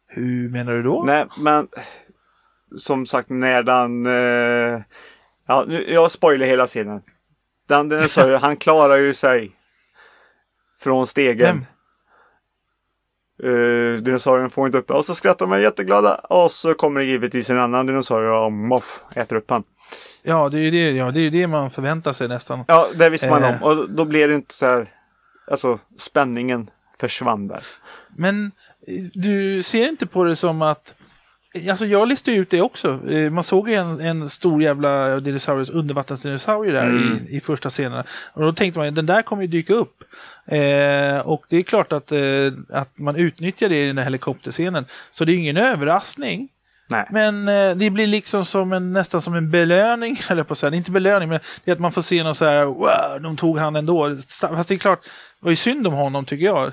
[0.06, 1.02] Hur menar du då?
[1.06, 1.68] Nej, men
[2.76, 4.06] som sagt när den...
[4.06, 4.82] Eh,
[5.46, 7.02] ja, nu, jag spoilar hela scenen.
[7.68, 9.52] Den dinosaurien, han klarar ju sig
[10.80, 11.66] från stegen.
[13.44, 14.90] Uh, dinosaurien får inte upp.
[14.90, 16.14] Och så skrattar man jätteglada.
[16.14, 19.64] Och så kommer det givetvis en annan dinosaurie och moff äter upp han.
[20.22, 22.64] Ja, det är ju det, ja, det, är det man förväntar sig nästan.
[22.68, 23.62] Ja, det visste man Eh.
[23.62, 23.62] om.
[23.62, 24.92] Och då blev det inte så här...
[25.50, 27.62] Alltså spänningen försvann där.
[28.16, 28.44] Men
[28.86, 30.94] eh, du ser inte på det som att
[31.70, 33.08] Alltså jag listade ut det också.
[33.10, 37.26] Eh, Man såg ju en, en stor jävla dinosaurius, undervattensdinosaurie där Mm.
[37.28, 38.04] i, i första scenen.
[38.32, 40.04] Och då tänkte man den där kommer ju dyka upp.
[40.46, 42.20] Eh, och det är klart att, eh,
[42.68, 44.84] att man utnyttjar det i den här helikopterscenen.
[45.10, 46.48] Så det är ingen överraskning.
[46.90, 47.08] Nej.
[47.10, 50.74] Men eh, det blir liksom som en, nästan som en belöning, eller på att säga.
[50.74, 53.58] Inte belöning, men det är att man får se något så här, wow, de tog
[53.58, 54.16] han ändå.
[54.40, 55.00] Fast det är klart,
[55.40, 56.72] var ju synd om honom tycker jag.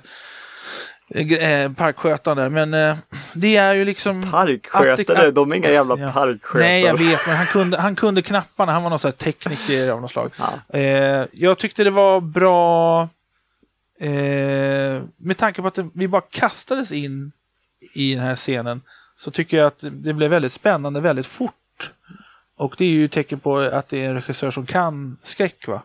[1.10, 2.98] Eh, parkskötaren där, men eh,
[3.34, 4.32] det är ju liksom...
[4.32, 6.12] Parkskötare, de är inga jävla Ja.
[6.12, 6.68] parkskötare.
[6.68, 8.72] Nej, jag vet, men han kunde, han kunde knapparna.
[8.72, 10.32] Han var någon sån här tekniker av något slag.
[10.38, 10.80] Ja.
[10.80, 13.02] Eh, jag tyckte det var bra
[14.00, 17.32] eh, med tanke på att det, vi bara kastades in
[17.94, 18.82] i den här scenen
[19.18, 21.92] så tycker jag att det blev väldigt spännande väldigt fort.
[22.58, 25.82] Och det är ju tecken på att det är en regissör som kan skräck va.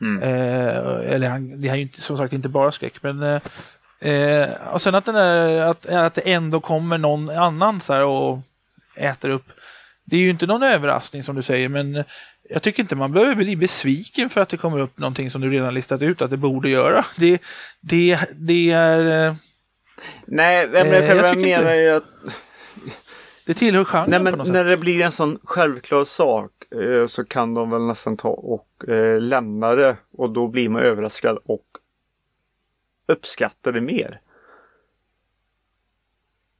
[0.00, 0.22] Mm.
[0.22, 3.40] Eh, eller han, det är ju inte, som sagt inte bara skräck men eh,
[4.12, 8.04] eh, och sen att, den är, att, att det ändå kommer någon annan så här
[8.04, 8.38] och
[8.96, 9.44] äter upp.
[10.04, 12.04] Det är ju inte någon överraskning som du säger men
[12.50, 15.50] jag tycker inte man behöver bli besviken för att det kommer upp någonting som du
[15.50, 17.04] redan listat ut att det borde göra.
[17.16, 17.42] Det,
[17.80, 19.26] det, det är...
[19.28, 19.34] eh,
[20.26, 21.72] Nej, men Eh, jag, jag väl tycker mena inte.
[21.72, 22.04] är att
[23.50, 24.68] Det tillhör genren nej, på men något när sätt.
[24.68, 29.20] det blir en sån självklar sak eh, så kan de väl nästan ta och eh,
[29.20, 31.64] lämna det och då blir man överraskad och
[33.08, 34.20] uppskattar det mer.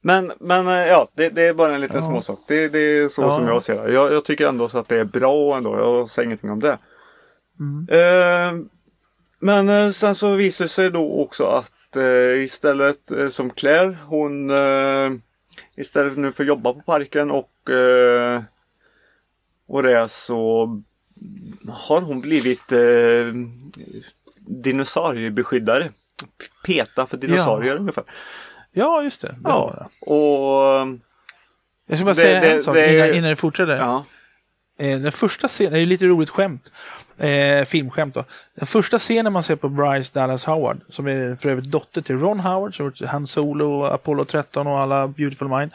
[0.01, 2.09] Men, men eh, ja, det, det är bara en liten Ja.
[2.09, 2.39] småsak.
[2.47, 3.35] Det, det är så Ja.
[3.35, 3.93] som jag ser det.
[3.93, 5.75] Jag, jag tycker ändå så att det är bra ändå.
[5.77, 6.77] Jag säger ingenting om det.
[7.59, 7.87] Mm.
[7.89, 8.65] Eh,
[9.39, 14.49] men eh, sen så visar det sig då också att eh, istället som Claire, hon
[15.75, 18.41] istället nu för att jobba på parken och eh,
[19.67, 20.65] och det så
[21.69, 23.33] har hon blivit eh,
[24.47, 25.89] dinosauriebeskyddare.
[26.65, 27.79] Peta för dinosaurier Ja.
[27.79, 28.03] ungefär.
[28.71, 29.35] Ja, just det.
[29.43, 30.87] Ja, och
[31.87, 33.77] Jag ska bara Det- säga det- en sak innan, innan du fortsätter.
[33.77, 34.05] ja.
[34.79, 36.71] Eh, den första scenen, är ju lite roligt skämt.
[37.27, 38.23] Eh, filmskämt då.
[38.55, 42.19] Den första scenen man ser på Bryce Dallas Howard, som är för övrigt dotter till
[42.19, 45.71] Ron Howard, som gjort Han Solo, Apollo 13 och alla Beautiful Mind.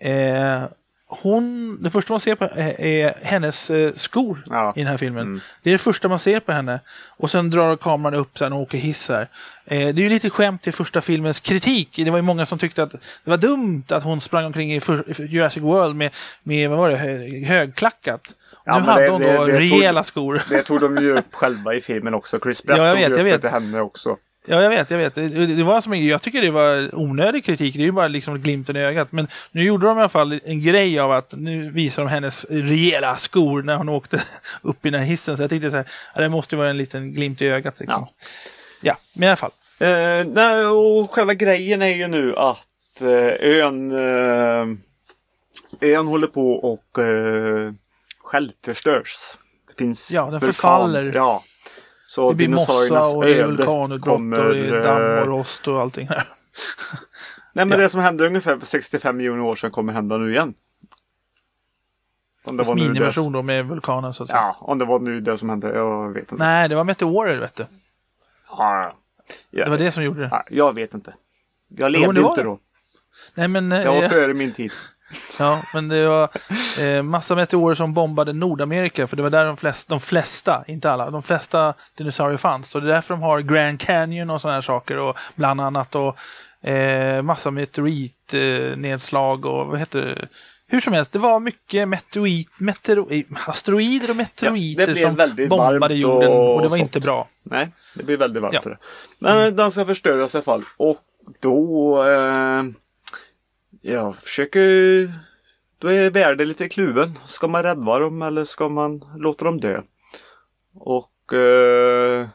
[0.00, 0.62] Eh,
[1.08, 4.72] hon, det första man ser på är, är hennes eh, skor Ja.
[4.76, 5.22] i den här filmen.
[5.22, 5.40] Mm.
[5.62, 6.80] Det är det första man ser på henne.
[7.06, 9.28] Och sen drar kameran upp sen och åker hiss här.
[9.64, 11.90] Eh, det är ju lite skämt till första filmens kritik.
[11.96, 12.90] Det var ju många som tyckte att
[13.24, 16.10] det var dumt att hon sprang omkring i för, i Jurassic World med,
[16.42, 18.34] med vad var det, hö- högklackat.
[18.66, 20.42] Ja, nu men hade det- hon det- då det tog- rejäla skor.
[20.50, 22.38] Det tog de ju upp själva i filmen också.
[22.42, 23.40] Chris Pratt Ja, jag tog vet, upp jag det vet.
[23.40, 24.16] till henne också.
[24.48, 25.14] Ja, jag vet, jag vet.
[25.14, 27.74] Det, det var som, jag tycker det var onödig kritik.
[27.74, 29.12] Det är ju bara liksom glimten i ögat.
[29.12, 32.44] Men nu gjorde de i alla fall en grej av att nu visar de hennes
[32.50, 34.22] rejäla skor när hon åkte
[34.62, 35.36] upp i den här hissen.
[35.36, 35.86] Så jag tänkte så här,
[36.16, 37.80] det måste ju vara en liten glimt i ögat.
[37.80, 38.06] Liksom.
[38.08, 38.26] Ja.
[38.82, 38.96] Ja.
[39.14, 39.50] men i alla fall.
[39.78, 44.66] Eh, nej, och själva grejen är ju nu att eh, ön, eh,
[45.80, 47.72] ön håller på och eh,
[48.26, 49.38] självförstörs.
[49.68, 51.12] Det finns Ja, den vulkan- förfaller.
[51.14, 51.42] Ja.
[52.08, 52.72] Så Det blir mossa
[53.16, 56.28] och det är vulkanutbrott och det är kommer, damm eh, och rost och allting här.
[57.52, 57.76] Nej men Ja.
[57.76, 60.54] det som hände ungefär för 65 miljoner år sedan kommer hända nu igen.
[62.44, 64.38] Om det var Miniversion då med vulkanen så att säga.
[64.40, 65.68] Ja, om det var nu det som hände.
[65.74, 66.44] Jag vet inte.
[66.44, 67.66] Nej, det var meteorer vet du.
[68.48, 68.96] Ja.
[69.50, 70.28] Det var det som gjorde det.
[70.30, 71.14] Ja, jag vet inte.
[71.68, 72.58] Jag Jo, levde var inte då.
[73.34, 74.72] Nej, men, Jag var eh, före min tid.
[75.38, 76.28] Ja, men det var
[76.80, 80.90] eh, massa meteorer som bombade Nordamerika för det var där de flesta, de flesta, inte
[80.90, 82.70] alla, de flesta dinosaurier fanns.
[82.70, 85.94] Så det är därför de har Grand Canyon och sådana här saker och bland annat
[85.94, 86.16] och
[86.68, 90.28] eh, massa meteoritnedslag eh, och vad heter det?
[90.68, 95.94] Hur som helst, det var mycket meteorit, metero, eh, asteroider och meteoriter blev som bombade
[95.94, 96.80] jorden och, och det var sånt.
[96.82, 97.28] inte bra.
[97.42, 98.58] Nej, det blir väldigt varmt.
[98.64, 98.76] Ja.
[99.18, 100.64] Men den ska förstöras i alla fall.
[100.76, 100.98] Och
[101.40, 102.04] då...
[102.04, 102.62] Eh,
[103.80, 105.12] jag försöker...
[105.78, 107.18] Då är världen lite kluven.
[107.26, 109.82] Ska man rädda dem eller ska man låta dem dö?
[110.74, 111.32] Och...
[111.32, 112.28] Eh,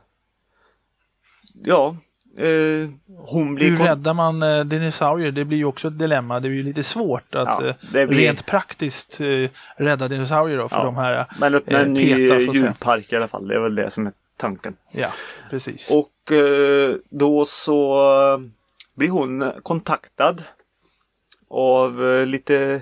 [1.63, 1.95] ja.
[2.37, 3.69] Eh, hon blir...
[3.69, 5.31] Hur räddar man eh, dinosaurier?
[5.31, 6.39] Det blir ju också ett dilemma.
[6.39, 7.67] Det är ju lite svårt att Ja,
[7.99, 10.83] eh, blir- rent praktiskt eh, rädda dinosaurier då för Ja.
[10.83, 13.47] de här eh, Men öppna en ny djurpark i alla fall.
[13.47, 14.75] Det är väl det som är tanken.
[14.91, 15.07] Ja,
[15.49, 15.91] precis.
[15.91, 17.97] Och eh, då så
[18.95, 20.43] blir hon kontaktad
[21.51, 22.81] av eh, lite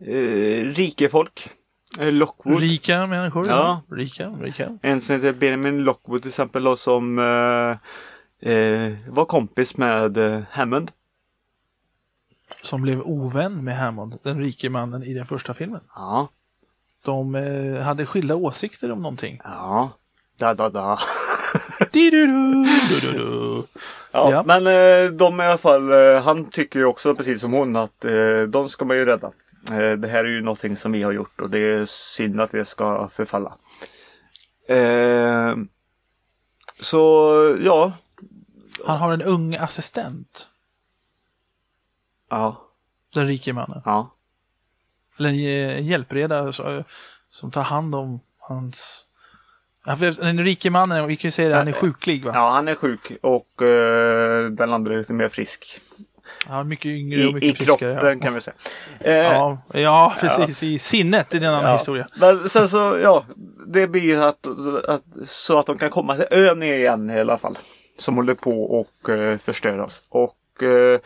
[0.00, 1.50] eh, rike folk.
[1.98, 2.60] Eh, Lockwood.
[2.60, 3.48] Rika människor.
[3.48, 3.82] Ja.
[3.90, 4.78] Rika, rika.
[4.82, 10.40] En som heter Benjamin Lockwood till exempel då, som eh, eh, var kompis med eh,
[10.50, 10.90] Hammond.
[12.62, 15.80] Som blev ovän med Hammond, den rike mannen i den första filmen.
[15.94, 16.28] Ja,
[17.04, 19.40] De eh, hade skilda åsikter om någonting.
[19.44, 19.90] ja.
[20.38, 20.98] Da, da, da.
[24.12, 24.42] Ja, Ja.
[24.46, 28.04] men eh, de i alla fall, eh, han tycker ju också precis som hon att
[28.04, 29.32] eh, de ska man ju rädda.
[29.98, 32.64] Det här är ju någonting som vi har gjort och det är synd att det
[32.64, 33.54] ska förfalla.
[36.80, 36.98] Så
[37.60, 37.92] ja.
[38.86, 40.48] Han har en ung assistent,
[42.30, 42.56] Ja,
[43.14, 43.82] den rike mannen.
[43.84, 44.14] ja.
[45.18, 46.52] Eller en hjälpreda
[47.28, 49.06] som tar hand om hans...
[49.86, 52.30] Ja, Den rike mannen, vi kan ju säga det, han är sjuklig va?
[52.34, 55.80] Ja, han är sjuk och eh, den andra är lite mer frisk.
[56.48, 57.94] Ja, mycket yngre och I, mycket i friskare.
[57.94, 58.24] kroppen ja.
[58.24, 58.54] kan vi säga.
[59.00, 60.62] Eh, Ja, ja, precis.
[60.62, 61.76] I sinnet är det en annan Ja.
[61.76, 62.06] historia.
[62.20, 63.24] Men sen så, ja,
[63.66, 64.46] det blir att,
[64.88, 67.58] att, så att de kan komma till ön igen i alla fall.
[67.98, 70.04] Som håller på och eh, förstöras.
[70.08, 71.00] Och eh,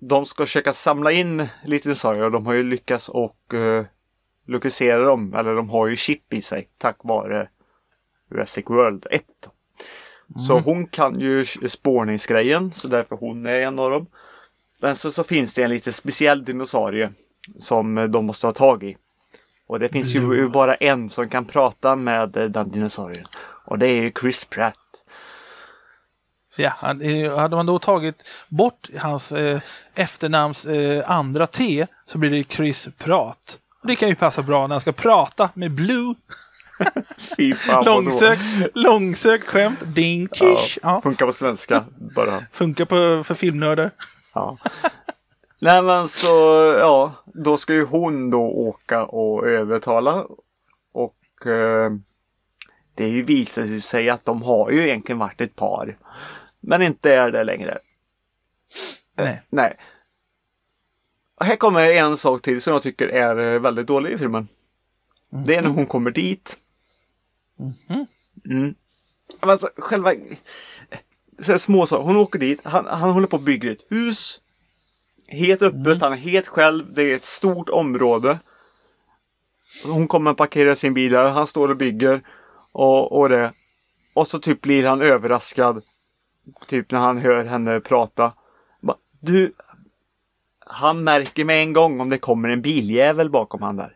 [0.00, 3.54] de ska försöka samla in lite dinosaurier och de har ju lyckats och
[4.46, 5.34] eh, lokalisera dem.
[5.34, 7.48] Eller de har ju chip i sig tack vare
[8.30, 9.24] Jurassic World 1.
[10.48, 14.06] Så hon kan ju spårningsgrejen så därför hon är en av dem.
[14.80, 17.12] Men så, så finns det en lite speciell dinosaurie
[17.58, 18.96] som de måste ha tag i.
[19.66, 23.26] Och det finns ju ju bara en som kan prata med den dinosaurien.
[23.64, 24.76] Och det är ju Chris Pratt.
[26.56, 26.70] Ja,
[27.36, 29.60] hade man då tagit bort hans eh,
[29.94, 33.58] efternamns eh, andra T så blir det Chris Prat.
[33.86, 36.14] Det kan ju passa bra när han ska prata med Blue.
[37.36, 37.84] Fy fan.
[37.84, 38.42] Långsökt,
[38.74, 39.78] långsökt skämt.
[39.84, 40.78] Dinkish.
[40.82, 41.00] Ja.
[41.02, 41.84] Funkar på svenska
[42.14, 42.42] bara.
[42.52, 43.90] Funkar på, för filmnördar.
[44.34, 44.58] Ja.
[45.58, 46.28] Nej men så
[46.78, 50.24] ja, då ska ju hon då åka och övertala.
[50.92, 51.90] Och eh,
[52.94, 55.98] det ju visar sig att de har ju egentligen varit ett par.
[56.60, 57.78] Men inte är det längre.
[59.16, 59.42] Nej.
[59.48, 59.76] Nej.
[61.40, 64.48] Här kommer en sak till som jag tycker är eh, väldigt dålig i filmen.
[65.30, 66.56] Det är när hon kommer dit.
[68.44, 68.74] Mm.
[69.40, 70.12] Men Alltså, själva
[71.42, 72.04] så här små saker.
[72.04, 72.60] Hon åker dit.
[72.64, 74.40] Han, han håller på att bygga ett hus.
[75.26, 76.00] Helt öppet.
[76.00, 76.94] Han är helt själv.
[76.94, 78.38] Det är ett stort område.
[79.84, 81.28] Hon kommer att parkera sin bil där.
[81.28, 82.22] Han står och bygger.
[82.72, 83.52] Och, och det.
[84.14, 85.82] Och så typ blir han överraskad.
[86.66, 88.32] Typ när han hör henne prata.
[89.20, 89.52] Du.
[90.66, 93.92] Han märker med en gång om det kommer en biljävel bakom han där.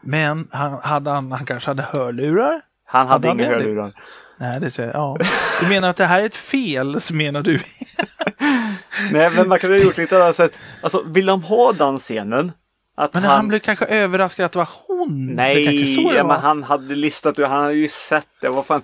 [0.00, 2.60] Men han, hade han, han kanske hade hörlurar?
[2.86, 3.64] Han hade Hade han inga det?
[3.64, 3.92] hörlurar.
[4.38, 5.16] Nej, det säger ja.
[5.60, 7.60] Du menar att det här är ett fel, menar du?
[9.12, 10.58] Nej men man kunde ha gjort lite annat sätt.
[10.82, 12.52] Alltså vill de ha den scenen?
[12.96, 15.26] Att Men han, blev kanske överraskad att det var hon?
[15.26, 18.28] det Nej, kanske så det ja, men han hade listat ut, han hade ju sett
[18.40, 18.48] det.
[18.48, 18.82] Vad fan.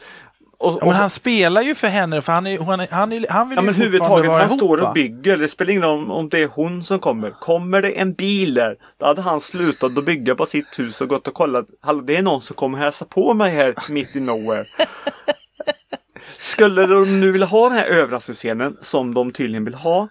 [0.60, 3.26] Och, Ja, men han spelar ju för henne för han, är, han, är, han, är,
[3.28, 5.36] han vill ja, ju men huvudtaget, vara han ihop, står och bygger.
[5.36, 7.30] Det spelar ingen roll om, om det är hon som kommer.
[7.30, 11.09] Kommer det en bil där, då hade han slutat att bygga på sitt hus och
[11.09, 11.66] gått och kollat.
[11.80, 14.64] Hallå, det är någon som kommer hälsa på mig här mitt i nowhere.
[16.39, 20.09] Skulle de nu vilja ha den här överraskningsscenen som de tydligen vill ha.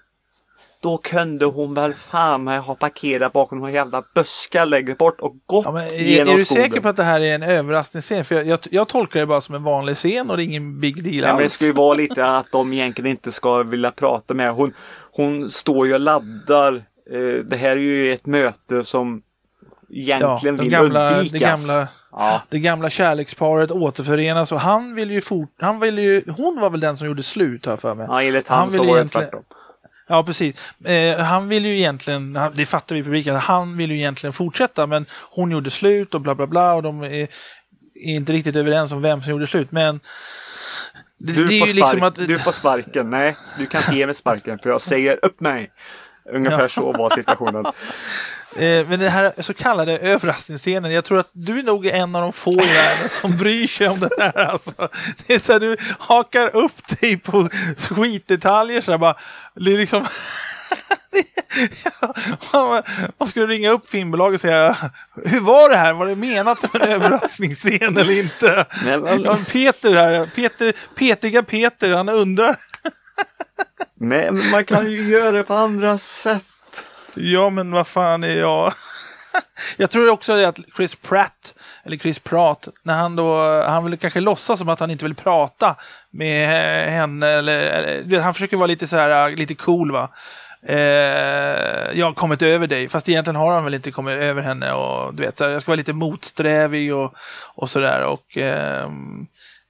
[0.81, 5.35] Då kunde hon väl fan med ha parkerat bakom här jävla buskar längre bort och
[5.45, 6.63] gått Ja, är, genom är du skogen.
[6.63, 8.25] säker på att det här är en överraskningsscen?
[8.25, 10.79] För jag, jag, jag tolkar det bara som en vanlig scen och det är ingen
[10.79, 11.53] big deal Ja, men det alls.
[11.53, 14.73] ska ju vara lite att de egentligen inte ska vilja prata med hon.
[15.11, 16.75] Hon står ju och laddar.
[17.11, 19.21] Eh, det här är ju ett möte som
[19.89, 21.67] egentligen de vill gamla, det, undvikas.
[21.67, 22.41] gamla, Ja.
[22.49, 26.79] det gamla kärleksparet återförenas och han vill ju fort, han vill ju, hon var väl
[26.79, 28.05] den som gjorde slut jag för mig.
[28.09, 29.43] ja, enligt Han han, så var det egentligen- tvärtom.
[30.07, 30.71] Ja, precis.
[30.85, 34.87] Eh, han vill ju egentligen, det fattar vi i publiken, han vill ju egentligen fortsätta
[34.87, 37.27] men hon gjorde slut och bla bla bla och de är, är
[38.15, 39.99] inte riktigt överens om vem som gjorde slut men
[41.19, 42.27] det, Du, det är får ju liksom spark, att...
[42.27, 43.09] du får sparken.
[43.09, 45.71] Nej, du kan inte ge mig sparken för jag säger upp mig.
[46.33, 46.69] Ungefär Ja.
[46.69, 47.65] så var situationen.
[48.55, 52.21] Eh, men den här så kallade överraskningsscenen, jag tror att du är nog en av
[52.21, 54.37] de få i världen som bryr sig om den här.
[54.37, 54.71] Alltså.
[55.27, 57.49] Det är så här, du hakar upp dig på
[57.89, 59.15] skitdetaljer så här bara.
[59.55, 60.05] Det är liksom...
[62.53, 62.83] man,
[63.17, 64.77] man skulle ringa upp filmbolaget och säga
[65.25, 65.93] Hur var det här?
[65.93, 68.65] Var det menat som en överraskningsscen eller inte?
[68.85, 72.59] Nej, men- Peter här, Peter, petiga Peter, han undrar.
[73.99, 76.43] Nej, men man kan ju göra det på andra sätt.
[77.13, 78.73] Ja, men vad fan är jag?
[79.77, 83.97] jag tror också det att Chris Pratt, eller Chris Pratt, när han då, han vill
[83.97, 85.75] kanske låtsas som att han inte vill prata
[86.11, 86.49] med
[86.89, 90.09] henne, eller, eller du vet, han försöker vara lite så här, äh, lite cool va.
[90.63, 90.77] Eh,
[91.93, 95.13] jag har kommit över dig, fast egentligen har han väl inte kommit över henne och
[95.13, 97.13] du vet, så här, jag ska vara lite motsträvig och,
[97.55, 98.89] och sådär och eh,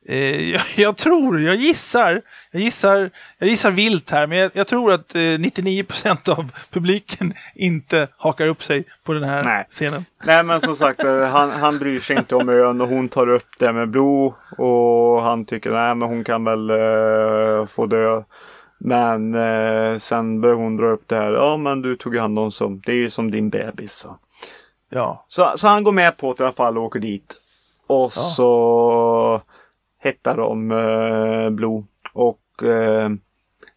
[0.07, 2.21] Eh, jag, jag tror, jag gissar,
[2.51, 7.33] jag gissar, jag gissar vilt här, men jag, jag tror att eh, 99% av publiken
[7.55, 9.65] inte hakar upp sig på den här Nej.
[9.69, 10.05] scenen.
[10.23, 13.29] Nej men som sagt, eh, han, han bryr sig inte om ön och hon tar
[13.29, 18.23] upp det med Blue och han tycker nej men hon kan väl eh, få dö.
[18.79, 22.51] Men eh, sen börjar hon dra upp det här, ja men du tog hand om
[22.51, 23.93] som, det är ju som din bebis.
[23.93, 24.17] Så.
[24.89, 27.35] Ja, Så, så han går med på det i alla fall och åker dit.
[27.87, 29.41] Och så
[30.03, 31.83] hittar de eh, Blue.
[32.13, 33.09] Och, eh,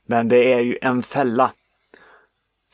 [0.07, 1.51] men det är ju en fälla.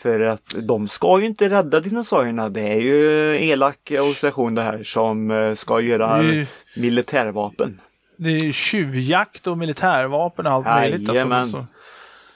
[0.01, 2.49] För att de ska ju inte rädda dinosaurierna.
[2.49, 6.47] Det är ju elak organisation det här som eh, ska göra Det är ju-
[6.77, 7.81] militärvapen.
[8.17, 11.09] det är tjuvjakt och militärvapen och allt möjligt.
[11.09, 11.39] Jajamän.
[11.41, 11.67] Alltså,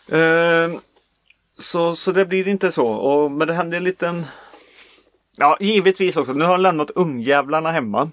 [0.09, 0.17] så.
[0.17, 0.71] Eh,
[1.59, 2.87] så, så det blir inte så.
[2.89, 4.27] Och, men det händer en liten...
[5.39, 6.33] Ja, givetvis också.
[6.33, 8.11] Nu har han lämnat ungjävlarna hemma.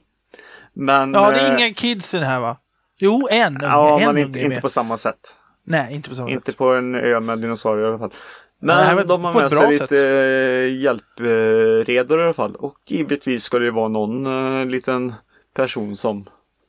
[0.74, 2.58] Men, Ja, det är eh, inga kids i den här va?
[2.98, 3.66] Jo, en unge.
[3.66, 5.36] Ja, en men inte, inte på samma sätt.
[5.64, 6.58] Nej, inte på samma Inte sätt.
[6.58, 8.14] på en ö med dinosaurier i alla fall.
[8.60, 9.92] Men de har med sig lite sätt.
[9.92, 12.56] eh, hjälpredor i alla fall.
[12.56, 14.26] Och givetvis ska det ju vara någon
[14.60, 15.14] eh, liten
[15.56, 16.26] person som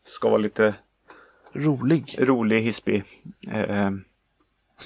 [0.07, 0.75] ska vara lite
[1.53, 2.17] Rolig.
[2.19, 3.05] rolig, hispig.
[3.51, 3.91] Eh,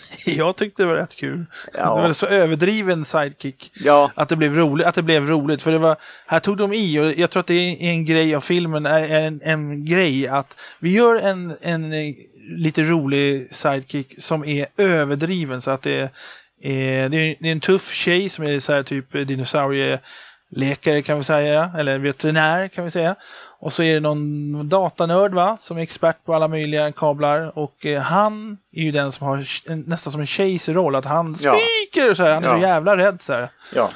[0.26, 1.44] Jag tyckte det var rätt kul.
[1.72, 3.70] Det var Ja, så överdriven sidekick.
[3.74, 5.62] ja, Att det blev roligt, att det blev roligt.
[5.62, 5.96] För det var,
[6.26, 9.20] här tog de i och jag tror att det är en grej av filmen, är
[9.20, 12.14] en, en grej att vi gör en, en eh,
[12.56, 17.52] lite rolig sidekick som är överdriven så att det är, eh, det är, det är
[17.52, 22.84] en tuff tjej som är så här typ dinosaurieläkare kan vi säga, eller veterinär kan
[22.84, 23.14] vi säga.
[23.62, 27.86] Och så är det någon datanörd va, som är expert på alla möjliga kablar och
[27.86, 31.36] eh, han är ju den som har en, nästan som en tjejs roll, att han
[31.40, 31.58] Ja.
[31.58, 32.54] skriker så här, han är Ja.
[32.54, 33.48] så jävla rädd så här.
[33.74, 33.90] ja.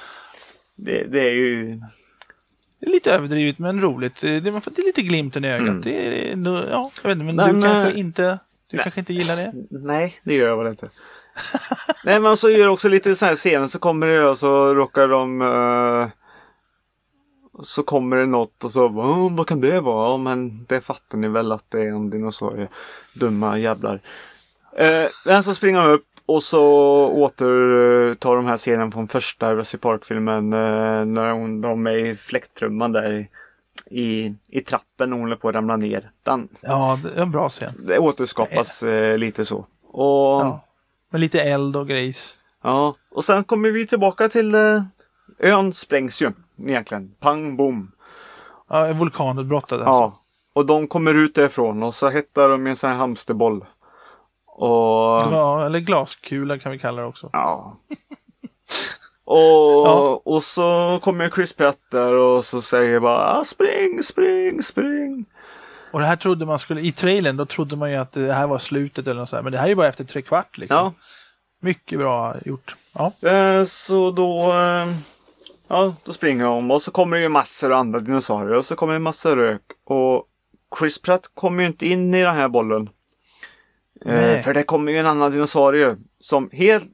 [0.77, 1.81] Det, det är ju...
[2.81, 4.21] Det är lite överdrivet men roligt.
[4.21, 5.69] Det det är lite glimten i ögat.
[5.69, 5.81] Mm.
[5.83, 6.37] Det är,
[6.71, 8.39] ja, jag vet inte, men, Men, du kanske eh, inte
[8.71, 8.83] du nej.
[8.85, 9.53] kanske inte gillar det?
[9.71, 10.89] Nej, det gör jag väl inte.
[12.05, 15.09] Nej, men så gör också lite så här scener så kommer det och så råkar
[15.09, 15.43] de...
[15.43, 16.09] eh,
[17.62, 20.11] så kommer det något och så "Åh, vad kan det vara?
[20.11, 22.69] Ja, men det fattar ni väl att det är en dinosaurie.
[23.15, 24.01] Dumma jävlar.
[25.27, 26.62] Eh, så springer de upp och så
[27.09, 32.93] återtar de här scenen från första Jurassic Park-filmen eh, när hon, de är i fläktrumman
[32.93, 33.28] där i,
[34.01, 36.11] i, i trappen och hon håller på att ramla ner.
[36.24, 37.73] Den, Ja, det är en bra scen.
[37.78, 39.66] det återskapas eh, lite så.
[39.93, 40.62] Och Ja.
[41.12, 42.39] Med lite eld och grejs.
[42.62, 44.83] Ja, och sen kommer vi tillbaka till eh,
[45.39, 46.31] ön sprängs ju
[46.62, 47.15] egentligen.
[47.20, 47.93] Pang bom.
[48.69, 49.87] Ja, vulkanutbrottet alltså.
[49.91, 50.15] Ja.
[50.53, 53.65] Och de kommer ut därifrån och så hittar de en sån här hamsterboll.
[54.47, 57.31] Och Ja, eller glaskula kan vi kalla det också.
[57.33, 57.77] ja.
[59.24, 59.37] Och,
[59.87, 60.20] Ja.
[60.24, 65.24] och så kommer Chris Pratt där och så säger bara ah, spring, spring, spring.
[65.93, 68.47] Och det här trodde man skulle, i trailern då trodde man ju att det här
[68.47, 69.43] var slutet eller något sånt.
[69.45, 70.77] Men det här är ju bara efter tre kvart liksom.
[70.77, 70.93] Ja,
[71.61, 72.77] Mycket bra gjort.
[72.93, 73.12] Ja.
[73.31, 74.87] eh, så då eh,
[75.69, 78.77] Ja, då springer de och så kommer det ju massor av andra dinosaurier och så
[78.77, 79.63] kommer det massor rök.
[79.85, 80.25] Och
[80.79, 82.89] Chris Pratt kommer ju inte in i den här bollen.
[84.05, 86.89] Eh, för det kommer ju en annan dinosaurie som helt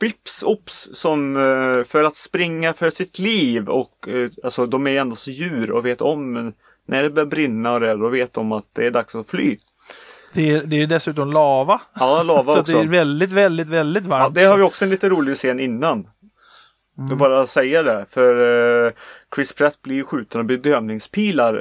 [0.00, 5.00] vips ops som eh, för att springa för sitt liv och eh, alltså de är
[5.00, 6.52] ändå så djur och vet om
[6.86, 9.58] när det börjar brinna och det då vet de att det är dags att fly.
[10.34, 11.80] Det, är, det är dessutom lava.
[11.94, 12.72] Ja, lava så också.
[12.72, 14.34] det är väldigt, väldigt, väldigt Ja, varmt.
[14.34, 16.08] det har vi också en lite rolig scen innan.
[17.08, 18.06] Jag bara säga det.
[18.10, 18.92] För eh,
[19.34, 21.54] Chris Pratt blir ju skjuten av bedövningspilar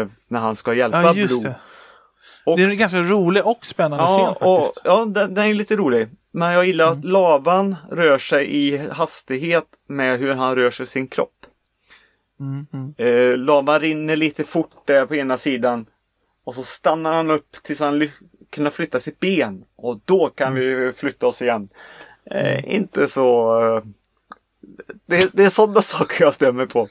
[0.00, 1.40] eh, när han ska hjälpa Ja, Blue.
[1.42, 1.54] det.
[2.46, 4.84] Och- Det är en ganska rolig och spännande Ja, scen och, faktiskt.
[4.84, 6.08] ja den, den är lite rolig.
[6.30, 10.86] Men jag gillar att lavan rör sig i hastighet med hur han rör sig i
[10.86, 11.32] sin kropp.
[12.40, 12.94] Mm, mm.
[13.32, 15.86] Eh, lavan rinner lite fort där på ena sidan.
[16.44, 18.08] Och så stannar han upp tills han
[18.50, 19.64] kan flytta sitt ben.
[19.76, 21.68] Och då kan vi flytta oss igen.
[22.30, 23.80] Eh, inte så...
[25.06, 26.88] Det, det är sådana saker jag stämmer på.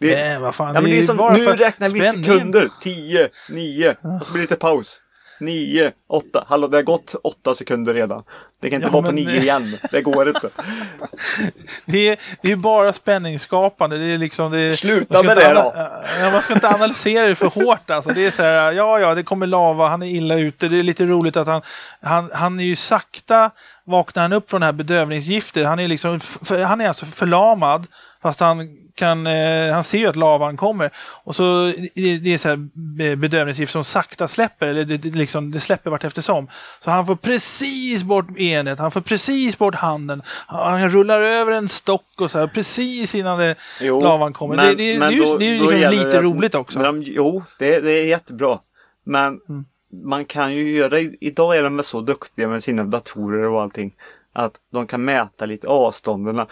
[0.00, 0.74] Det, Nej, vad fan.
[0.74, 2.68] ja, men det är som, bara nu räknar vi sekunder.
[2.82, 5.00] 10, 9 och så blir det lite paus.
[5.40, 6.44] 9, 8.
[6.48, 8.22] Hallå, det har gått 8 sekunder redan.
[8.60, 9.76] Det kan inte Ja, vara på men 9 det- igen.
[9.90, 10.48] Det går inte.
[11.86, 13.98] Det är, det är bara spänningsskapande.
[13.98, 17.34] Det är liksom, det är, Sluta med det ana- Ja, man ska inte analysera det
[17.34, 18.10] för hårt alltså.
[18.10, 20.68] Det är så här, ja, ja, det kommer lava, han är illa ute.
[20.68, 21.62] Det är lite roligt att han,
[22.02, 23.50] han, han är ju sakta
[23.90, 25.66] vaknar han upp från det här bedövningsgiftet.
[25.66, 27.86] Han är liksom, för, han är alltså förlamad.
[28.22, 30.90] Fast han kan, eh, han ser ju att lavan kommer.
[31.24, 32.56] Och så det, det är så här
[32.96, 36.48] be- bedövningsgift som sakta släpper, eller det, det, liksom, det släpper vart eftersom.
[36.80, 40.22] Så han får precis bort benet, han får precis bort handen.
[40.46, 44.56] Han rullar över en stock och så här precis innan det, Jo, lavan kommer.
[44.56, 46.78] men- det, det, men det, är ju- då- det är ju liksom lite roligt också.
[46.78, 48.58] De, jo, det, det är jättebra.
[49.04, 49.64] Men Mm.
[49.92, 53.94] Man kan ju göra, idag är de väl så duktiga med sina datorer och allting.
[54.32, 56.48] Att de kan mäta lite avstånden och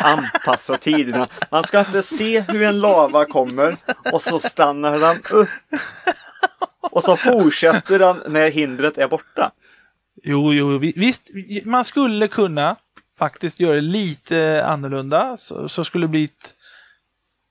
[0.00, 1.28] anpassa tiderna.
[1.50, 3.76] Man ska inte se hur en lava kommer
[4.12, 5.48] och så stannar den upp.
[6.80, 9.52] Och så fortsätter den när hindret är borta.
[10.22, 11.30] Jo, jo, vi- visst,
[11.64, 12.76] man skulle kunna
[13.18, 15.36] faktiskt göra det lite annorlunda.
[15.36, 16.54] Så, så skulle det bli ett,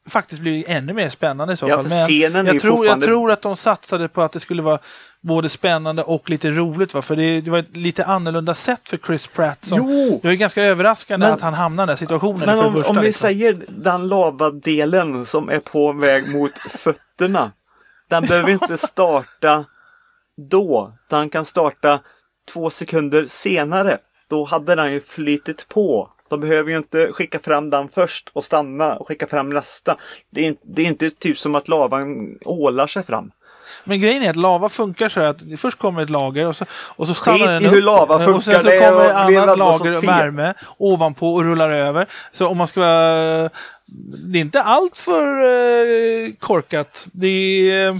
[0.09, 1.87] faktiskt bli ännu mer spännande i så Ja, fall.
[1.89, 4.39] Men scenen är ju jag, tror, jag fortfarande- tror att de satsade på att det
[4.39, 4.79] skulle vara
[5.21, 6.93] både spännande och lite roligt.
[6.93, 7.01] Va?
[7.01, 9.63] För det, det var ett lite annorlunda sätt för Chris Pratt.
[9.65, 10.19] Som, Jo!
[10.21, 12.39] Det var ganska överraskande Men- att han hamnade i den här situationen.
[12.45, 13.21] Men om, första, om vi liksom.
[13.27, 17.51] säger den lavadelen som är på väg mot fötterna.
[18.09, 19.65] Den behöver inte starta
[20.49, 20.93] då.
[21.09, 21.99] Den kan starta
[22.53, 23.97] två sekunder senare.
[24.29, 28.43] Då hade den ju flytit på De behöver ju inte skicka fram den först och
[28.43, 29.97] stanna och skicka fram nästa.
[30.29, 33.31] Det är, det är inte typ som att lavan ålar sig fram.
[33.83, 37.07] Men grejen är att lava funkar så att först kommer ett lager och så, och
[37.07, 37.73] så stannar den upp.
[37.73, 40.09] hur lava Och funkar, sen så kommer ett annat och lager fel.
[40.09, 42.05] värme ovanpå och rullar över.
[42.31, 43.49] Så om man ska vara...
[44.25, 47.07] Det är inte allt för eh, korkat.
[47.11, 47.27] Det
[47.71, 47.91] är...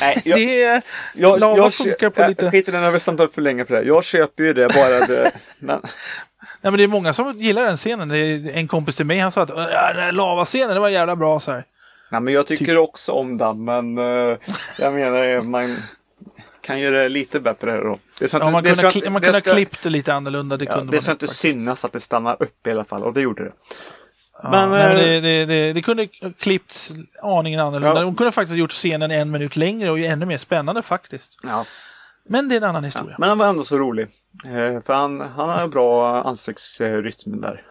[0.00, 0.82] Nej, jag- det är
[1.14, 2.50] Jag, lava jag, funkar på jag, lite...
[2.50, 3.82] Skit i den, jag vill upp för länge på det.
[3.82, 5.30] Jag köper ju det bara det.
[5.58, 5.80] Men,
[6.62, 8.10] Nej, men det är många som gillar den scenen.
[8.54, 11.40] En kompis till mig han sa att "Ja, den här lavascenen det var jävla bra
[11.40, 11.64] så här.
[12.10, 12.78] Nej, men jag tycker Typ.
[12.78, 13.64] också om den.
[13.64, 14.36] Men eh,
[14.78, 15.76] jag menar eh, man
[16.60, 17.98] kan göra det lite bättre då.
[18.18, 19.90] Det ska Ja, inte- man det kunde, kli- man det kunde ha ska- klippt det
[19.90, 20.56] lite annorlunda.
[20.56, 21.40] Det Ja, kunde det man ska inte faktiskt.
[21.40, 23.52] synas att det stannar upp i alla fall och det gjorde det.
[24.42, 26.92] Ja, Men, nej, men eh, det, det, det, det kunde ha klippts
[27.22, 28.00] aningen annorlunda.
[28.00, 28.04] Ja.
[28.04, 31.38] De kunde faktiskt ha gjort scenen en minut längre och ännu mer spännande faktiskt.
[31.42, 31.64] Ja.
[32.28, 33.16] Men det är en annan historia.
[33.18, 34.08] Men han var ändå så rolig.
[34.86, 37.62] För han, han har en bra ansiktsrytm där.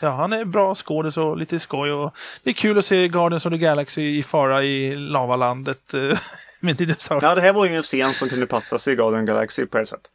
[0.00, 1.92] Ja, han är bra skådis och lite skoj.
[1.92, 6.00] Och det är kul att se Guardians of the Galaxy i fara i lavalandet eh,
[6.60, 7.22] med dinosaurier.
[7.24, 7.28] Ja.
[7.30, 9.78] Ja, det här var ju en scen som kunde passa sig i Guardian Galaxy på
[9.78, 10.10] ett sätt.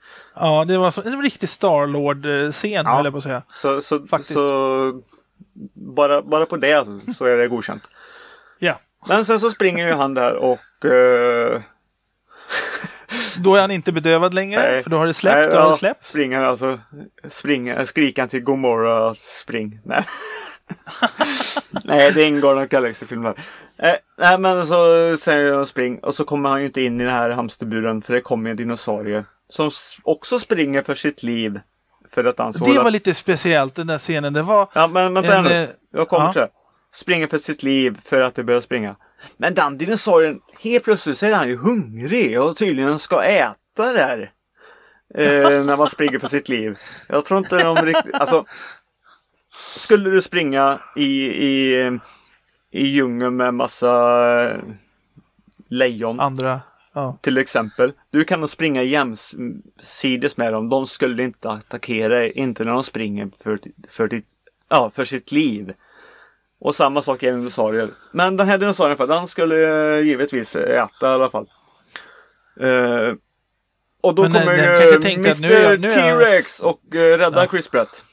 [0.68, 2.96] det var så, en riktig Starlord-scen Ja.
[2.96, 3.44] höll jag på att säga.
[3.56, 4.34] Så, så, Faktiskt.
[4.34, 5.02] så
[5.74, 6.86] bara, bara på det
[7.18, 7.84] så är det godkänt.
[8.60, 11.62] Ja, Men sen så springer ju han där och eh,
[13.38, 14.84] då är han inte bedövad längre Nej.
[14.84, 15.36] för då har det släppt.
[15.36, 16.06] nej, då har det släppt.
[16.06, 16.80] Springer alltså,
[17.30, 19.80] springer, skriker han till Gomorra spring.
[19.84, 20.04] Nej.
[21.84, 23.36] nej, det ingår någon Galaxy-film där.
[23.78, 24.76] Eh, nej, men så
[25.18, 28.14] säger jag spring och så kommer han ju inte in i den här hamsterburen för
[28.14, 29.72] det kommer en dinosaurie som
[30.04, 31.60] också springer för sitt liv.
[32.12, 34.34] För att han Det var lite speciellt den där scenen.
[34.34, 36.34] Det var Ja, men vänta en, eh, Jag kommer ja.
[36.34, 36.50] till det.
[36.94, 38.96] Springer för sitt liv för att det börjar springa.
[39.38, 44.32] Men den dinosaurien, helt plötsligt så är han ju hungrig och tydligen ska äta där.
[45.16, 46.78] Eh, när man springer för sitt liv.
[47.10, 48.46] Jag tror inte de riktigt, alltså.
[49.76, 51.86] Skulle du springa i, i,
[52.72, 53.92] i djungeln med massa
[54.44, 54.58] eh,
[55.70, 56.62] lejon andra.
[56.94, 57.18] Ja.
[57.22, 57.94] till exempel.
[58.12, 60.70] Du kan nog springa jämsides med dem.
[60.70, 64.28] De skulle inte attackera dig, inte när de springer för, för, ditt,
[64.70, 65.74] ja, för sitt liv.
[66.60, 67.90] Och samma sak gäller dinosaurier.
[68.12, 71.48] Men den här dinosaurien, för den skulle eh, givetvis äta i alla fall.
[72.60, 73.14] Eh,
[74.02, 77.48] och då Men den- kommer ju Mr jag- T-Rex och eh, räddar Ja.
[77.52, 78.04] Chris Pratt.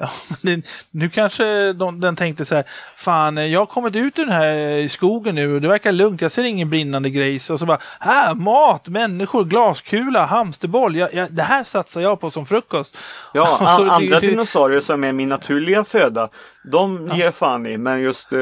[0.00, 0.10] Ja,
[0.40, 2.64] men nu kanske de, den tänkte så här,
[2.96, 6.32] fan jag har kommit ut ur den här skogen nu och det verkar lugnt, jag
[6.32, 11.42] ser ingen brinnande grejs och så bara, här, mat, människor, glaskula, hamsterboll, jag, jag, det
[11.42, 12.98] här satsar jag på som frukost.
[13.34, 16.28] Ja, Och så a- det- andra det- dinosaurier som är min naturliga föda,
[16.64, 17.78] de ger jag fan i.
[17.78, 18.38] Men just eh,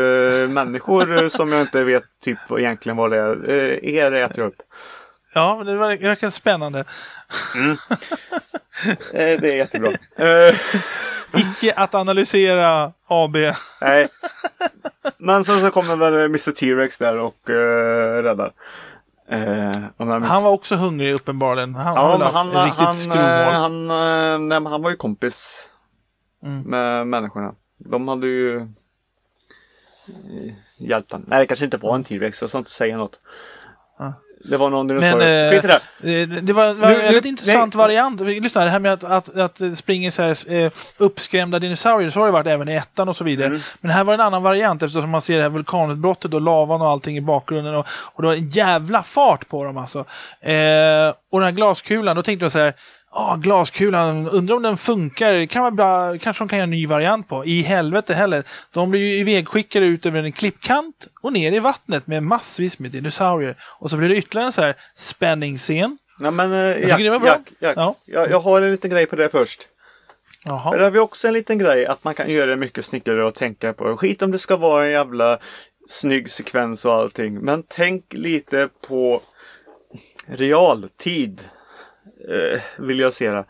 [0.49, 4.47] människor eh, som jag inte vet typ egentligen vad det är, eh, er äter jag
[4.49, 4.63] upp.
[5.35, 6.85] Ja, det ver- det verkar spännande.
[9.13, 9.91] Eh, det är jättebra.
[11.35, 13.37] Icke att analysera AB.
[13.81, 14.09] nej.
[15.19, 18.53] Men sen så kommer väl Mr T-Rex där och eh, räddar.
[19.99, 21.75] Minns- Han var också hungrig uppenbarligen.
[21.75, 23.87] Han Ja, men han, riktigt han, eh, han,
[24.49, 25.67] nej, men han var ju kompis
[26.43, 26.63] Mm.
[26.63, 27.55] med människorna.
[27.79, 28.69] De hade ju
[30.79, 31.25] hjälpt han.
[31.27, 32.41] Nej, det kanske inte var en T-Rex.
[32.41, 33.21] Jag ska inte säga något.
[34.45, 35.45] Det var någon Men dinosaurie.
[35.47, 36.27] eh, Skit i det.
[36.27, 37.79] det, det var, var Nu- en väldigt nu- intressant nej.
[37.79, 38.21] variant.
[38.21, 42.21] Lyssna, det här med att, att, att det springer så här, eh, uppskrämda dinosaurier, så
[42.21, 43.47] har det varit även i ettan och så vidare.
[43.47, 43.61] Mm.
[43.81, 46.89] Men här var en annan variant eftersom man ser det här vulkanutbrottet och lavan och
[46.89, 47.75] allting i bakgrunden.
[47.75, 49.99] Och, och det var en jävla fart på dem alltså.
[50.41, 52.75] Eh, och den här glaskulan, då tänkte jag så här,
[53.13, 55.33] Ja, glaskulan, undrar om den funkar.
[55.33, 57.45] Det kan vara bra, kanske de kan göra en ny variant på.
[57.45, 58.45] I helvete heller.
[58.73, 62.91] De blir ju ivägskickade ut över en klippkant och ner i vattnet med massvis med
[62.91, 63.57] dinosaurier.
[63.79, 65.99] Och så blir det ytterligare en så här spänningsscen.
[66.21, 67.23] Ja, men eh, tycker Jack.
[67.25, 67.77] Jack, Jack.
[67.77, 67.95] Ja.
[68.05, 69.69] Jag, jag har en liten grej på det först.
[70.45, 70.77] Jaha.
[70.77, 73.35] Där har vi också en liten grej att man kan göra det mycket snyggare att
[73.35, 73.97] tänka på.
[73.97, 75.39] Skit om det ska vara en jävla
[75.89, 77.35] snygg sekvens och allting.
[77.41, 79.21] Men tänk lite på
[80.27, 81.45] realtid.
[82.29, 83.45] Eh, vill jag se det.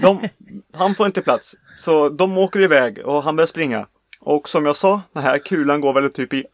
[0.00, 0.28] De,
[0.72, 1.54] han får inte plats.
[1.76, 3.86] Så de åker iväg och han börjar springa.
[4.20, 6.44] Och som jag sa, den här kulan går väl typ i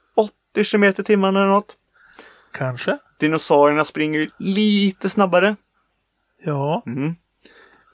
[0.54, 1.76] 80 km i timmen eller något.
[2.52, 2.98] Kanske.
[3.18, 5.56] Dinosaurierna springer lite snabbare.
[6.44, 6.82] Ja.
[6.86, 7.14] Mm.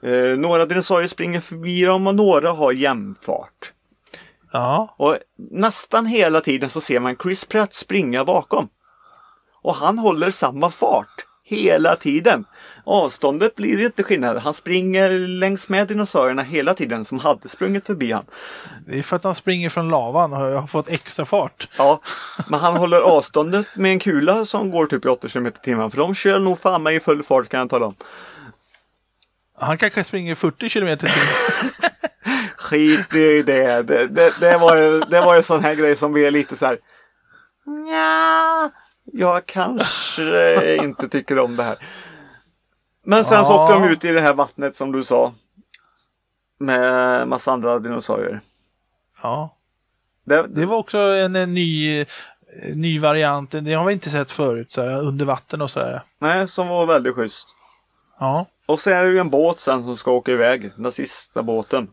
[0.03, 3.73] Eh, några dinosaurier springer förbi dem och några har jämnfart.
[4.51, 4.95] Ja.
[4.97, 8.69] Och nästan hela tiden så ser man Chris Pratt springa bakom.
[9.61, 12.45] Och han håller samma fart hela tiden.
[12.83, 14.37] Avståndet blir inte skillnad.
[14.37, 18.25] Han springer längs med dinosaurierna hela tiden som hade sprungit förbi han.
[18.87, 21.69] Det är för att han springer från lavan och har fått extra fart.
[21.77, 22.01] Ja,
[22.47, 25.91] men han håller avståndet med en kula som går typ i 80 km timmen.
[25.91, 27.95] För de kör nog fan mig i full fart kan jag tala om.
[29.59, 31.91] Han kanske springer 40 kilometer i timmen.
[32.57, 33.81] skit i det.
[33.81, 36.65] Det, det, det, var, det var ju sån här grej som vi är lite så
[36.65, 36.77] här.
[37.65, 38.71] Nja,
[39.13, 41.77] jag kanske inte tycker om det här.
[43.03, 43.63] Men sen så Ja.
[43.63, 45.33] åkte de ut i det här vattnet som du sa.
[46.59, 48.41] Med massa andra dinosaurier.
[49.21, 49.55] Ja.
[50.25, 52.05] Det, Det var också en, en ny, eh,
[52.75, 53.51] ny variant.
[53.51, 54.71] Det har vi inte sett förut.
[54.71, 56.01] Så här, under vatten och så här.
[56.19, 57.55] Nej, som var väldigt schysst.
[58.19, 58.45] Ja.
[58.65, 60.71] Och så är det ju en båt sen som ska åka iväg.
[60.77, 61.87] Den sista båten.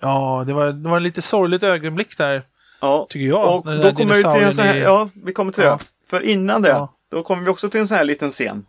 [0.00, 2.46] Ja, det var, det var en lite sorgligt ögonblick där.
[2.80, 3.06] Ja.
[3.10, 3.44] Tycker jag.
[3.56, 5.70] Och då kommer vi till en sån här, ja vi kommer till Ja.
[5.70, 5.84] det.
[6.06, 6.94] För innan det, Ja.
[7.08, 8.66] då kommer vi också till en sån här liten scen.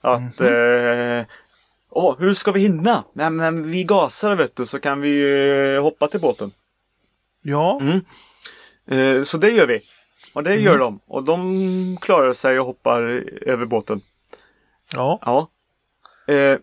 [0.00, 0.48] Att, Mhm.
[1.18, 1.24] eh,
[1.90, 3.04] åh, hur ska vi hinna?
[3.12, 5.22] Nej men vi gasar vet du så kan vi
[5.76, 6.50] eh, hoppa till båten.
[7.42, 7.80] Ja.
[7.80, 8.00] Mm.
[8.86, 9.80] Eh, så det gör vi.
[10.34, 10.64] Och det Mm.
[10.64, 11.00] gör de.
[11.06, 13.00] Och de klarar sig och hoppar
[13.48, 14.00] över båten.
[14.94, 15.18] Ja.
[15.22, 15.48] Ja.
[16.34, 16.58] Eh,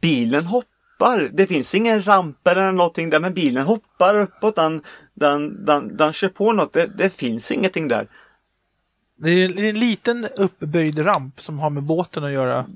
[0.00, 1.30] bilen hoppar.
[1.32, 4.56] Det finns ingen ramp eller någonting där men bilen hoppar uppåt.
[4.56, 4.82] Den,
[5.14, 6.72] den, den, den kör på något.
[6.72, 8.08] Det, det finns ingenting där.
[9.22, 12.66] Det är en liten uppböjd ramp som har med båten att göra.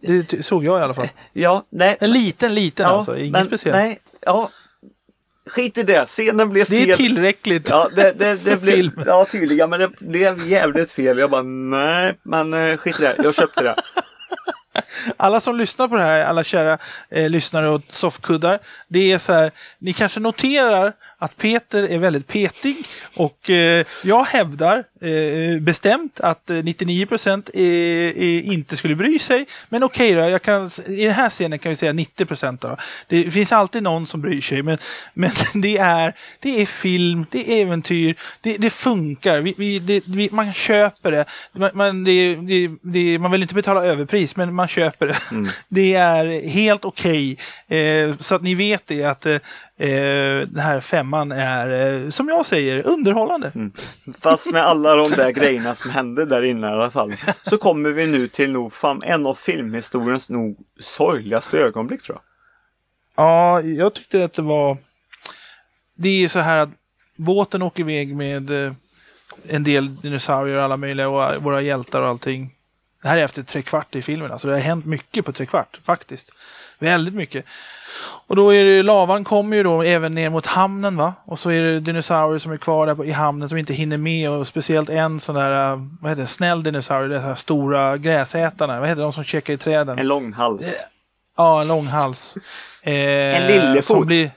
[0.00, 1.08] Det såg jag i alla fall.
[1.32, 1.96] Ja, nej.
[2.00, 3.18] En liten, liten alltså.
[3.18, 3.76] Ingen men, speciell.
[3.76, 4.50] Nej, ja.
[5.46, 6.06] Skit i det.
[6.06, 6.90] Scenen blev det fel.
[6.90, 7.68] är tillräckligt.
[7.70, 11.18] Ja, det, det, det blev, ja, tydligen, men det blev jävligt fel.
[11.18, 13.16] Jag bara, nej, men eh, skit i det.
[13.24, 13.74] Jag köpte det.
[15.16, 16.78] Alla som lyssnar på det här, alla kära
[17.08, 18.58] eh, lyssnare och soffkuddar.
[18.88, 22.76] Det är så här, ni kanske noterar att Peter är väldigt petig
[23.16, 29.46] och eh, jag hävdar eh, bestämt att eh, 99% är, är inte skulle bry sig.
[29.68, 32.76] Men okej då, jag kan, i den här scenen kan vi säga 90% då.
[33.08, 34.78] Det finns alltid någon som bryr sig men,
[35.14, 40.02] men det, är, det är film, det är äventyr, det, det funkar, vi, vi, det,
[40.06, 41.24] vi, man köper det.
[41.52, 45.18] Man, man, det, man vill inte betala överpris men man köper det.
[45.68, 47.38] Det är helt okej.
[47.68, 49.26] Eh, så att ni vet det att
[49.78, 53.52] eh, den här femman är, eh, som jag säger, underhållande.
[54.20, 57.14] Fast med alla de där grejerna som hände där inne i alla fall.
[57.42, 62.24] Så kommer vi nu till nog fan en av filmhistoriens nog sorgligaste ögonblick tror jag.
[63.24, 64.76] Ja, jag tyckte att det var...
[65.94, 66.70] Det är så här att
[67.16, 68.72] båten åker iväg med eh,
[69.48, 72.54] en del dinosaurier och alla möjliga och våra hjältar och allting.
[73.02, 75.46] Det här är efter tre kvart i filmen, alltså det har hänt mycket på tre
[75.46, 76.32] kvart faktiskt.
[76.78, 77.44] Väldigt mycket.
[78.26, 81.14] Och då är det lavan kommer ju då även ner mot hamnen va.
[81.24, 84.30] Och så är det dinosaurier som är kvar där i hamnen som inte hinner med
[84.30, 88.80] och speciellt en sån där, eh, vad heter det, snäll dinosaurie, dessa stora gräsätarna.
[88.80, 89.98] Vad heter de som käkar i träden?
[89.98, 90.86] En långhals.
[91.36, 92.36] Ja, en långhals.
[92.82, 94.06] Eh, En lillefot.
[94.06, 94.30] Blir,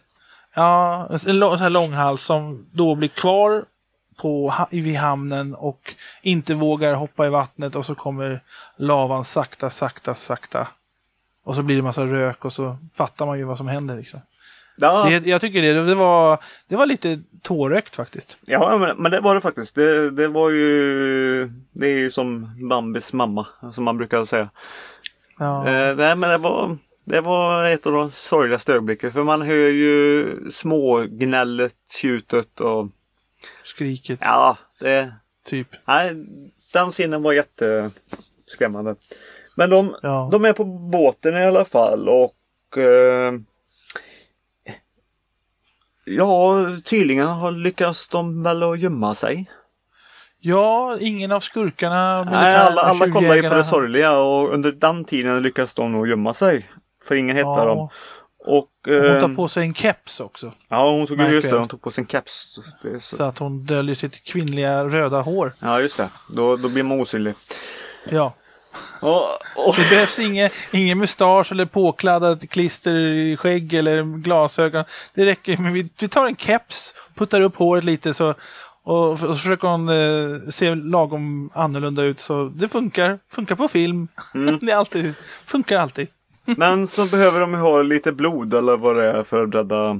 [0.53, 3.65] ja, en lång, sån här långhals som då blir kvar
[4.17, 8.43] på, vid hamnen och inte vågar hoppa i vattnet och så kommer
[8.77, 10.67] lavan sakta, sakta, sakta.
[11.43, 13.97] Och så blir det massa rök och så fattar man ju vad som händer.
[13.97, 14.19] Liksom.
[14.75, 16.37] Ja, Det, jag tycker det, det, var,
[16.67, 18.37] det var lite tårögt faktiskt.
[18.45, 19.75] ja men, men det var det faktiskt.
[19.75, 24.49] Det, det var ju Det är ju som Bambis mamma som man brukar säga.
[25.39, 29.41] Ja, Eh, nej men det var Det var ett av de sorgligaste ögonblicken för man
[29.41, 32.87] hör ju smågnället, tjutet och
[33.63, 35.13] skriket, ja, det,
[35.45, 35.67] typ.
[35.85, 36.25] nej,
[36.73, 38.95] den scenen var jätteskrämmande.
[39.55, 40.29] Men de, Ja.
[40.31, 43.33] de är på båten i alla fall och eh,
[46.05, 46.55] Ja,
[46.85, 49.49] tydligen har lyckats de väl att gömma sig.
[50.39, 55.05] Ja, ingen av skurkarna, Nej, alla, alla kollar ju på det sorgliga och under den
[55.05, 56.69] tiden lyckas de nog gömma sig.
[57.07, 57.65] För ingen hittar Ja.
[57.65, 57.89] dem.
[58.45, 60.51] Och, Hon tar på sig en keps också.
[60.67, 62.59] Ja, hon tog just det, hon tog på sin keps.
[62.81, 63.15] Det är så.
[63.15, 65.53] Så att hon döljer sitt kvinnliga röda hår.
[65.59, 66.09] Ja, just det.
[66.29, 67.33] Då, då blir man osynlig.
[68.09, 68.33] Ja.
[68.99, 69.23] Och,
[69.67, 74.83] och, Det behövs ingen, ingen mustasch eller påkladdat klister i skägg eller glasögon.
[75.13, 78.33] Det räcker med vi, vi tar en keps, puttar upp håret lite så
[78.83, 83.19] och, och så försöker hon eh, se lagom annorlunda ut så det funkar.
[83.31, 84.07] Funkar på film.
[84.35, 84.59] Mm.
[84.61, 85.13] det alltid,
[85.45, 86.07] funkar alltid.
[86.45, 89.99] men så behöver de ha lite blod eller vad det är för att rädda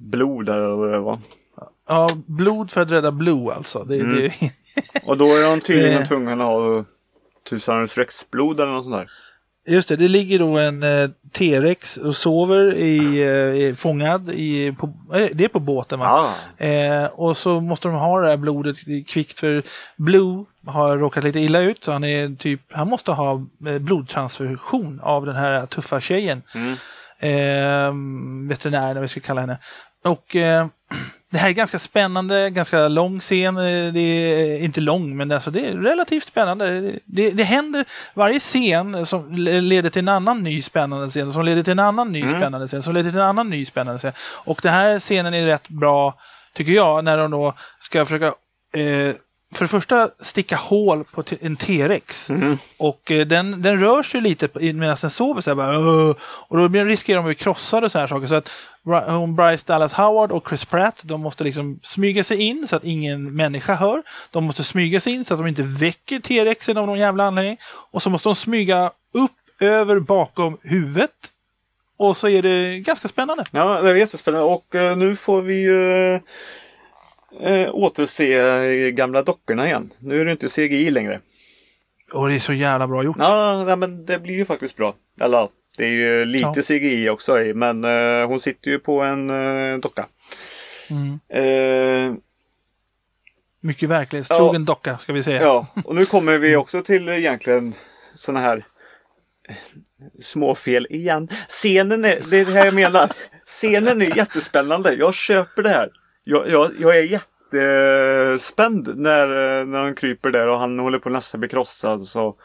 [0.00, 1.18] blod eller vad det var.
[1.88, 3.84] Ja, blod för att rädda Blue alltså.
[3.84, 4.16] Det, Mm.
[4.16, 4.32] det,
[5.04, 6.84] Och då är de tydligen tvungna att ha
[7.60, 9.10] Tyrannosaurus rex-blod eller något sånt där.
[9.68, 13.22] Just det, det ligger då en eh, T-rex och sover i,
[13.68, 16.34] eh, fångad i, på, eh, det är på båten va?
[16.58, 16.66] Ja.
[16.66, 18.76] Eh, och så måste de ha det här blodet
[19.06, 19.62] kvickt för
[19.96, 21.84] Blue har råkat lite illa ut.
[21.84, 26.42] Så han, är typ, han måste ha eh, blodtransfusion av den här tuffa tjejen.
[26.54, 26.72] Mm.
[27.18, 29.58] Eh, veterinären, vad vi ska kalla henne.
[30.04, 30.66] Och eh,
[31.32, 33.56] det här är ganska spännande, ganska lång scen.
[33.56, 36.98] Eh, Det är inte lång, men alltså det är relativt spännande.
[37.04, 37.84] Det, det händer
[38.14, 41.78] varje scen som le- leder till en annan ny spännande scen, som leder till en
[41.78, 42.30] annan ny Mm.
[42.40, 44.12] spännande scen, som leder till en annan ny spännande scen.
[44.44, 46.14] Och den här scenen är rätt bra,
[46.54, 48.26] tycker jag, när de då ska försöka
[48.76, 49.14] eh,
[49.52, 52.30] för det första sticka hål på en T-rex.
[52.30, 52.58] Mm.
[52.76, 56.58] Och eh, den, den rör sig lite medan den sover så här bara, "Åh!" Och
[56.58, 58.26] då riskerar de att bli krossade och så här saker.
[58.26, 58.50] Så att
[59.06, 62.84] hon Bryce Dallas Howard och Chris Pratt, de måste liksom smyga sig in så att
[62.84, 64.02] ingen människa hör.
[64.30, 67.56] De måste smyga sig in så att de inte väcker T-rexen av någon jävla anledning.
[67.90, 71.10] Och så måste de smyga upp, över, bakom huvudet.
[71.96, 73.44] Och så är det ganska spännande.
[73.50, 76.20] Ja, det är jättespännande och eh, nu får vi ju eh,
[77.72, 79.92] återse eh, gamla dockorna igen.
[79.98, 81.20] Nu är det inte CGI längre.
[82.12, 83.16] Och det är så jävla bra gjort.
[83.18, 84.94] Ja, nej, men det blir ju faktiskt bra.
[85.20, 86.62] Eller ja, det är ju lite Ja.
[86.62, 90.06] CGI också men eh, hon sitter ju på en eh, docka.
[90.90, 91.20] Mm.
[91.28, 92.14] Eh,
[93.60, 95.42] Mycket verklighetstrogen docka ska vi säga.
[95.42, 97.74] ja, och nu kommer vi också till egentligen
[98.14, 98.64] sådana här
[99.48, 99.54] eh,
[100.20, 101.28] småfel igen.
[101.48, 103.12] Scenen är, det är det här jag menar.
[103.46, 104.94] Scenen är jättespännande.
[104.94, 105.90] Jag köper det här.
[106.24, 109.26] Jag, jag, jag är jättespänd när,
[109.64, 112.06] när han kryper där och han håller på att nästan bli krossad.
[112.06, 112.36] Så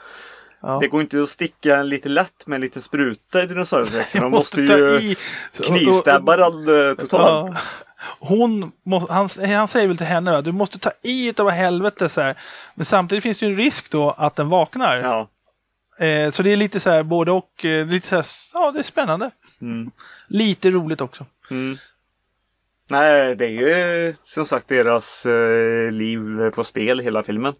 [0.61, 0.77] Ja.
[0.81, 4.21] Det går inte att sticka en lite lätt med en liten spruta i dinosaurierexen.
[4.21, 5.15] Man Jag måste ju
[5.51, 7.55] knivstabba den eh, totalt.
[7.55, 7.61] Ja.
[8.19, 12.09] Hon må, han, han säger väl till henne att du måste ta i utav helvete
[12.09, 12.39] så här.
[12.75, 14.97] Men samtidigt finns det ju en risk då att den vaknar.
[14.97, 15.29] Ja.
[16.05, 17.65] Eh, så det är lite så här både och.
[17.65, 19.31] Eh, lite så här, ja det är spännande.
[19.61, 19.91] Mm.
[20.27, 21.25] Lite roligt också.
[21.51, 21.77] Mm.
[22.89, 27.53] Nej, det är ju som sagt deras eh, liv på spel hela filmen.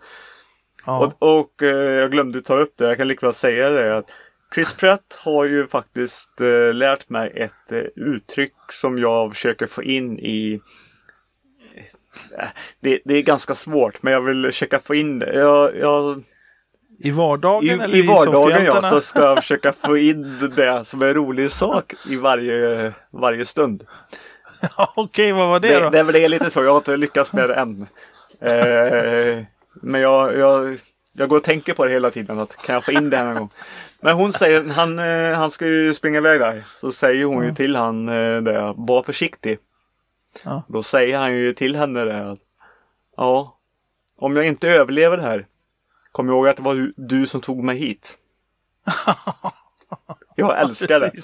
[0.85, 1.13] Ja.
[1.19, 3.97] Och, och eh, jag glömde ta upp det, jag kan lika väl säga det.
[3.97, 4.11] att
[4.55, 9.83] Chris Pratt har ju faktiskt eh, lärt mig ett eh, uttryck som jag försöker få
[9.83, 10.61] in i
[12.37, 12.47] eh,
[12.79, 15.33] det, det är ganska svårt men jag vill försöka få in det.
[15.33, 16.23] Jag, jag,
[16.99, 21.01] I vardagen I, eller I vardagen ja, så ska jag försöka få in det som
[21.01, 23.83] är en rolig sak i varje, varje stund.
[24.95, 25.89] Okej, vad var det, Det, då?
[25.89, 27.87] det det är lite svårt, jag har inte lyckats med det än.
[28.39, 29.43] Eh,
[29.73, 30.77] men jag, jag,
[31.13, 33.25] jag går och tänker på det hela tiden, att kan jag få in det här
[33.25, 33.49] någon gång?
[34.01, 36.63] Men hon säger, han, eh, han ska ju springa iväg där.
[36.81, 39.59] Så säger hon ju till han eh, det, var försiktig.
[40.43, 40.63] Ja.
[40.67, 42.39] Då säger han ju till henne det att,
[43.17, 43.57] ja,
[44.17, 45.45] om jag inte överlever det här,
[46.11, 48.17] kom ihåg att det var du, du som tog mig hit.
[50.35, 51.11] Jag älskar det.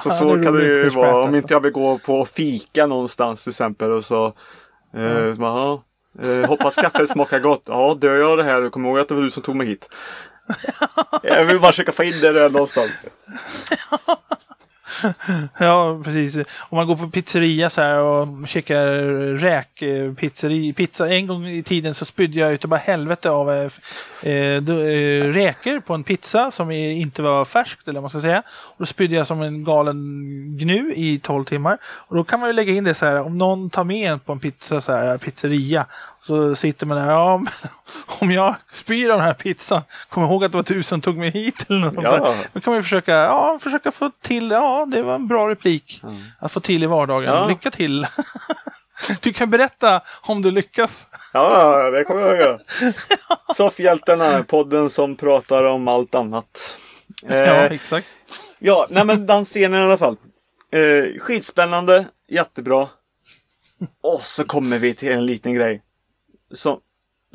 [0.00, 1.24] Så så kan det ju vara.
[1.24, 4.26] Om inte jag vill gå på fika någonstans till exempel och så
[4.96, 5.82] eh, ja,
[6.22, 7.62] eh, hoppas kaffet smakar gott.
[7.66, 9.88] Ja, dör jag det här, kom ihåg att det var du som tog mig hit.
[11.22, 12.98] Jag vill bara försöka få in det där någonstans.
[15.58, 16.36] Ja, precis.
[16.58, 18.86] Om man går på pizzeria så här och käkar
[19.36, 21.08] räk, eh, pizzeri, pizza.
[21.08, 23.70] En gång i tiden så spydde jag utav bara helvete av eh,
[24.22, 28.42] eh, eh, räkor på en pizza som inte var färskt eller vad man ska säga.
[28.48, 29.96] Och då spydde jag som en galen
[30.58, 31.78] gnu i 12 timmar.
[31.84, 34.18] Och då kan man ju lägga in det så här, om någon tar med en
[34.18, 35.86] på en pizza så här, pizzeria.
[36.22, 37.42] Så sitter man där, ja
[38.20, 41.16] om jag spyr av den här pizzan, kom ihåg att det var du som tog
[41.16, 42.10] mig hit eller något sånt Ja.
[42.10, 42.34] där.
[42.52, 46.02] Då kan man ju försöka, ja, försöka få till, ja det var en bra replik
[46.38, 47.34] att få till i vardagen.
[47.34, 47.48] Ja.
[47.48, 48.06] Lycka till!
[49.22, 51.06] Du kan berätta om du lyckas.
[51.32, 52.58] Ja, det kommer jag göra.
[53.56, 56.76] Soffhjältarna, podden som pratar om allt annat.
[57.22, 58.06] Ja, Eh, exakt.
[58.58, 60.16] Ja, nej men den scenen i alla fall.
[60.72, 62.88] Eh, skitspännande, jättebra.
[64.02, 65.82] Och så kommer vi till en liten grej.
[66.54, 66.80] Som,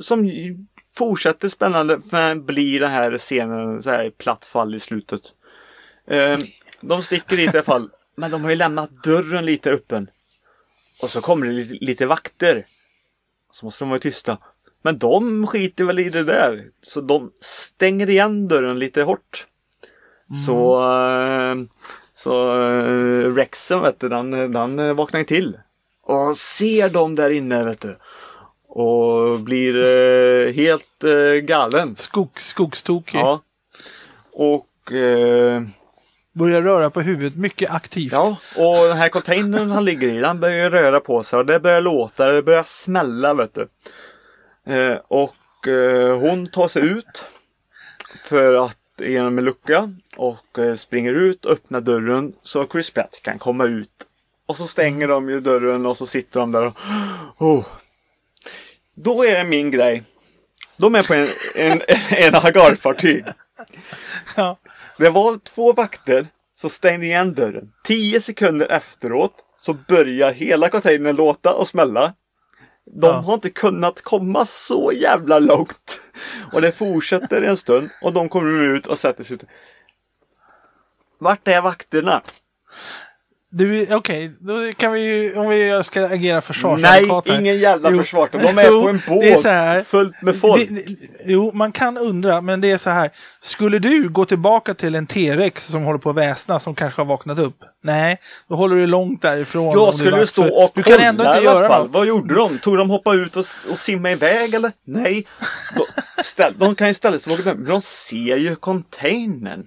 [0.01, 0.29] som
[0.97, 5.21] fortsätter spännande men blir den här scenen så här platt fall i slutet.
[6.07, 6.37] Eh,
[6.87, 7.89] de sticker dit i alla fall.
[8.15, 10.09] Men de har ju lämnat dörren lite öppen.
[11.01, 12.65] Och så kommer det lite, lite vakter.
[13.51, 14.37] Så måste de vara tysta.
[14.81, 16.69] Men de skiter väl i det där.
[16.81, 19.47] Så de stänger igen dörren lite hårt.
[20.45, 21.55] Så, eh,
[22.15, 25.57] så eh, Rexen vet du, den, den vaknar ju till.
[26.03, 27.97] Och ser dem där inne vet du.
[28.67, 31.95] Och blir eh, helt eh, galen.
[31.95, 33.19] Skog, skogstokig.
[33.19, 33.41] Ja.
[34.33, 35.61] Och eh,
[36.35, 38.11] Börjar röra på huvudet mycket aktivt.
[38.11, 41.59] Ja, och den här containern han ligger i, den börjar röra på sig och det
[41.59, 43.67] börjar låta, det börjar smälla vet du.
[44.73, 47.25] Eh, och eh, hon tar sig ut
[48.23, 53.19] för att genom en lucka och eh, springer ut och öppnar dörren så Chris Pratt
[53.23, 53.89] kan komma ut.
[54.45, 56.75] Och så stänger de ju dörren och så sitter de där och
[57.39, 57.65] oh.
[58.95, 60.03] Då är det min grej.
[60.77, 63.25] De är på en, en, en hangarfartyg.
[64.35, 64.57] Ja.
[64.97, 67.71] Det var två vakter så stäng igen dörren.
[67.83, 72.13] Tio sekunder efteråt så börjar hela containern låta och smälla.
[72.85, 73.13] De Ja.
[73.13, 76.01] har inte kunnat komma så jävla långt.
[76.53, 79.43] Och det fortsätter en stund och de kommer ut och sätter sig ut.
[81.19, 82.21] Vart är vakterna?
[83.57, 87.39] Du, okej, då kan vi ju, om vi ska agera Nej, försvarsadvokat här.
[87.41, 87.97] ingen jävla Jo.
[87.97, 88.29] försvar.
[88.31, 90.69] De är Jo, på en det är båt fullt med folk.
[90.69, 90.95] Det, det-
[91.25, 93.09] jo, man kan undra, men det är så här.
[93.41, 97.05] Skulle du gå tillbaka till en T-rex som håller på att väsna, som kanske har
[97.05, 97.57] vaknat upp?
[97.83, 98.17] Nej,
[98.49, 99.73] då håller du långt därifrån.
[99.73, 101.81] Jag skulle ju stå och Du kolla kan ändå i inte alla göra fall.
[101.83, 101.93] något.
[101.93, 102.59] Vad gjorde de?
[102.59, 104.71] Tog de hoppa ut och, och simma iväg eller?
[104.87, 105.25] Nej.
[105.75, 109.65] De, ställ, de kan ju ställa sig bakom den, men de ser ju containern.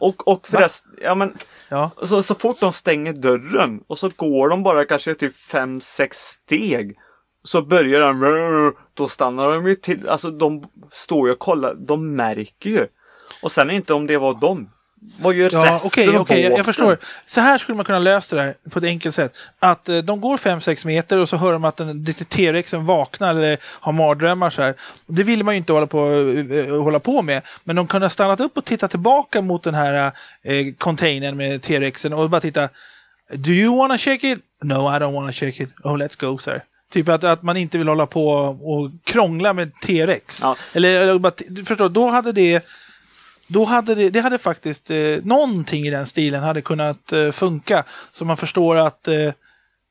[0.00, 1.36] Och, och förresten, ja men
[1.68, 1.90] Ja.
[2.02, 6.98] så, så fort de stänger dörren och så går de bara kanske typ 5-6 steg.
[7.42, 12.14] Så börjar den, då stannar de ju till, alltså de står ju och kollar, de
[12.14, 12.86] märker ju.
[13.42, 14.70] Och sen inte om det var de.
[15.20, 16.56] Vad gör Ja, resten okej, av jag, båten?
[16.56, 16.98] jag förstår.
[17.26, 19.32] Så här skulle man kunna lösa det här på ett enkelt sätt.
[19.58, 23.58] Att eh, de går 5-6 meter och så hör de att den T-rexen vaknar eller
[23.62, 24.74] har mardrömmar så här.
[25.06, 26.10] Det vill man ju inte hålla på,
[26.52, 27.42] eh, hålla på med.
[27.64, 30.12] Men de kunde ha stannat upp och tittat tillbaka mot den här
[30.42, 32.68] eh, containern med T-rexen och bara titta.
[33.34, 34.38] Do you wanna shake it?
[34.62, 35.70] No, I don't wanna shake it.
[35.84, 36.62] Oh, let's go, sir.
[36.92, 38.28] Typ att, att man inte vill hålla på
[38.62, 40.40] och krångla med T-rex.
[40.42, 40.56] Ja.
[40.72, 41.32] Eller, eller bara,
[41.66, 42.64] förstår, då hade det
[43.50, 47.84] då hade det, det hade faktiskt eh, någonting i den stilen hade kunnat eh, funka.
[48.12, 49.32] Så man förstår att eh,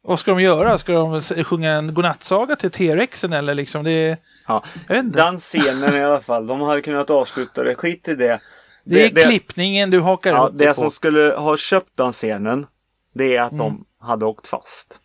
[0.02, 0.77] vad ska de göra?
[0.77, 3.84] Ska de sjunga en godnattsaga till T-rexen eller liksom?
[3.84, 4.18] Det,
[4.48, 4.64] Ja.
[5.03, 7.76] Den scenen i alla fall, de hade kunnat avsluta det.
[7.76, 8.40] Skit i det.
[8.84, 10.73] det är klippningen du hakar ja, upp det på.
[10.73, 12.68] som skulle ha köpt den scenen,
[13.14, 13.57] det är att Mm.
[13.65, 14.99] de hade åkt fast.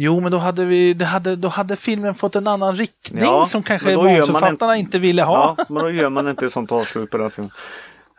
[0.00, 3.46] Jo, men då hade, vi, det hade, då hade filmen fått en annan riktning Ja,
[3.46, 5.54] som kanske manusförfattarna inte ville ha.
[5.58, 7.50] Ja, men då gör man inte ett sånt avslut på den scenen.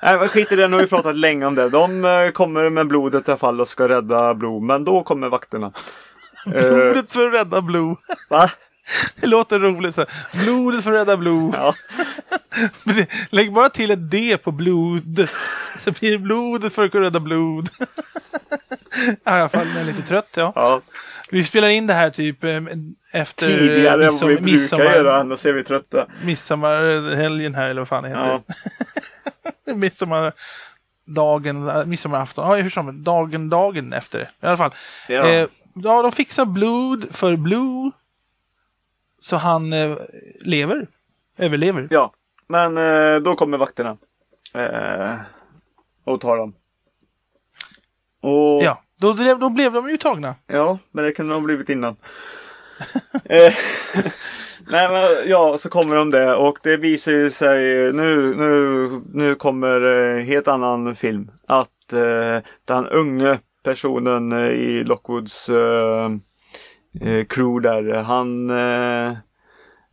[0.03, 1.69] Nej, men skit i det, nu har vi pratat länge om det.
[1.69, 5.30] De eh, kommer med blodet i alla fall och ska rädda Blue, men då kommer
[5.30, 5.72] vakterna.
[6.45, 7.95] Eh, Blodet för att rädda Blue.
[8.30, 8.49] va?
[9.22, 10.06] Det låter roligt så.
[10.34, 11.51] Blodet för att rädda Blue.
[11.56, 11.73] Ja.
[13.30, 15.27] Lägg bara till ett D på blod.
[15.80, 17.69] Så blir det blodet för att rädda blod.
[19.07, 20.34] I alla fall, jag är lite trött.
[20.35, 20.51] Ja.
[20.56, 20.81] ja.
[21.31, 22.60] Vi spelar in det här typ eh,
[23.14, 26.07] efter Tidigare än vad vi brukar göra, annars är vi trötta.
[26.23, 28.41] midsommarhelgen här eller vad fan det heter.
[29.65, 29.73] Ja.
[29.76, 32.47] Midsommardagen, midsommarafton.
[32.49, 33.03] Ja, hur sa man?
[33.03, 34.22] Dagen, dagen efter.
[34.22, 34.72] I alla fall.
[35.07, 35.30] Ja.
[35.30, 37.91] Eh, ja, de fixar blod för Blue.
[39.19, 39.97] Så han eh,
[40.41, 40.88] lever.
[41.38, 41.88] Överlever.
[41.91, 42.11] ja,
[42.47, 43.97] men eh, då kommer vakterna.
[44.53, 45.15] Eh,
[46.03, 46.53] och tar dem.
[48.22, 50.35] Och Ja, då, blev- då blev de ju tagna.
[50.47, 51.95] Ja, men det kunde de ha blivit innan.
[53.26, 53.53] eh,
[54.71, 57.59] nej men ja, så kommer de det och det visar ju sig
[57.93, 59.81] nu, nu, nu kommer
[60.17, 61.31] eh, helt annan film.
[61.47, 66.09] Att eh, den unge personen eh, i Lockwoods eh,
[67.30, 69.17] crew där, han, eh,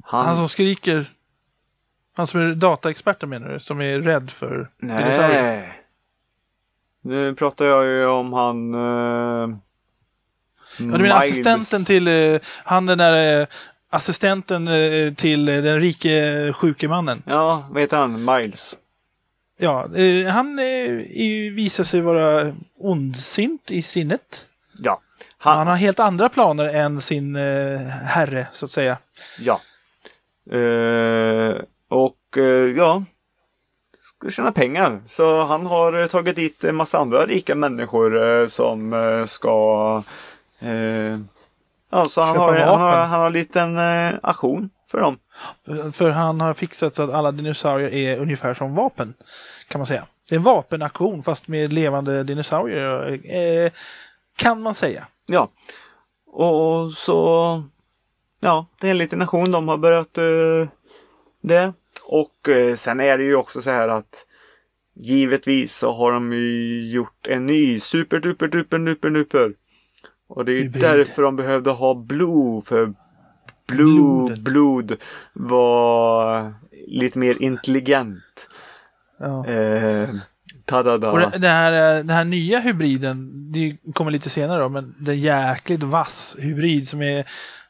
[0.05, 1.13] han, Han som skriker.
[2.17, 3.61] Han som är dataexperten menar du?
[3.61, 5.73] Som är rädd för dinosaurier?
[7.07, 9.57] Nu pratar jag ju om han eh,
[10.79, 13.47] Ja, du menar assistenten till, eh, han den där eh,
[13.91, 17.23] assistenten eh, till eh, den rike sjuke mannen.
[17.27, 18.25] Ja, vad heter han?
[18.25, 18.77] Miles.
[19.59, 24.47] Ja, eh, han eh, visar sig vara ondsint i sinnet.
[24.79, 25.01] Ja.
[25.39, 28.99] Han, Han, har helt andra planer än sin eh, herre, så att säga.
[29.39, 29.61] Ja.
[30.57, 31.57] Eh,
[31.89, 33.05] och eh, ja.
[34.27, 35.01] Ska tjäna pengar.
[35.09, 40.03] Så han har eh, tagit dit en massa andra rika människor eh, som eh, ska
[41.91, 45.19] Alltså han har, han har, han har en liten eh, aktion för dem.
[45.93, 49.15] För han har fixat så att alla dinosaurier är ungefär som vapen.
[49.69, 50.07] Kan man säga.
[50.29, 53.21] Det är en vapenaktion fast med levande dinosaurier.
[53.37, 53.73] Eh,
[54.37, 55.07] kan man säga.
[55.27, 55.49] Ja.
[56.27, 57.63] Och så
[58.41, 59.51] Ja, det är en liten nation.
[59.51, 60.69] De har börjat eh,
[61.41, 61.73] det.
[62.09, 64.27] Och eh, sen är det ju också så här att
[64.99, 69.53] Givetvis så har de ju gjort en ny super duper duper duper duper.
[70.29, 72.63] Och det är ju därför de behövde ha Blue.
[72.63, 72.95] För
[73.67, 74.97] Blue, blod
[75.33, 76.55] var
[76.87, 78.49] lite mer intelligent.
[79.19, 79.47] Ja.
[79.47, 80.09] Eh,
[80.65, 81.11] ta-da-da.
[81.11, 84.95] Och det, det, här, eh, den här nya hybriden, det kommer lite senare då, men
[84.99, 87.27] det är jäkligt vass hybrid som är,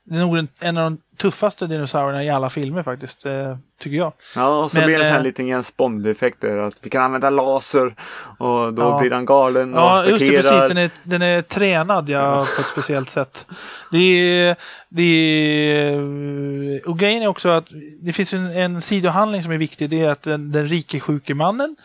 [0.09, 4.12] det är nog en, av de tuffaste dinosaurierna i alla filmer faktiskt, eh, tycker jag.
[4.37, 6.45] Ja, och så Men, blir det en sån här eh, liten Jens Bond-effekt.
[6.45, 7.95] Att vi kan använda laser
[8.39, 8.99] och då Ja.
[9.01, 10.53] blir han galen och Ja, just det, attackerar.
[10.61, 10.69] precis.
[10.69, 13.47] Den är, den är tränad ja, på ett speciellt sätt.
[13.93, 14.57] Det är,
[14.89, 17.69] det är, och grejen är också att
[18.01, 19.91] det finns en, en sidohandling som är viktig.
[19.91, 21.77] Det är att den, den rike sjuke mannen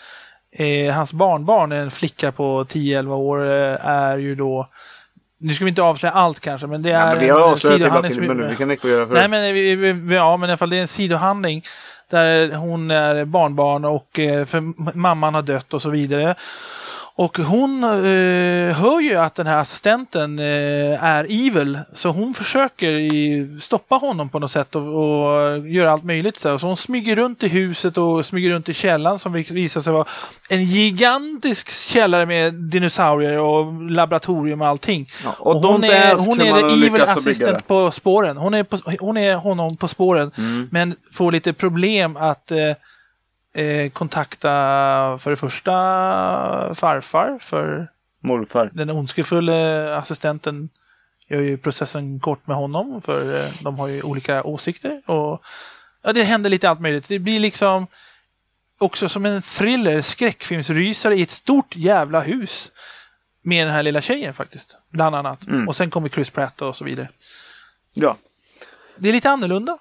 [0.57, 4.67] eh, hans barnbarn, en flicka på 10-11 år, eh, är ju då
[5.41, 7.51] nu ska vi inte avslöja allt kanske, men det Ja, är men vi har en
[7.51, 8.47] avslöjat hela filmen nu.
[8.47, 10.77] Vi kan inte göra för Nej, men vi, vi, ja, men i alla fall det
[10.77, 11.63] är en sidohandling
[12.09, 14.61] där hon är barnbarn och eh, för
[14.97, 16.35] mamman har dött och så vidare.
[17.21, 22.93] Och hon eh, hör ju att den här assistenten eh, är evil så hon försöker
[22.93, 26.37] i, stoppa honom på något sätt och, och göra allt möjligt.
[26.37, 29.93] Så, så hon smyger runt i huset och smyger runt i källaren som visar sig
[29.93, 30.05] vara
[30.49, 35.09] en gigantisk källare med dinosaurier och laboratorium och allting.
[35.23, 37.61] Ja, och Och hon är, hon är the evil det.
[37.67, 38.37] på spåren.
[38.37, 40.31] Hon är, på, hon är honom på spåren.
[40.37, 40.69] Mm.
[40.71, 42.57] Men får lite problem att eh,
[43.53, 44.49] eh, kontakta
[45.21, 45.71] för det första
[46.75, 47.37] farfar.
[47.41, 47.87] För
[48.19, 48.69] Morfar.
[48.73, 50.69] den ondskefulla assistenten
[51.27, 53.01] gör ju processen kort med honom.
[53.01, 55.01] För eh, de har ju olika åsikter.
[55.09, 55.41] Och
[56.01, 57.07] ja, Det händer lite allt möjligt.
[57.07, 57.87] Det blir liksom
[58.77, 62.71] också som en thriller, skräckfilmsrysare i ett stort jävla hus.
[63.43, 64.77] Med den här lilla tjejen faktiskt.
[64.89, 65.47] Bland annat.
[65.47, 65.67] Mm.
[65.67, 67.09] Och sen kommer Chris Pratt och så vidare.
[67.93, 68.17] Ja.
[68.97, 69.77] Det är lite annorlunda.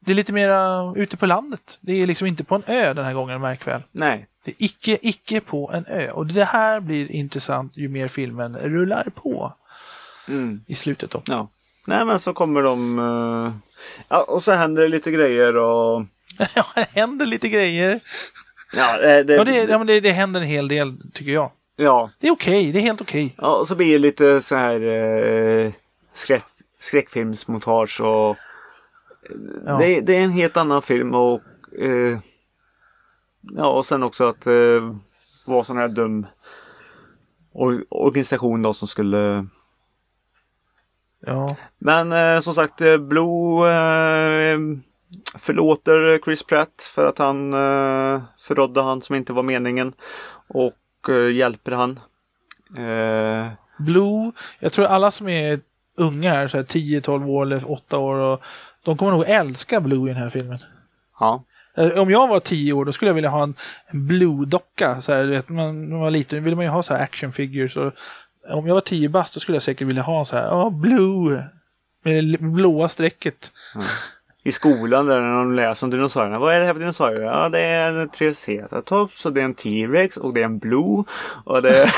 [0.00, 1.78] Det är lite mera ute på landet.
[1.80, 3.82] Det är liksom inte på en ö den här gången, märk väl.
[3.92, 4.26] Nej.
[4.44, 6.10] Det är icke, icke på en ö.
[6.10, 9.52] Och det här blir intressant ju mer filmen rullar på
[10.28, 10.60] Mm.
[10.66, 11.22] i slutet då.
[11.26, 11.48] Ja.
[11.86, 12.98] Nej men så kommer de.
[12.98, 13.52] eh,
[14.08, 16.04] Ja och så händer det lite grejer och.
[16.54, 18.00] Ja, det händer lite grejer.
[18.76, 21.50] Ja, det, Ja, det, ja men det, det händer en hel del tycker jag.
[21.76, 22.10] ja.
[22.20, 23.34] Det är okej, det är helt okej.
[23.38, 23.56] ja.
[23.56, 25.72] Och så blir det lite så här eh,
[26.14, 26.44] skräck,
[26.80, 28.36] skräckfilmsmontage och.
[29.66, 29.78] Ja.
[29.78, 31.40] Det, det är en helt annan film och.
[31.78, 32.18] Eh,
[33.40, 34.94] ja och sen också att eh,
[35.46, 36.26] vara sån här dum
[37.52, 39.46] or- organisation då som skulle
[41.20, 41.56] Ja.
[41.78, 44.58] Men eh, som sagt, eh, Blue eh,
[45.38, 49.92] förlåter Chris Pratt för att han eh, förrådde han som inte var meningen.
[50.48, 52.00] Och eh, hjälper han.
[52.76, 53.48] Eh,
[53.78, 55.60] Blue, jag tror alla som är
[55.98, 58.40] unga här, så här 10-12 år eller 8 år, och,
[58.86, 60.58] de kommer nog älska Blue i den här filmen.
[61.20, 61.44] ja.
[61.76, 63.54] Eh, Om jag var 10 år då skulle jag vilja ha en,
[63.86, 65.00] en Blue-docka.
[65.02, 67.02] Så här, du vet, man, när man var liten ville man ju ha så här
[67.02, 67.76] action figures.
[67.76, 67.92] Och,
[68.48, 71.44] om jag var 10 bast då skulle jag säkert vilja ha så här, ja, Blue.
[72.02, 73.52] Med det blåa strecket.
[74.46, 76.38] I skolan där när de läser om dinosaurierna.
[76.38, 77.22] Vad är det här för dinosaurier?
[77.22, 81.04] Ja det är en Triceratops och det är en T-Rex och det är en Blue.
[81.44, 81.90] Och det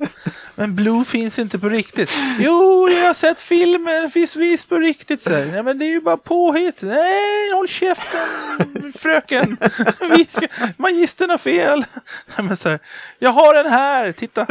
[0.54, 2.10] Men Blue finns inte på riktigt.
[2.38, 5.22] Jo, jag har sett filmen, det finns visst på riktigt.
[5.22, 5.30] Så.
[5.30, 6.82] Nej, men det är ju bara påhitt.
[6.82, 9.56] Nej, håll käften fröken.
[10.28, 10.46] Ska,
[10.76, 11.84] magistern har fel.
[12.36, 12.78] Nej, men så här,
[13.18, 14.46] jag har den här, titta.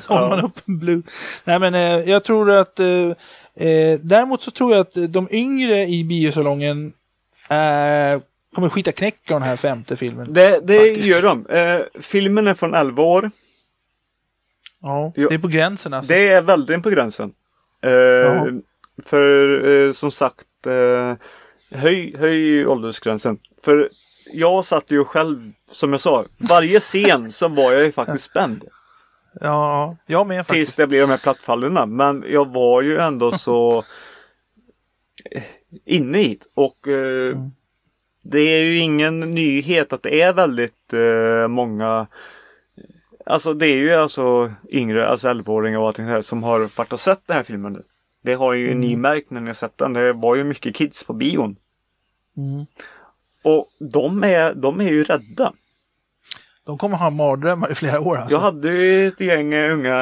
[0.00, 1.02] Så håller man upp en Blue.
[1.44, 3.12] Nej, men eh, jag tror att eh,
[3.56, 6.92] eh, däremot så tror jag att de yngre i biosalongen
[7.48, 8.20] eh,
[8.54, 10.32] kommer skita knäck av den här femte filmen.
[10.32, 11.46] det, det gör de.
[11.46, 13.30] Eh, filmen är från 11 år.
[14.80, 16.12] Ja, det är på gränsen alltså.
[16.12, 17.32] Det är väldigt på gränsen.
[17.82, 18.46] Eh, Ja.
[19.04, 21.14] för eh, som sagt, eh,
[21.78, 23.38] höj, höj åldersgränsen.
[23.62, 23.90] För
[24.32, 28.64] jag satt ju själv, som jag sa, varje scen så var jag ju faktiskt spänd.
[29.40, 30.66] Ja, jag med faktiskt.
[30.66, 31.96] Tills det blev de här plattfallen.
[31.96, 33.84] Men jag var ju ändå så
[35.84, 36.46] inne hit.
[36.54, 37.50] Och eh, Mm.
[38.22, 42.06] det är ju ingen nyhet att det är väldigt eh, många
[43.28, 47.00] Alltså det är ju alltså yngre, alltså 11-åringar och allting här, som har varit och
[47.00, 47.82] sett den här filmen nu.
[48.22, 48.80] Det har ju Mm.
[48.80, 49.92] ni märkt när ni har sett den.
[49.92, 51.56] Det var ju mycket kids på bion.
[52.36, 52.66] Mm.
[53.42, 55.52] Och de är, de är ju rädda.
[56.66, 58.34] De kommer ha mardrömmar i flera år alltså.
[58.34, 59.96] Jag hade ju ett gäng eh, unga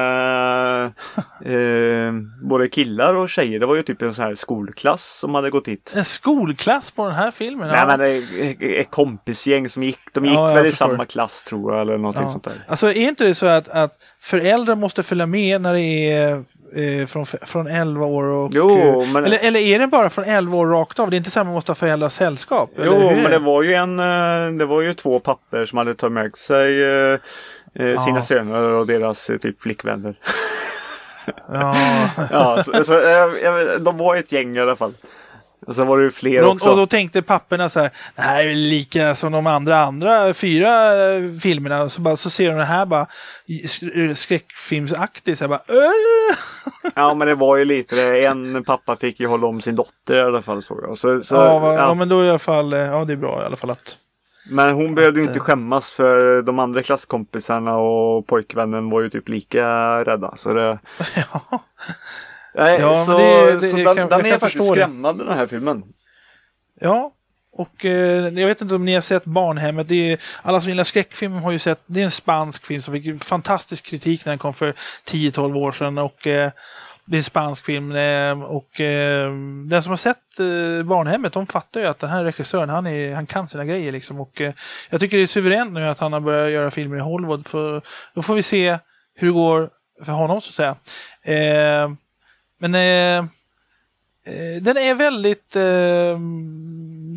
[1.45, 2.13] eh,
[2.43, 3.61] både killar och tjejer.
[3.61, 5.93] Det var ju typ en sån här skolklass som hade gått hit.
[5.97, 7.69] En skolklass på den här filmen?
[7.69, 7.97] Nej ja.
[7.97, 11.99] men ett kompisgäng som gick, de gick Ja, väl i samma klass tror jag eller
[11.99, 12.31] någonting Ja.
[12.31, 12.65] sånt där.
[12.69, 16.45] Alltså är inte det så att, att föräldrar måste följa med när det är
[16.77, 18.51] eh, från, från 11 år och...
[18.55, 21.11] Jo, men- eller, eller är det bara från 11 år rakt av?
[21.11, 22.71] Det är inte så att man måste ha föräldrars sällskap?
[22.77, 26.13] Jo, men det var ju en, eh, det var ju två papper som hade tagit
[26.13, 27.19] med sig eh,
[27.75, 28.23] eh, sina Ja.
[28.23, 30.15] söner och deras typ flickvänner.
[31.53, 31.75] Ja.
[32.31, 32.93] ja, så, så,
[33.81, 34.95] de var ett gäng i alla fall.
[35.67, 36.71] Och så var det ju fler Och, också.
[36.71, 40.95] och då tänkte papporna så här, det här är lika som de andra, andra fyra
[41.15, 41.89] eh, filmerna.
[41.89, 43.07] Så, bara, så ser de det här bara
[43.49, 45.39] sk- skräckfilmsaktigt.
[45.39, 46.37] Så här, bara, "Åh!"
[46.95, 48.25] Ja men det var ju lite det.
[48.27, 50.99] En pappa fick ju hålla om sin dotter i alla fall såg jag.
[50.99, 51.75] Så, så, ja, ja.
[51.75, 51.95] ja.
[51.95, 53.99] men då i alla fall, eh, ja det är bra i alla fall att
[54.51, 59.01] Men hon behövde ju Att, inte eh, skämmas för de andra klasskompisarna och pojkvännen var
[59.01, 59.67] ju typ lika
[60.05, 60.37] rädda.
[60.37, 60.79] Så det,
[61.33, 61.63] ja.
[62.55, 65.83] Nej, Ja, så, det- det- så den, kan- den är faktiskt skrämmande den här filmen.
[66.81, 67.13] Ja,
[67.53, 69.89] Och eh, jag vet inte om ni har sett Barnhemmet.
[69.89, 72.95] Det är, alla som gillar skräckfilm har ju sett, det är en spansk film som
[72.95, 74.75] fick fantastisk kritik när den kom för
[75.07, 75.99] 10-12 år sedan.
[75.99, 76.51] Och eh,
[77.07, 79.31] det är en spansk film eh, och eh,
[79.69, 83.15] den som har sett eh, Barnhemmet de fattar ju att den här regissören han, är,
[83.15, 84.21] han kan sina grejer liksom.
[84.21, 84.53] Och eh,
[84.91, 87.47] jag tycker det är suveränt nu att han har börjat göra filmer i Hollywood.
[87.49, 87.83] För
[88.15, 88.79] då får vi se
[89.15, 89.71] hur det går
[90.05, 90.77] för honom så att säga.
[92.65, 93.27] Men eh,
[94.35, 96.19] eh, den är väldigt, eh,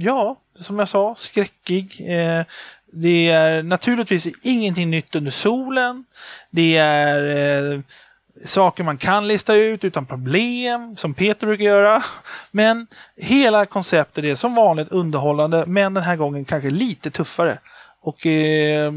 [0.08, 2.06] ja, som jag sa, skräckig.
[2.10, 2.46] Eh,
[2.92, 6.06] det är naturligtvis ingenting nytt under solen.
[6.50, 7.80] Det är eh,
[8.46, 12.04] saker man kan lista ut utan problem, som Peter brukar göra.
[12.52, 17.60] Men hela konceptet är som vanligt underhållande, men den här gången kanske lite tuffare.
[18.02, 18.92] Och eh,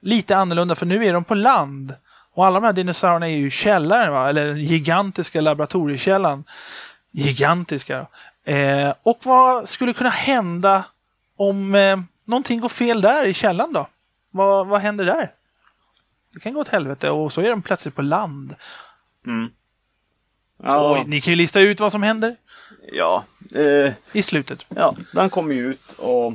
[0.00, 1.94] lite annorlunda, för nu är de på land.
[2.34, 4.28] Och alla de här dinosaurierna är ju i källaren, va?
[4.28, 6.44] eller den gigantiska laboratoriekällan.
[7.10, 8.06] Gigantiska.
[8.44, 10.84] Eh, och vad skulle kunna hända
[11.36, 13.88] om eh, någonting går fel där i källaren då?
[14.30, 15.30] Vad, vad händer där?
[16.34, 18.54] Det kan gå åt helvete och så är de plötsligt på land.
[19.26, 19.50] Mm.
[20.62, 22.36] Ja, Oj, ni kan ju lista ut vad som händer
[22.92, 23.24] ja,
[23.54, 24.66] eh, i slutet.
[24.68, 26.32] ja, den kommer ju ut och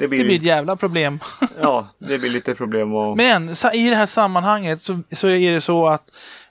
[0.00, 1.20] det blir, Det blir ett jävla problem.
[1.60, 5.60] ja, det blir lite problem och Men i det här sammanhanget så, så är det
[5.60, 6.02] så att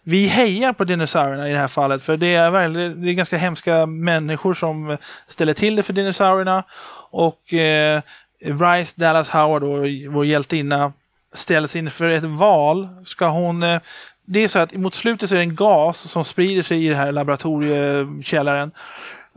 [0.04, 2.02] vi hejar på dinosaurierna i det här fallet.
[2.02, 4.98] För det är, väldigt, det är ganska hemska människor som
[5.28, 6.64] ställer till det för dinosaurierna.
[7.12, 8.02] Och eh,
[8.46, 10.94] Bryce Dallas Howard, då, vår hjältinna,
[11.34, 12.88] ställs inför ett val.
[13.06, 13.64] Ska hon...
[13.64, 13.82] Eh,
[14.26, 16.90] det är så att mot slutet så är det en gas som sprider sig i
[16.90, 18.72] den här laboratoriekällaren.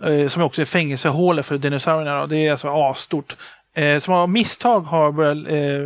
[0.02, 2.20] Eh, som också är fängelsehålet för dinosaurierna.
[2.20, 2.26] Då.
[2.26, 3.36] Det är alltså asstort.
[3.74, 5.80] Eh, som av misstag har börjat eh,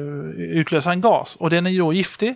[0.59, 1.37] utlösa en gas.
[1.37, 2.35] Och den är då giftig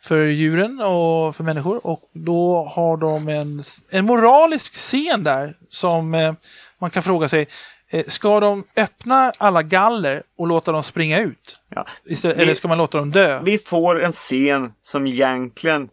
[0.00, 1.86] för djuren och för människor.
[1.86, 6.32] Och då har de en, en moralisk scen där som eh,
[6.78, 7.46] man kan fråga sig.
[7.90, 11.60] Eh, ska de öppna alla galler och låta dem springa ut?
[11.68, 11.86] ja.
[12.04, 13.40] Istället, Vi- eller ska man låta dem dö?
[13.44, 15.88] Vi får en scen som egentligen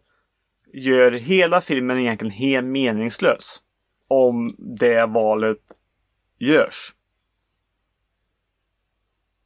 [0.73, 3.61] gör hela filmen egentligen helt meningslös.
[4.07, 5.57] Om det valet
[6.39, 6.93] görs.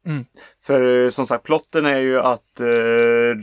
[0.05, 0.25] Mm.
[0.63, 2.65] För eh, som sagt, plotten är ju att eh,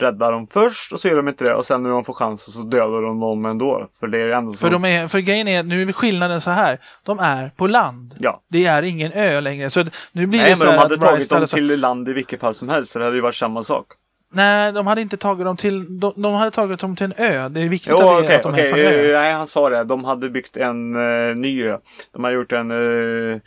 [0.00, 2.52] rädda dem först och så gör de inte det och sen när de får chansen
[2.52, 3.88] så dödar de dem ändå.
[4.00, 4.58] För det är ändå så.
[4.58, 6.78] För, de är, för grejen är, nu är skillnaden så här.
[7.02, 8.14] De är på land.
[8.18, 8.42] Ja.
[8.48, 9.70] Det är ingen ö längre.
[9.70, 12.40] Så nu blir Nej det så men de hade tagit dem till land i vilket
[12.40, 13.86] fall som helst så det hade ju varit samma sak.
[14.32, 17.48] Nej, de hade inte tagit dem till, de, de hade tagit dem till en ö.
[17.48, 18.66] Det är viktigt Jo att, det, okej, att de okej.
[18.66, 19.06] är på en ö.
[19.06, 19.84] Eh, Nej han sa det.
[19.84, 21.78] De hade byggt en uh, ny ö.
[22.12, 23.40] De har gjort en, eh,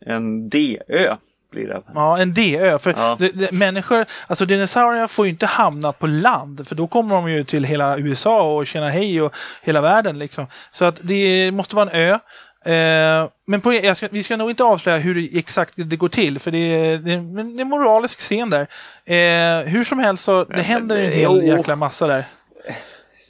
[0.00, 1.16] en D-ö.
[1.50, 1.82] Blir det.
[1.94, 2.78] Ja, en D-ö.
[2.78, 3.16] För Ja.
[3.18, 6.68] det, det, människor, alltså dinosaurier får ju inte hamna på land.
[6.68, 10.46] För då kommer de ju till hela USA och tjäna hej och hela världen liksom.
[10.70, 12.18] Så att det måste vara en ö.
[12.64, 16.38] Eh, men på, ska, vi ska nog inte avslöja hur det, exakt det går till.
[16.38, 18.66] För det är, det är, en moralisk scen där.
[19.04, 21.42] Eh, hur som helst så det Men- händer en men- hel jo.
[21.56, 22.24] jäkla massa där.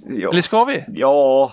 [0.09, 0.31] Ja.
[0.31, 0.85] Eller ska vi?
[0.89, 1.53] ja.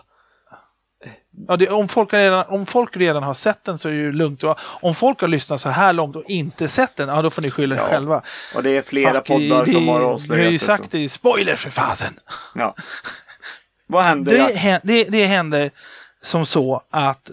[1.47, 4.11] Ja, det, om, folk redan, om folk redan har sett den så är det ju
[4.11, 4.43] lugnt.
[4.59, 7.51] Om folk har lyssnat så här långt och inte sett den, ja då får ni
[7.51, 7.87] skylla er Ja.
[7.87, 8.21] själva.
[8.55, 10.91] Och det är flera Fuck, poddar det, som har Vi avslöjat har ju det, sagt
[10.91, 12.13] det i spoilers för fasen.
[12.55, 12.75] Ja.
[13.87, 14.31] Vad händer?
[14.31, 14.79] Det, Ja.
[14.83, 15.71] det, det händer
[16.21, 17.29] som så att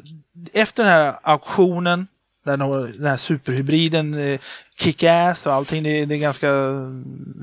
[0.52, 2.06] efter den här auktionen
[2.44, 4.40] där de- den här superhybriden eh,
[4.78, 6.48] kick-ass och allting, det, det är ganska,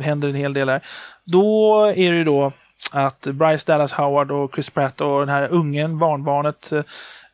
[0.03, 0.81] händer en hel del där.
[1.25, 2.53] Då är det ju då
[2.91, 6.83] att Bryce Dallas Howard och Chris Pratt och den här ungen, barnbarnet eh,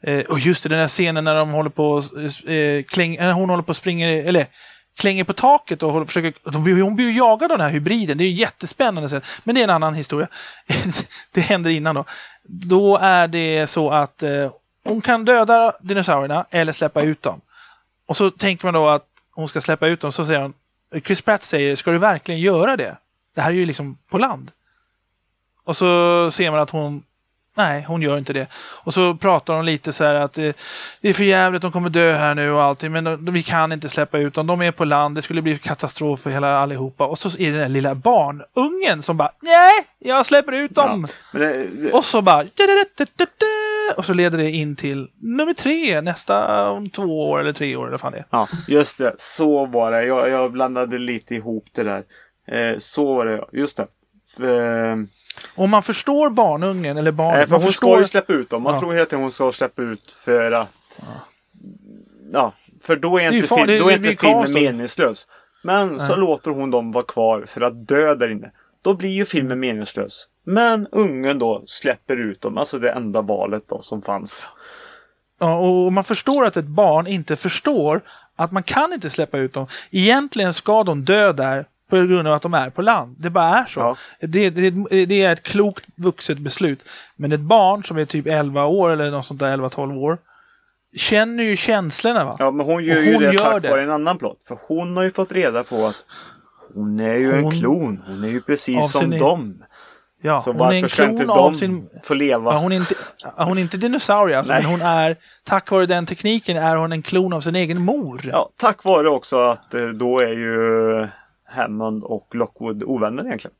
[0.02, 2.04] eh och just det, den här scenen när de håller på
[2.52, 4.48] eh, kläng, eh, hon håller på att springa, eller
[4.98, 8.18] klänger på taket och håller, försöker, de hon blir ju jagad av den här hybriden.
[8.18, 9.10] Det är ju jättespännande.
[9.10, 9.22] Sen.
[9.44, 10.28] Men det är en annan historia.
[11.32, 12.06] det händer innan då.
[12.44, 14.52] Då är det så att eh,
[14.84, 17.42] hon kan döda dinosaurierna eller släppa ut dem.
[18.06, 20.12] Och så tänker man då att hon ska släppa ut dem.
[20.12, 20.54] Så säger hon,
[21.04, 22.98] Chris Pratt säger, ska du verkligen göra det?
[23.36, 24.52] Det här är ju liksom på land.
[25.66, 27.04] Och så ser man att hon
[27.58, 28.48] Nej, hon gör inte det.
[28.56, 30.52] Och så pratar de lite så här att eh,
[31.02, 33.72] det är för jävligt, de kommer dö här nu och allting, men de, vi kan
[33.72, 34.48] inte släppa ut dem.
[34.48, 37.06] De är på land, det skulle bli katastrof för hela allihopa.
[37.06, 41.08] Och så är det den där lilla barnungen som bara nej, jag släpper ut dem.
[41.34, 41.40] Ja.
[41.40, 42.46] Det, det, Och så bara
[43.98, 47.88] och så leder det in till nummer tre nästa om två år eller tre år
[47.88, 49.16] eller fan det ja, just det.
[49.18, 50.06] Så var det.
[50.06, 52.04] Jag, jag blandade lite ihop det där.
[52.48, 53.46] Eh, så var det.
[53.52, 53.88] Just det.
[54.40, 54.96] Eh,
[55.56, 57.38] Om man förstår barnungen eller barnet.
[57.38, 58.64] Nej, för man hon förstår, ska ju släppa ut dem.
[58.64, 58.80] Man Ja.
[58.80, 61.00] tror hela tiden hon ska släppa ut för att...
[62.34, 62.54] Ja,
[62.84, 65.28] för då är inte, fan- film, då är inte filmen meningslös.
[65.64, 66.18] Men så Nej.
[66.18, 68.52] låter hon dem vara kvar för att dö där inne.
[68.82, 70.28] Då blir ju filmen meningslös.
[70.44, 72.58] Men ungen då släpper ut dem.
[72.58, 74.48] Alltså det enda valet då som fanns.
[75.40, 78.02] Ja, och man förstår att ett barn inte förstår
[78.36, 79.68] att man kan inte släppa ut dem.
[79.92, 83.16] Egentligen ska de dö där på grund av att de är på land.
[83.20, 83.80] Det bara är så.
[83.80, 83.98] Ja.
[84.20, 84.70] Det, det,
[85.06, 86.86] det är ett klokt vuxet beslut.
[87.16, 90.18] Men ett barn som är typ 11 år eller något sånt där 11-12 år
[90.98, 92.36] känner ju känslorna va?
[92.40, 93.70] Ja, men hon gör Och ju hon det gör tack det.
[93.70, 94.44] vare en annan plott.
[94.48, 95.96] För hon har ju fått reda på att
[96.74, 98.04] hon är ju Hon- en klon.
[98.08, 99.64] Hon är ju precis som sin dem.
[100.22, 101.90] Ja, Så hon är en klon av sin...
[102.04, 102.54] få leva?
[102.54, 102.96] Ja, hon, är inte,
[103.38, 104.62] hon är inte dinosaurie alltså, Nej.
[104.64, 108.22] men hon är, tack vare den tekniken är hon en klon av sin egen mor.
[108.24, 111.08] Ja, tack vare också att eh, då är ju
[111.46, 113.56] Hammond och Lockwood ovänner egentligen.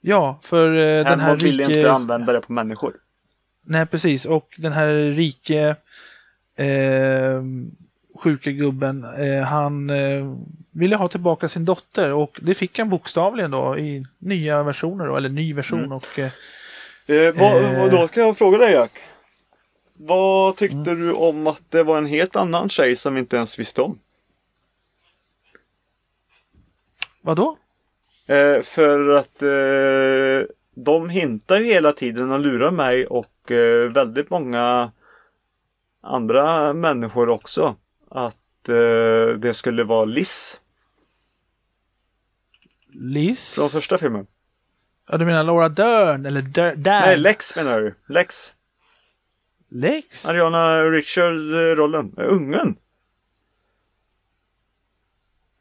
[0.00, 1.62] Ja, för eh, den här rike...
[1.62, 2.94] inte använda det på människor.
[3.62, 4.24] Nej, precis.
[4.26, 5.76] Och den här rike
[6.56, 7.42] eh,
[8.22, 10.34] sjuka gubben, eh, han eh,
[10.70, 15.16] ville ha tillbaka sin dotter och det fick han bokstavligen då i nya versioner då,
[15.16, 15.92] eller ny version Mm.
[15.92, 16.30] och eh,
[17.10, 17.78] Eh, vad, Eh.
[17.80, 18.92] vad- då kan jag fråga dig Jack.
[19.94, 21.00] Vad tyckte Mm.
[21.00, 23.98] du om att det var en helt annan tjej som vi inte ens visste om?
[27.22, 27.56] Vadå?
[28.28, 34.30] Eh, för att eh, de hintar ju hela tiden och lurar mig och eh, väldigt
[34.30, 34.92] många
[36.02, 37.76] andra människor också.
[38.10, 40.60] Att eh, det skulle vara Liz
[42.92, 43.54] Liz?
[43.54, 44.26] från första filmen.
[45.08, 46.82] Ja, du menar Laura Dern eller Dern?
[46.82, 47.94] Nej, Lex menar du.
[48.08, 48.52] Lex.
[49.70, 50.26] Lex?
[50.26, 52.14] Ariana Richard-rollen.
[52.18, 52.76] Eh, Ungen.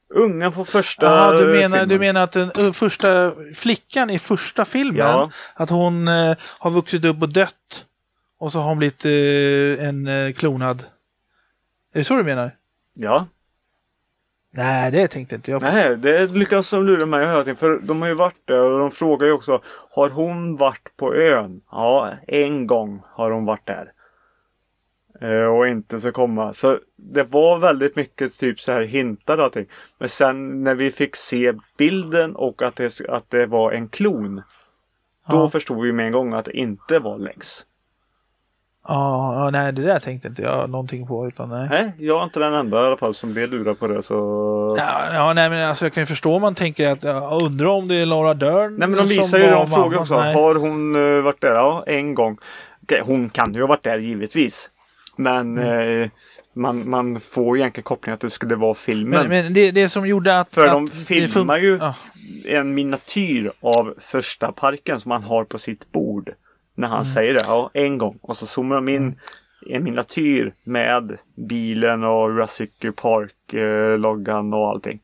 [0.10, 1.90] Ungen på första Ja, du menar, filmen.
[1.90, 5.32] du menar att den uh, första flickan i första filmen, Ja.
[5.56, 7.86] att hon eh, har vuxit upp och dött
[8.40, 10.80] och så har hon blivit eh, en eh, klonad.
[11.94, 12.56] Är det så du menar?
[12.94, 13.28] Ja.
[14.54, 15.68] Nej, det tänkte inte jag på.
[15.68, 17.56] Nej, det lyckas de lura mig hela tiden.
[17.58, 19.62] För de har ju varit där och de frågar ju också.
[19.92, 21.62] Har hon varit på ön?
[21.72, 23.92] Ja, en gång har hon varit där.
[25.22, 26.53] Eh, och inte så komma.
[26.53, 29.65] Så det var väldigt mycket typ så här hintar allting.
[29.98, 34.35] Men sen när vi fick se bilden och att det, att det var en klon.
[35.30, 35.49] Då Ja.
[35.49, 37.48] förstod vi med en gång att det inte var Lex.
[38.89, 41.27] Ja, ja, nej, det där tänkte inte jag någonting på.
[41.27, 41.68] Utan, nej.
[41.69, 44.03] Nej, jag är inte den enda i alla fall som blev lurad på det.
[44.03, 44.15] Så...
[44.77, 47.68] Ja, ja, nej, men alltså jag kan ju förstå om man tänker att jag undrar
[47.68, 49.99] om det är Laura Dern Nej men de visar ju, de frågar mamman.
[49.99, 50.19] också.
[50.19, 50.35] Nej.
[50.35, 51.56] Har hon eh, varit där?
[51.56, 52.38] Ja, en gång.
[53.03, 54.69] Hon kan ju ha varit där givetvis.
[55.18, 56.02] Men Mm.
[56.02, 56.10] eh,
[56.53, 59.19] man, man får egentligen kopplingen att det skulle vara filmen.
[59.19, 60.53] Men, men det, det som gjorde att...
[60.53, 61.95] För att de det filmar ju Ja.
[62.45, 66.30] en miniatyr av första parken som han har på sitt bord.
[66.76, 66.95] När Mm.
[66.95, 67.44] han säger det.
[67.48, 68.19] Ja, en gång.
[68.22, 69.19] Och så zoomar de in
[69.69, 74.99] en miniatyr med bilen och Jurassic Park-loggan och allting.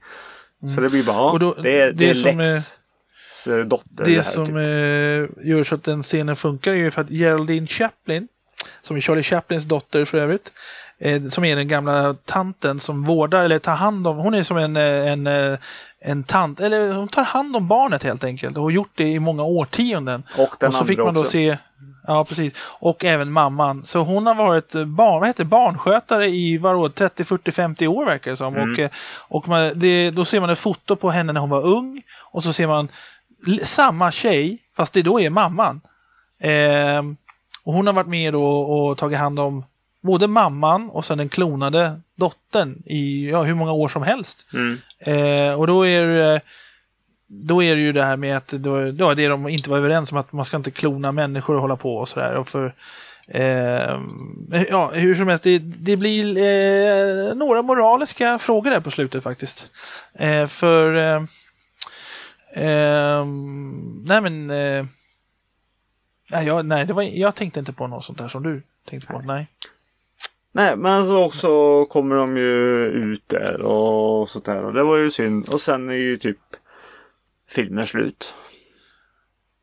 [0.76, 1.40] Så det blir bara, Mm.
[1.40, 4.06] Då- det, är, det, det är som Lex eh, dotter.
[4.06, 4.56] Det här, som typ.
[4.56, 8.28] eh, gör så att den scenen funkar är ju för att Geraldine Chaplin,
[8.84, 10.52] som är Charlie Chaplins dotter för övrigt,
[11.00, 14.58] eh, som är den gamla tanten som vårdar eller tar hand om, hon är som
[14.58, 15.58] en, eh, en, eh,
[16.00, 19.20] en tant, eller hon tar hand om barnet helt enkelt och har gjort det i
[19.20, 20.24] många årtionden.
[20.38, 21.32] Och den och så andra fick man då också.
[21.32, 21.58] se,
[22.08, 23.86] ja precis, och även mamman.
[23.86, 28.06] Så hon har varit eh, barn, vad heter barnskötare i vadå, 30, 40, 50 år
[28.06, 28.56] verkar det som.
[28.56, 28.72] Mm.
[28.72, 28.90] Och, eh,
[29.28, 32.02] och man, det, då ser man ett foto på henne när hon var ung
[32.32, 32.88] och så ser man
[33.64, 35.82] samma tjej, fast det då är mamman.
[36.40, 37.18] Ehm,
[37.64, 39.66] och hon har varit med då och tagit hand om
[40.02, 44.46] både mamman och sen den klonade dottern i ja, hur många år som helst.
[44.54, 44.78] Mm.
[45.00, 46.42] Eh, och då är det
[47.28, 50.12] då är det ju det här med att då, då det de inte var överens
[50.12, 52.36] om att man ska inte klona människor och hålla på och sådär.
[52.36, 52.76] Och för,
[53.28, 54.00] eh,
[54.70, 59.70] ja, hur som helst, det, det blir eh, några moraliska frågor där på slutet faktiskt.
[60.14, 61.24] Eh, för eh,
[62.66, 63.26] eh,
[64.06, 64.86] nej men eh,
[66.32, 69.08] nej, jag, nej det var, jag tänkte inte på något sånt där som du tänkte
[69.14, 69.20] på.
[69.20, 69.48] Nej.
[70.52, 74.64] Nej, men så också kommer de ju ut där och sånt där.
[74.64, 75.50] Och det var ju synd.
[75.50, 76.38] Och sen är ju typ
[77.50, 78.34] filmen slut.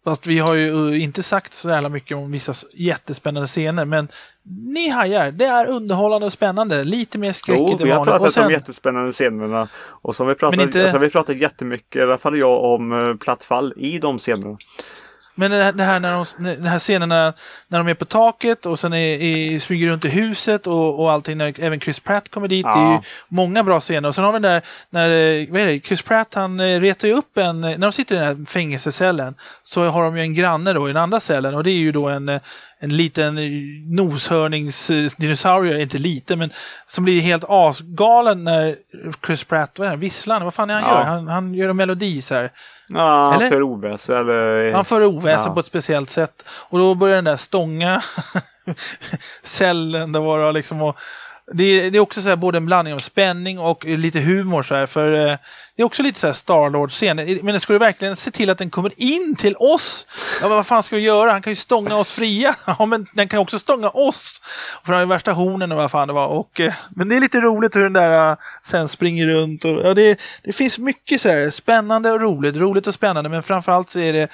[0.05, 4.09] Fast vi har ju uh, inte sagt så jävla mycket om vissa jättespännande scener, men
[4.43, 6.85] ni hajar, det är underhållande och spännande.
[6.85, 9.69] Lite mer Jo, skräckigt än vi har pratat sen, om jättespännande scenerna.
[9.77, 12.65] Och så har vi pratat, Men inte- alltså, vi pratat jättemycket, i alla fall jag,
[12.65, 14.59] om uh, platt fall i de scenerna.
[15.41, 17.33] Men det här, när de, den här scenerna
[17.69, 21.13] när de är på taket och sen är, är, smyger runt i huset och, och
[21.13, 22.65] allting, när även Chris Pratt kommer dit.
[22.65, 23.03] Det är ju Ja.
[23.29, 24.09] många bra scener.
[24.09, 27.09] Och sen har vi den där, när, vad är det, Chris Pratt han eh, retar
[27.09, 30.35] ju upp en, när de sitter i den här fängelsecellen så har de ju en
[30.35, 32.41] granne då i den andra cellen och det är ju då en, eh,
[32.83, 33.45] en liten eh,
[33.87, 36.51] noshörningsdinosaurie, inte liten men
[36.87, 38.77] som blir helt asgalen när
[39.27, 40.45] Chris Pratt, vad är det, visslar han?
[40.45, 40.99] Vad fan är han Ja.
[40.99, 41.05] gör?
[41.05, 42.53] Han, han gör en melodi så här.
[42.89, 43.49] Ja, Eller?
[43.49, 44.73] för oväsen eller...
[44.73, 45.55] Han för oväsen Ja.
[45.55, 46.45] på ett speciellt sätt.
[46.49, 48.03] Och då börjar den där stånga
[49.43, 50.97] cellen där vara liksom och
[51.53, 54.63] Det, det är också så här, både en blandning av spänning och lite humor.
[54.63, 55.37] Så här, för eh,
[55.81, 57.39] det är också lite så här Starlord-scen.
[57.43, 60.07] Men ska du verkligen se till att den kommer in till oss?
[60.41, 61.33] Ja, men vad fan ska vi göra?
[61.33, 62.55] Han kan ju stånga oss fria.
[62.79, 64.41] Ja, men den kan ju också stånga oss.
[64.85, 66.27] För han är värsta hornen och vad fan det var.
[66.27, 69.65] Och, eh, men det är lite roligt hur den där eh, sen springer runt.
[69.65, 72.57] Och, ja, det, det finns mycket så här spännande och roligt.
[72.57, 73.31] Roligt och spännande.
[73.31, 74.29] Men framförallt så är det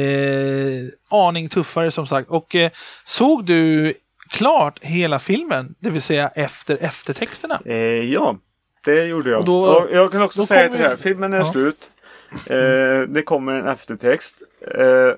[0.00, 2.30] eh, aning tuffare som sagt.
[2.30, 2.70] Och eh,
[3.04, 3.94] såg du
[4.30, 7.60] klart hela filmen, det vill säga efter eftertexterna.
[7.64, 7.74] Eh,
[8.12, 8.36] ja,
[8.84, 9.38] det gjorde jag.
[9.38, 11.44] Och då- och jag kan också säga till det här, filmen är Ja.
[11.52, 11.90] slut.
[12.46, 14.36] Eh, det kommer en eftertext.
[14.74, 15.12] Eh,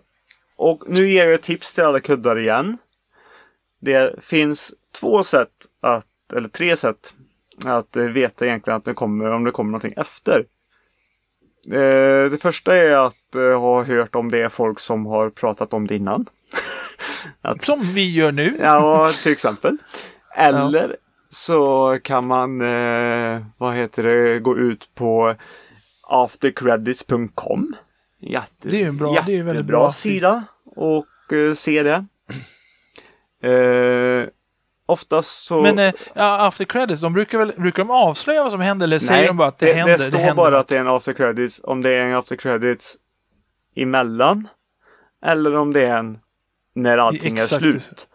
[0.57, 2.79] och nu ger jag tips till alla kuddar igen.
[3.81, 5.49] Det finns två sätt
[5.83, 6.07] att,
[6.37, 7.15] eller tre sätt
[7.65, 10.45] att eh, veta egentligen att det kommer, om det kommer någonting efter.
[11.73, 15.73] Eh, det första är att eh, ha hört om det är folk som har pratat
[15.75, 16.27] om det innan.
[17.63, 18.57] Som vi gör nu.
[18.61, 19.77] Ja, till exempel.
[20.37, 20.97] Eller
[21.33, 25.35] så kan man, eh, vad heter det, gå ut på
[26.09, 27.75] aftercredits.com.
[28.19, 29.93] Jätte, Det är en bra- det är jättebra bra.
[29.93, 32.05] sida och eh, se det.
[33.49, 34.29] Eh,
[34.87, 35.63] oftast så...
[35.63, 39.27] Men eh, after credits, de brukar väl brukar de avslöja vad som händer eller säger
[39.29, 39.99] de bara att det, det, händer?
[39.99, 40.61] det står händer bara något?
[40.61, 41.61] att det är en after credits.
[41.65, 42.97] Om det är en after credits
[43.77, 44.49] emellan.
[45.25, 46.19] Eller om det är en
[46.75, 47.61] när allting är Exakt.
[47.61, 48.09] slut.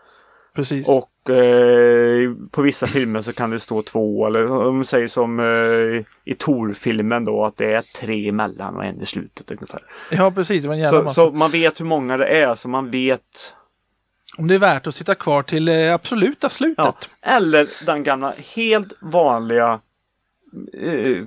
[0.55, 0.87] Precis.
[0.87, 5.39] Och eh, på vissa filmer så kan det stå två eller om vi säger som
[5.39, 9.79] eh, i Tor-filmen då att det är tre emellan och en i slutet ungefär.
[10.11, 10.61] ja, precis.
[10.61, 11.13] Det var en jävla Så, massa.
[11.21, 13.53] så man vet hur många det är så man vet.
[14.37, 16.85] Om det är värt att sitta kvar till eh, absoluta slutet.
[16.85, 16.95] Ja.
[17.21, 19.79] Eller den gamla helt vanliga
[20.73, 21.23] eh,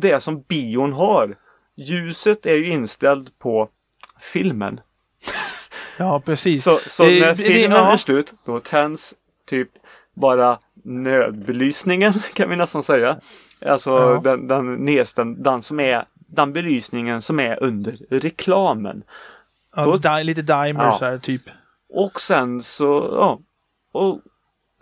[0.00, 1.36] det som bion har.
[1.76, 3.68] Ljuset är ju inställt på
[4.20, 4.80] filmen.
[6.00, 6.64] Ja, precis.
[6.64, 7.92] Så, så Det- när det- filmen ja.
[7.92, 9.14] är slut då tänds
[9.46, 9.68] typ
[10.14, 13.20] bara nödbelysningen kan vi nästan säga.
[13.66, 14.20] Alltså Ja.
[14.24, 19.02] den, den nedstämd, den som är den belysningen som är under reklamen.
[19.76, 21.06] ja, då- di- lite dimers Ja.
[21.06, 21.42] här, typ.
[21.88, 23.40] Och sen så, ja.
[23.92, 24.20] Och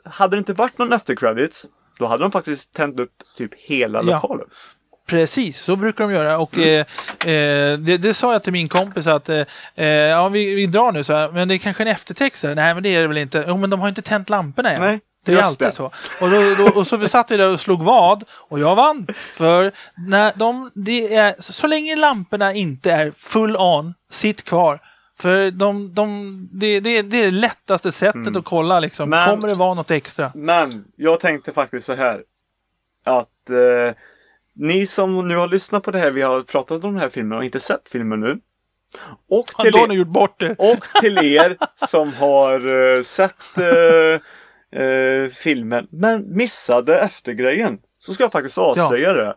[0.05, 1.67] hade det inte varit någon efter credits
[1.99, 4.47] då hade de faktiskt tänt upp typ hela lokalen.
[5.09, 6.39] Precis, så brukar de göra.
[6.39, 6.69] Och Mm.
[7.25, 9.43] eh, eh, det, det sa jag till min kompis att eh,
[9.75, 12.43] eh, ja, vi, vi drar nu så här, men det är kanske en eftertext.
[12.43, 12.55] här.
[12.55, 13.45] Nej, men det är det väl inte.
[13.49, 14.81] Jo, men de har inte tänt lamporna än.
[14.81, 15.73] Nej, Det är alltid det.
[15.73, 15.85] så.
[16.21, 19.07] Och, då, då, och så satt vi där och slog vad och jag vann.
[19.17, 19.73] För
[20.09, 24.79] när de, det är, så länge lamporna inte är full on, sitt kvar.
[25.21, 29.13] För de, de, det, det, det är det lättaste sättet att kolla liksom.
[29.13, 29.19] Mm.
[29.25, 30.33] Men- Kommer det vara något extra?
[30.35, 32.23] Men jag tänkte faktiskt så här.
[33.05, 33.95] Att eh,
[34.59, 37.39] ni som nu har lyssnat på det här, vi har pratat om den här filmen
[37.39, 38.39] och inte sett filmen nu.
[39.31, 41.57] Och till, er, och till er
[41.89, 47.79] som har eh, sett eh, eh, filmen men missade eftergrejen.
[47.99, 49.35] Så ska jag faktiskt avslöja det.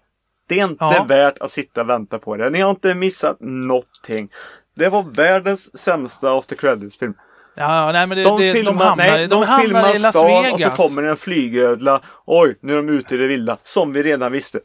[0.48, 1.06] Det är inte Ja.
[1.10, 2.50] värt att sitta och vänta på det.
[2.50, 4.30] Ni har inte missat någonting.
[4.76, 7.14] Det var världens sämsta after credits-film.
[7.56, 10.16] Ja, nej, men det, De, det, filmar, de hamnar, nej, de de hamnar i Las
[10.16, 10.54] Vegas.
[10.54, 12.02] och så kommer en flygödla.
[12.26, 13.58] Oj, nu är de ute i det vilda.
[13.64, 14.60] Som vi redan visste.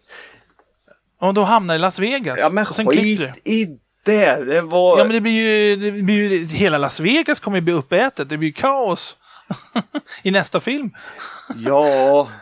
[1.19, 2.39] Och de hamnar i Las Vegas.
[2.39, 3.51] Ja men och sen skit det.
[3.51, 4.45] i det.
[4.45, 4.99] Det var...
[4.99, 8.29] Ja men det blir ju, det blir ju, hela Las Vegas kommer ju bli uppätet.
[8.29, 9.17] Det blir kaos.
[10.23, 10.91] I nästa film.
[11.57, 12.29] Ja.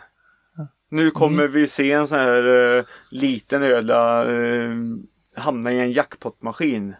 [0.89, 1.51] Nu kommer Mm.
[1.53, 4.69] vi se en sån här eh, liten ödla eh,
[5.35, 6.95] hamna i en jackpotmaskin.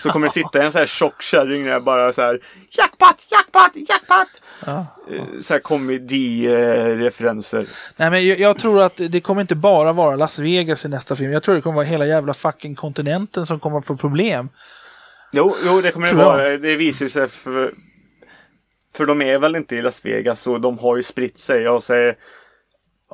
[0.00, 2.40] Så kommer det sitta en sån här tjock kärring där bara så här
[2.70, 4.42] Jackpot, jackpot, jackpot!
[4.66, 4.86] Ja.
[5.12, 7.66] Eh, Så här komedi-referenser.
[7.96, 11.16] Nej men jag, jag tror att det kommer inte bara vara Las Vegas i nästa
[11.16, 11.32] film.
[11.32, 14.48] Jag tror det kommer vara hela jävla fucking kontinenten som kommer få problem.
[15.32, 16.56] Jo, jo, det kommer det vara.
[16.58, 17.72] Det visar sig för...
[18.94, 21.82] För de är väl inte i Las Vegas och de har ju spritt sig och
[21.82, 22.16] så är,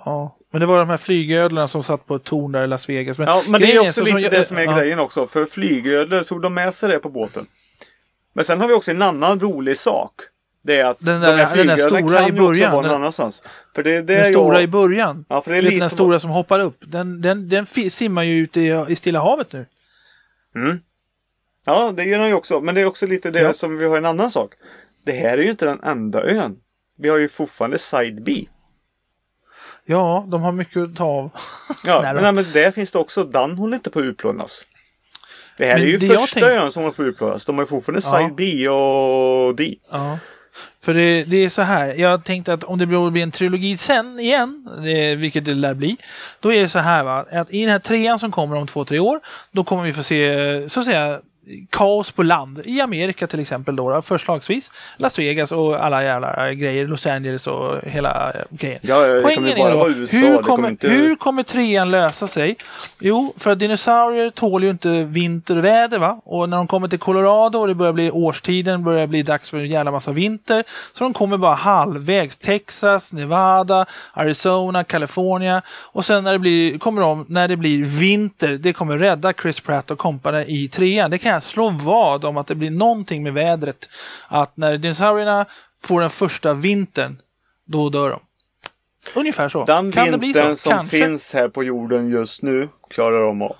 [0.04, 0.36] Ja.
[0.54, 3.18] Men det var de här flygödlorna som satt på ett torn där i Las Vegas.
[3.18, 5.26] Ja, men det är också så lite det som är ja, grejen också.
[5.26, 7.46] För flygödlor tog de med sig det på båten.
[8.32, 10.12] Men sen har vi också en annan rolig sak.
[10.62, 12.46] Det är att Den de där- här den där flygödlorna stora kan i ju också
[12.46, 13.42] början, vara någon annanstans.
[13.74, 14.62] För det, det Den är stora jag...
[14.62, 15.24] i början.
[15.28, 15.76] Ja, för det är lite...
[15.78, 16.76] den stora som hoppar upp.
[16.86, 19.66] Den, den, den simmar ju ute i, i Stilla havet nu.
[20.56, 20.80] Mm.
[21.64, 22.60] Ja, det gör den ju också.
[22.60, 23.52] Men det är också lite det Ja.
[23.52, 24.52] som vi har en annan sak.
[25.04, 26.56] Det här är ju inte den enda ön.
[26.98, 28.44] Vi har ju fortfarande Side B.
[29.86, 31.30] Ja, de har mycket att ta av.
[31.84, 33.24] Ja, Nej men, men där finns det också.
[33.24, 34.64] Den håller inte på att utplånas.
[35.56, 37.44] Det här Men är ju det första tänk- ön som håller på att utplånas.
[37.44, 38.18] De har fortfarande Ja.
[38.18, 39.74] Side B och D.
[39.92, 40.18] Ja.
[40.84, 44.20] För det, det är så här, jag tänkte att om det blir en trilogi sen
[44.20, 45.96] igen, det, vilket det lär bli,
[46.40, 48.84] då är det så här va, att i den här trean som kommer om två,
[48.84, 49.20] tre år,
[49.52, 51.20] då kommer vi få se, så att säga,
[51.70, 52.62] kaos på land.
[52.64, 54.70] I Amerika till exempel då, förslagsvis.
[54.96, 56.86] Las Vegas och alla jävla grejer.
[56.86, 58.78] Los Angeles och hela eh, grejen.
[58.82, 60.16] Ja, ja, Poängen är då, USA.
[60.16, 60.88] hur kommer, inte...
[60.88, 62.56] hur kommer trean lösa sig?
[63.00, 66.20] Jo, för att dinosaurier tål ju inte vinterväder va?
[66.24, 69.58] Och när de kommer till Colorado och det börjar bli årstiden, börjar bli dags för
[69.58, 70.64] en jävla massa vinter.
[70.92, 72.36] Så de kommer bara halvvägs.
[72.36, 75.62] Texas, Nevada, Arizona, California.
[75.68, 79.60] Och sen när det blir, kommer de, när det blir vinter, det kommer rädda Chris
[79.60, 81.10] Pratt och kompani i trean.
[81.10, 83.88] Det kan jag slå vad om att det blir någonting med vädret.
[84.28, 85.46] Att när dinosaurierna
[85.82, 87.20] får den första vintern,
[87.64, 88.20] då dör de.
[89.14, 89.64] Ungefär så.
[89.64, 90.62] Den kan det bli vintern så?
[90.62, 90.98] som Kanske.
[90.98, 93.56] finns här på jorden just nu klarar de av.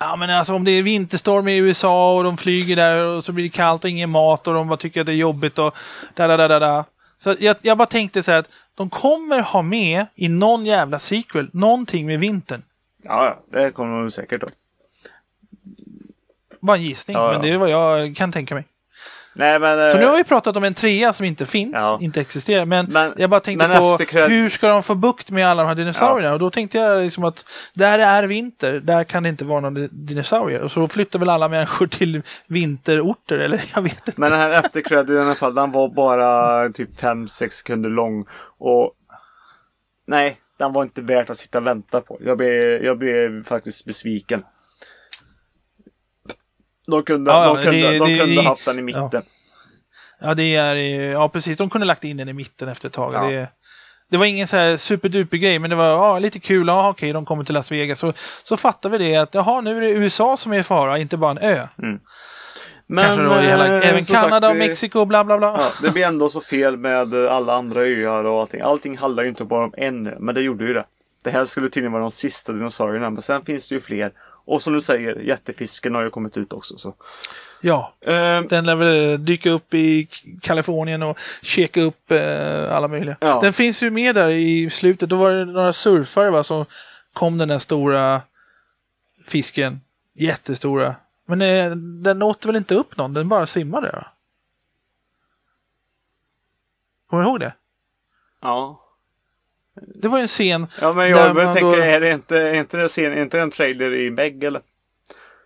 [0.00, 3.32] Ja men alltså om det är vinterstorm i USA och de flyger där och så
[3.32, 5.76] blir det kallt och ingen mat och de bara tycker att det är jobbigt och
[6.14, 6.84] da da da da da.
[7.18, 10.98] Så jag, jag bara tänkte så här att de kommer ha med i någon jävla
[10.98, 12.62] sequel någonting med vintern.
[13.02, 14.46] Ja, det kommer de säkert då.
[16.60, 17.32] Bara en gissning, Ja, ja.
[17.32, 18.64] men det är vad jag kan tänka mig.
[19.34, 19.90] Nej, men...
[19.90, 21.98] Så eh, nu har vi pratat om en trea som inte finns, Ja.
[22.02, 22.64] inte existerar.
[22.64, 25.62] Men, Men- jag bara tänkte på efter cred- hur ska de få bukt med alla
[25.62, 26.32] de här dinosaurierna?
[26.32, 27.44] Och då tänkte jag liksom att
[27.74, 30.60] där det är vinter, där kan det inte vara några dinosaurier.
[30.62, 34.20] Och så flyttar väl alla människor till vinterorter, eller jag vet inte.
[34.20, 38.26] Men den här eftercrediten i alla fall, den var bara typ 5-6 sekunder lång.
[38.58, 38.92] Och
[40.06, 42.18] nej, den var inte värt att sitta och vänta på.
[42.24, 44.42] Jag blev, jag blev faktiskt besviken.
[46.90, 49.08] De kunde, Ja, de kunde, det- de det- kunde det- haft den i mitten.
[49.12, 49.22] ja.
[50.20, 50.74] Ja, det är,
[51.12, 53.14] ja precis, de kunde lagt in den i mitten efter ett tag.
[53.14, 53.20] Ja.
[53.28, 53.48] Det,
[54.10, 56.66] det var ingen så här superduper grej, men det var ja, lite kul.
[56.68, 57.98] Ja, okej, de kommer till Las Vegas.
[57.98, 58.12] Så,
[58.42, 61.16] så fattar vi det att jaha, nu är det USA som är i fara, inte
[61.16, 61.66] bara en ö.
[62.86, 65.46] Men Kanske då hela, eh, även Kanada sagt, och Mexiko, bla bla bla.
[65.58, 68.60] Ja, det blir ändå så fel med alla andra öar och allting.
[68.60, 70.84] Allting handlar ju inte bara om en ö, men det gjorde ju det.
[71.24, 74.12] Det här skulle tydligen vara de sista dinosaurierna, men sen finns det ju fler.
[74.48, 76.78] Och som du säger, jättefisken har ju kommit ut också.
[76.78, 76.94] Så.
[77.60, 80.08] Ja, Eh, den lär väl dyka upp i
[80.42, 83.16] Kalifornien och checka upp eh, alla möjliga.
[83.20, 83.40] Ja.
[83.42, 85.08] Den finns ju med där i slutet.
[85.08, 86.64] Då var det några surfare va, som
[87.12, 88.22] kom den där stora
[89.26, 89.80] fisken.
[90.14, 90.94] Jättestora.
[91.26, 94.06] Men eh, den åt väl inte upp någon, den bara simmade va?
[97.06, 97.52] Kommer du ihåg det?
[98.40, 98.84] ja.
[99.94, 100.66] Det var ju en scen.
[100.80, 103.50] ja, men jag tänker, då- är det inte, är inte, det scen, inte det en
[103.50, 104.60] trailer i Meg eller?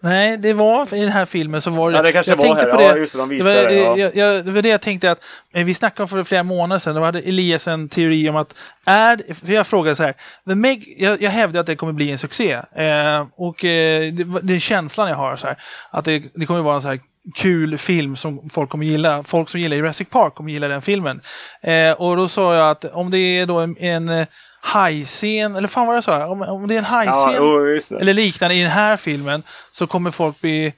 [0.04, 1.96] Nej, det var i den här filmen så var det.
[1.96, 2.76] Ja, det kanske jag var tänkte här.
[2.76, 2.98] på Ja, det.
[3.00, 3.74] just det, de Det visar var, det.
[3.76, 3.96] Ja.
[3.98, 5.18] jag, jag, det var det jag tänkte att
[5.52, 6.94] vi snackade om för flera månader sedan.
[6.94, 8.54] Då hade Elias en teori om att
[8.86, 10.14] är, för jag frågade så här.
[10.48, 12.52] The Meg, jag, jag hävdar att det kommer bli en succé.
[12.52, 15.56] Eh, och eh, det, det är känslan jag har så här.
[15.90, 17.00] Att det, det kommer vara en så här
[17.34, 19.22] kul film som folk kommer gilla.
[19.22, 21.20] Folk som gillar Jurassic Park kommer gilla den filmen.
[21.60, 24.26] Eh, och då sa jag att om det är då en, en eh,
[24.60, 28.54] hajscen, eller fan vad jag sa, om, om det är en hajscen Ja, eller liknande
[28.54, 30.74] i den här filmen så kommer folk bli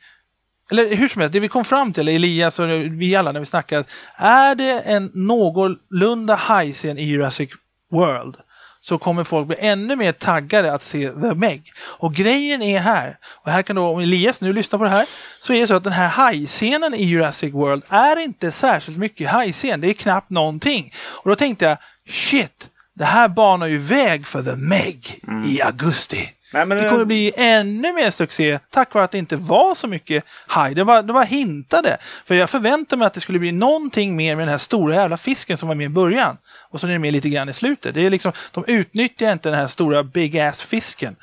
[0.70, 3.46] eller hur som helst, det vi kom fram till, Elias och vi alla när vi
[3.46, 3.84] snackar,
[4.16, 7.50] är det en någorlunda hajscen i Jurassic
[7.90, 8.36] World
[8.84, 11.72] så kommer folk bli ännu mer taggade att se The Meg.
[11.78, 15.06] Och grejen är här, och här kan då, om Elias nu lyssnar på det här,
[15.40, 19.30] så är det så att den här hajscenen i Jurassic World är inte särskilt mycket
[19.30, 20.92] hajscen, det är knappt någonting.
[20.96, 21.76] Och då tänkte jag,
[22.08, 26.30] shit, det här banar ju väg för The Meg i augusti.
[26.52, 29.88] Nej, men Det kommer bli ännu mer succé tack vare att det inte var så
[29.88, 30.74] mycket haj.
[30.74, 31.96] Det var, det var hintade.
[32.24, 35.16] För jag förväntade mig att det skulle bli någonting mer med den här stora jävla
[35.16, 36.36] fisken som var med i början.
[36.70, 37.94] Och så är det med lite grann i slutet.
[37.94, 41.16] Det är liksom, de utnyttjar inte den här stora big ass fisken.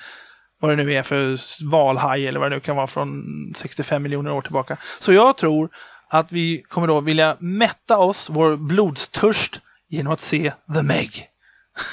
[0.60, 1.38] Vad det nu är för
[1.72, 3.24] valhaj eller vad det nu kan vara från
[3.56, 4.78] 65 miljoner år tillbaka.
[5.00, 5.70] Så jag tror
[6.10, 11.28] att vi kommer då vilja mätta oss, vår blodstörst, genom att se The Meg.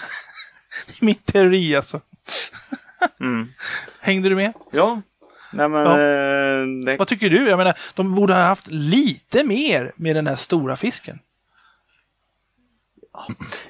[0.86, 2.00] det är min teori alltså.
[3.20, 3.48] Mm.
[4.00, 4.52] Hängde du med?
[4.70, 5.00] Ja.
[5.52, 5.82] Nej men...
[5.84, 5.92] Ja.
[6.00, 7.48] eh, det, Vad tycker du?
[7.48, 11.18] Jag menar, de borde ha haft lite mer med den här stora fisken.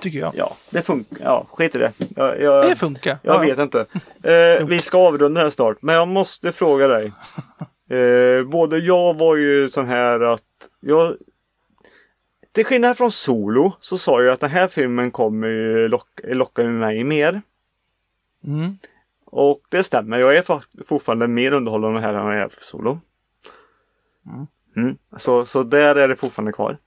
[0.00, 0.32] Tycker jag.
[0.36, 1.18] ja, det funkar.
[1.24, 1.92] Ja, skit i det.
[2.16, 3.18] Jag, jag, Det funkar.
[3.22, 3.40] jag Ja.
[3.40, 3.86] vet inte.
[4.22, 5.82] Eh, vi ska avrunda här snart.
[5.82, 7.12] Men jag måste fråga dig.
[7.90, 10.42] Eh, både jag var ju sån här att
[10.80, 11.16] jag
[12.52, 16.64] till skillnad från Solo så sa jag att den här filmen kommer ju lock, locka
[16.64, 17.42] mig mer.
[18.44, 18.78] Mm.
[19.30, 20.18] Och det stämmer.
[20.18, 23.00] Jag är fa- fortfarande mer underhållande här än jag är för Solo.
[24.76, 24.98] Mm.
[25.16, 26.78] Så, så där är det fortfarande kvar.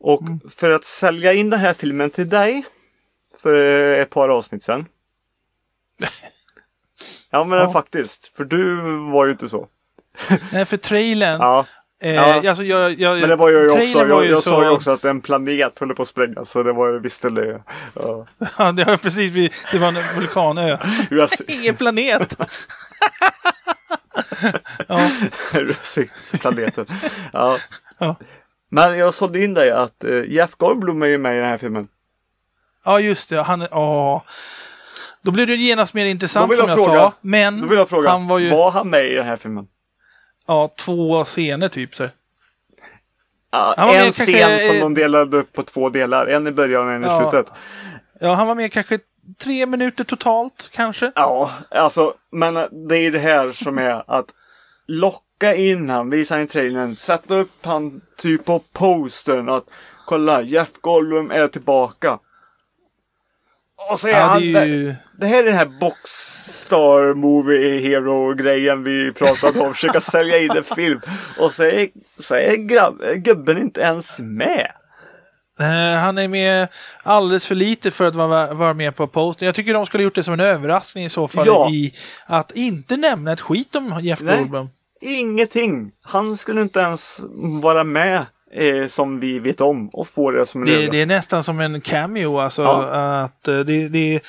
[0.00, 2.64] Och för att sälja in den här filmen till dig
[3.38, 3.54] för
[3.94, 4.86] ett par avsnitt sedan.
[7.30, 7.72] Ja men Ja.
[7.72, 8.26] faktiskt.
[8.36, 8.76] För du
[9.10, 9.68] var ju inte så.
[10.52, 11.40] Nej, för trailern.
[11.40, 11.66] Ja,
[12.04, 12.48] Eh, Ja.
[12.48, 13.98] alltså jag, jag, men det var ju också.
[13.98, 16.50] var Jag, ju jag så- sa ju också att en planet håller på att sprängas.
[16.50, 17.62] Så det var ju visst det.
[17.94, 18.26] Ja.
[18.58, 19.32] Ja, det var precis.
[19.72, 20.76] Det var en vulkanö.
[21.48, 22.36] Ingen planet.
[24.88, 25.00] Ja.
[25.54, 26.86] Jurassic-planeten.
[27.32, 27.56] Ja.
[27.98, 28.16] Ja.
[28.70, 31.56] Men jag sålde in dig att eh, Jeff Goldblum är ju med i den här
[31.58, 31.88] filmen.
[32.84, 33.42] ja, just det.
[33.42, 34.24] Han, ja.
[35.22, 37.12] Då blev det genast mer intressant som jag jag fråga- sa.
[37.20, 39.66] Men Då vill jag fråga, han var ju var han med i den här filmen?
[40.46, 41.94] Ja, två scener typ.
[41.94, 42.08] Så.
[43.50, 46.26] Ja, en med scen kanske, som eh, de delade upp på två delar.
[46.26, 47.30] En i början och en i Ja.
[47.30, 47.52] slutet.
[48.20, 48.98] Ja, han var med kanske
[49.44, 51.12] tre minuter totalt kanske.
[51.14, 52.54] Ja, alltså, men
[52.88, 54.26] det är det här som är att
[54.86, 59.64] locka in han, visa in trailern, sätta upp han typ på postern att
[60.06, 62.18] kolla, Jeff Goldblum är tillbaka.
[63.90, 64.94] Och så är Ja, han, det ju...
[65.18, 70.50] det här är den här boxstar movie hero grejen vi pratade om, försöka sälja in
[70.50, 71.00] en film.
[71.38, 71.88] Och så är,
[72.18, 74.72] så är grabb, gubben inte ens med.
[75.60, 76.68] Eh, han är med
[77.02, 79.46] alldeles för lite för att vara, vara med på posten.
[79.46, 81.70] Jag tycker de skulle gjort det som en överraskning i så fall Ja.
[81.70, 81.92] i
[82.26, 84.36] att inte nämna ett skit om Jeff Nej.
[84.38, 84.68] Goldblum.
[85.00, 85.92] Ingenting.
[86.02, 87.20] Han skulle inte ens
[87.62, 91.06] vara med eh, som vi vet om och få det som en Det, det är
[91.06, 92.62] nästan som en cameo alltså.
[92.62, 92.84] Ja.
[93.24, 94.22] Att eh, det, det,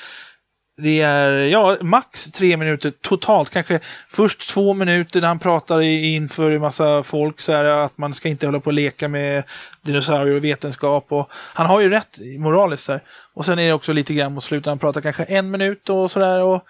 [0.76, 3.50] det är ja, max tre minuter totalt.
[3.50, 8.14] Kanske först två minuter när han pratar inför en massa folk så här, att man
[8.14, 9.44] ska inte hålla på och leka med
[9.82, 11.12] dinosaurier och vetenskap.
[11.12, 13.02] Och, han har ju rätt moraliskt där.
[13.34, 14.66] Och sen är det också lite grann mot slutet.
[14.66, 16.42] Han pratar kanske en minut och sådär.
[16.42, 16.64] Och,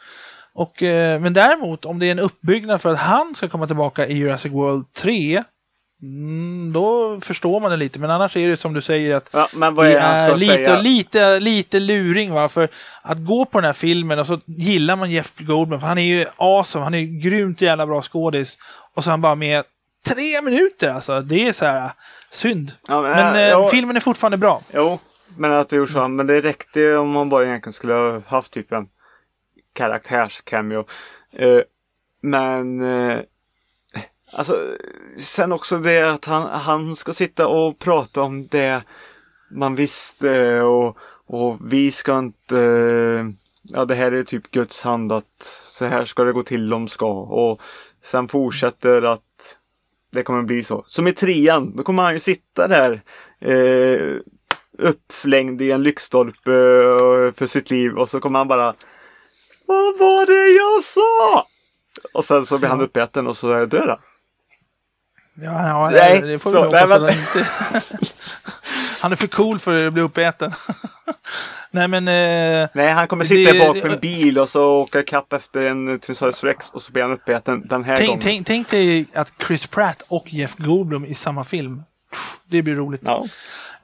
[0.54, 4.06] och, eh, men däremot om det är en uppbyggnad för att han ska komma tillbaka
[4.06, 5.42] i Jurassic World 3.
[6.02, 7.98] Mm, då förstår man det lite.
[7.98, 10.36] Men annars är det som du säger att Ja, men vad är det han ska
[10.36, 10.80] lite, säga?
[10.80, 12.48] lite, lite luring va.
[12.48, 12.68] För
[13.02, 15.80] att gå på den här filmen och så gillar man Jeff Goldblum.
[15.80, 16.84] För han är ju awesome.
[16.84, 18.58] Han är ju grymt jävla bra skådis.
[18.94, 19.64] Och så han bara med
[20.06, 21.20] tre minuter alltså.
[21.20, 21.90] Det är så här
[22.30, 22.72] synd.
[22.88, 24.62] Ja, Men äh, eh, ja, filmen är fortfarande bra.
[24.74, 24.98] Jo,
[25.36, 26.08] men att det gjort så.
[26.08, 28.88] Men det räckte om man bara egentligen skulle ha haft typ en
[29.74, 30.84] karaktärs-cameo.
[31.32, 31.60] Eh,
[32.22, 33.18] men eh,
[34.34, 34.76] alltså
[35.18, 38.82] sen också det att han, han ska sitta och prata om det
[39.50, 42.56] man visste och, och vi ska inte
[43.72, 46.88] Ja det här är typ Guds hand att så här ska det gå till de
[46.88, 47.62] ska och
[48.02, 49.56] sen fortsätter att
[50.12, 50.84] det kommer bli så.
[50.86, 53.02] Som i trean, då kommer han ju sitta där
[53.40, 54.16] eh,
[54.78, 58.74] uppflängd i en lyktstolpe eh, för sitt liv och så kommer han bara
[59.66, 61.46] Vad var det jag sa?
[62.14, 63.98] Och sen så blir han uppäten och så dör han.
[65.34, 67.50] Ja, ja Nej, det, får så, vi hoppas nej, men- han inte...
[69.00, 70.52] han är för cool för att bli uppäten.
[71.70, 72.08] Nej men...
[72.08, 75.64] Eh, Nej, han kommer sitta Det- bak på en bil och så åka kapp efter
[75.64, 78.22] en Tyrannosaurus rex och så blir han uppäten den här tänk, gången.
[78.22, 81.82] tänk, tänk dig att Chris Pratt och Jeff Goldblum i samma film.
[82.50, 83.02] Det blir roligt.
[83.04, 83.24] Ja.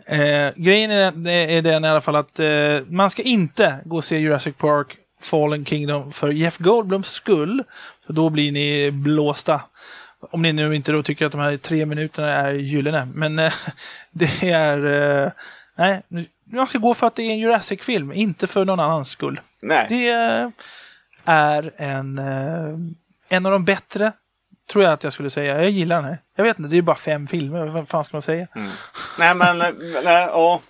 [0.06, 2.46] Eh, grejen är, är den i alla fall att eh,
[2.88, 7.64] man ska inte gå och se Jurassic Park Fallen Kingdom för Jeff Goldblums skull.
[8.06, 9.60] För då blir ni blåsta.
[10.20, 13.08] Om ni nu inte då tycker att de här tre minuterna är gyllene.
[13.14, 13.52] Men eh,
[14.10, 14.86] det är...
[15.24, 15.32] Eh,
[15.76, 16.02] nej,
[16.44, 19.40] man ska gå för att det är en Jurassic-film, inte för någon annans skull.
[19.62, 19.86] Nej.
[19.88, 20.48] Det eh,
[21.24, 22.78] är en, eh,
[23.28, 24.12] en av de bättre,
[24.70, 25.62] tror jag att jag skulle säga.
[25.62, 26.18] Jag gillar den här.
[26.36, 27.66] Jag vet inte, det är bara fem filmer.
[27.66, 28.46] Vad fan ska man säga?
[29.18, 29.68] Nej men, eh,
[30.04, 30.60] nej, ja.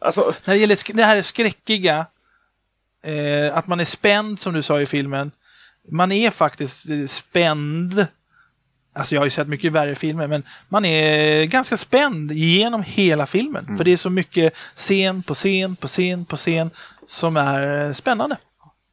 [0.00, 2.06] Alltså, När det gäller det här är skräckiga,
[3.04, 5.32] eh, att man är spänd som du sa i filmen.
[5.88, 8.06] Man är faktiskt spänd.
[8.92, 13.26] Alltså jag har ju sett mycket värre filmer men man är ganska spänd genom hela
[13.26, 13.76] filmen.
[13.76, 16.70] För det är så mycket scen på scen på scen på scen
[17.06, 18.36] som är eh, spännande.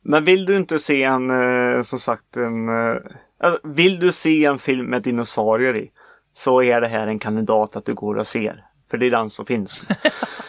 [0.03, 2.95] men vill du inte se en, eh, som sagt en, eh,
[3.43, 5.92] alltså, vill du se en film med dinosaurier i
[6.34, 8.64] så är det här en kandidat att du går och ser.
[8.90, 9.82] För det är den som finns.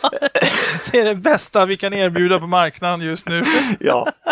[0.93, 3.43] Det är det bästa vi kan erbjuda på marknaden just nu.
[3.81, 4.12] Ja.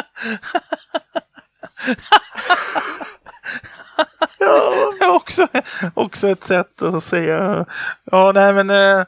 [4.47, 4.73] ja.
[5.16, 5.47] Också,
[5.94, 7.65] också ett sätt att säga.
[8.12, 8.70] Ja, nej men.
[8.70, 9.05] Eh,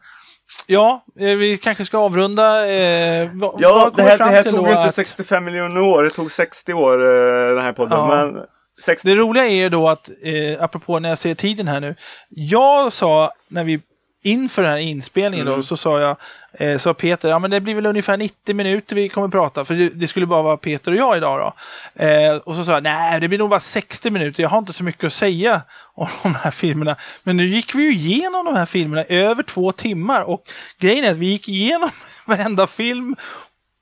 [0.67, 2.69] ja, eh, vi kanske ska avrunda.
[2.71, 6.03] Eh, vad, Ja, det här, det här tog inte att- 65 miljoner år.
[6.03, 6.99] Det tog 60 år
[7.55, 7.99] den här podden.
[7.99, 8.07] Ja.
[8.07, 8.43] Men
[8.85, 9.09] 60...
[9.09, 11.95] Det roliga är ju då att, eh, apropå när jag ser tiden här nu.
[12.29, 13.81] Jag sa när vi
[14.23, 15.59] inför den här inspelningen Mm.
[15.59, 16.17] då så sa jag,
[16.53, 19.75] eh, sa Peter, ja men det blir väl ungefär 90 minuter vi kommer prata för
[19.75, 22.05] det, det skulle bara vara Peter och jag idag då.
[22.05, 24.73] Eh, och så sa jag, nej det blir nog bara 60 minuter, jag har inte
[24.73, 25.63] så mycket att säga
[25.95, 26.97] om de här filmerna.
[27.23, 30.43] Men nu gick vi ju igenom de här filmerna över två timmar och
[30.81, 31.91] grejen är att vi gick igenom
[32.27, 33.17] varenda film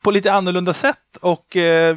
[0.06, 1.96] på lite annorlunda sätt och eh,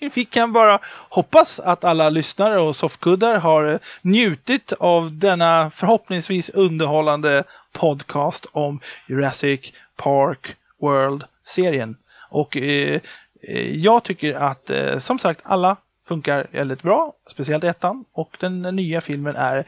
[0.14, 7.44] vi kan bara hoppas att alla lyssnare och soffkuddar har njutit av denna förhoppningsvis underhållande
[7.72, 11.96] podcast om Jurassic Park World-serien.
[12.30, 13.00] Och eh,
[13.48, 15.76] eh, jag tycker att eh, som sagt alla
[16.08, 18.04] funkar väldigt bra, speciellt ettan.
[18.12, 19.64] Och den nya filmen är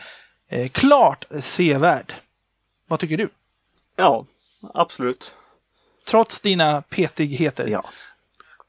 [0.49, 2.15] eh, klart sevärd.
[2.87, 3.29] Vad tycker du?
[3.97, 4.25] Ja,
[4.75, 5.35] absolut.
[6.11, 7.67] Trots dina petigheter.
[7.67, 7.85] Ja,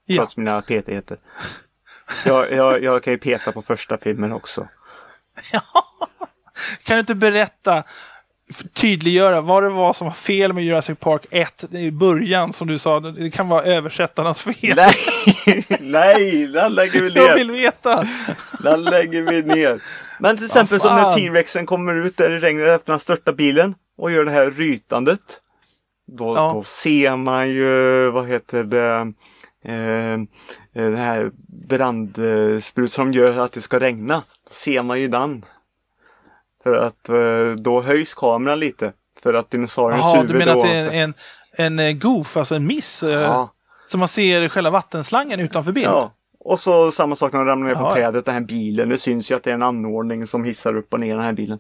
[0.06, 0.16] Ja.
[0.22, 1.18] trots mina petigheter.
[2.26, 4.68] Jag, jag, jag kan ju peta på första filmen också.
[6.84, 7.84] Kan du inte berätta,
[8.74, 12.78] tydliggöra vad det var som var fel med Jurassic Park 1 i början som du
[12.80, 14.76] sa, det kan vara översättarnas fel.
[14.76, 17.36] Nej, nej, den lägger vi Jag ner.
[17.36, 18.08] vill veta.
[18.60, 19.82] Den lägger vi ner.
[20.20, 21.16] Men till exempel som när.
[21.16, 25.42] T-Rexen kommer ut där i regnet efter han störtar bilen och gör det här rytandet.
[26.18, 26.52] Då, Ja.
[26.54, 29.12] då ser man ju, vad heter det,
[29.66, 30.18] eh,
[30.74, 31.32] den här
[31.68, 34.24] brandsprut som gör att det ska regna.
[34.48, 35.46] Då ser man ju den.
[36.64, 38.94] För att eh, då höjs kameran lite.
[39.24, 40.60] För att dinosauriens Jaha, huvud du menar då...
[40.60, 41.14] att det är en,
[41.52, 43.04] en, en goof, alltså en miss?
[43.04, 43.54] eh, Ja.
[43.88, 45.88] Så man ser själva vattenslangen utanför bild?
[45.88, 46.12] Ja.
[46.40, 47.94] Och så samma sak när de ramlar ner från Jaha.
[47.96, 48.90] trädet, den här bilen.
[48.90, 51.34] Det syns ju att det är en anordning som hissar upp och ner den här
[51.34, 51.60] bilen.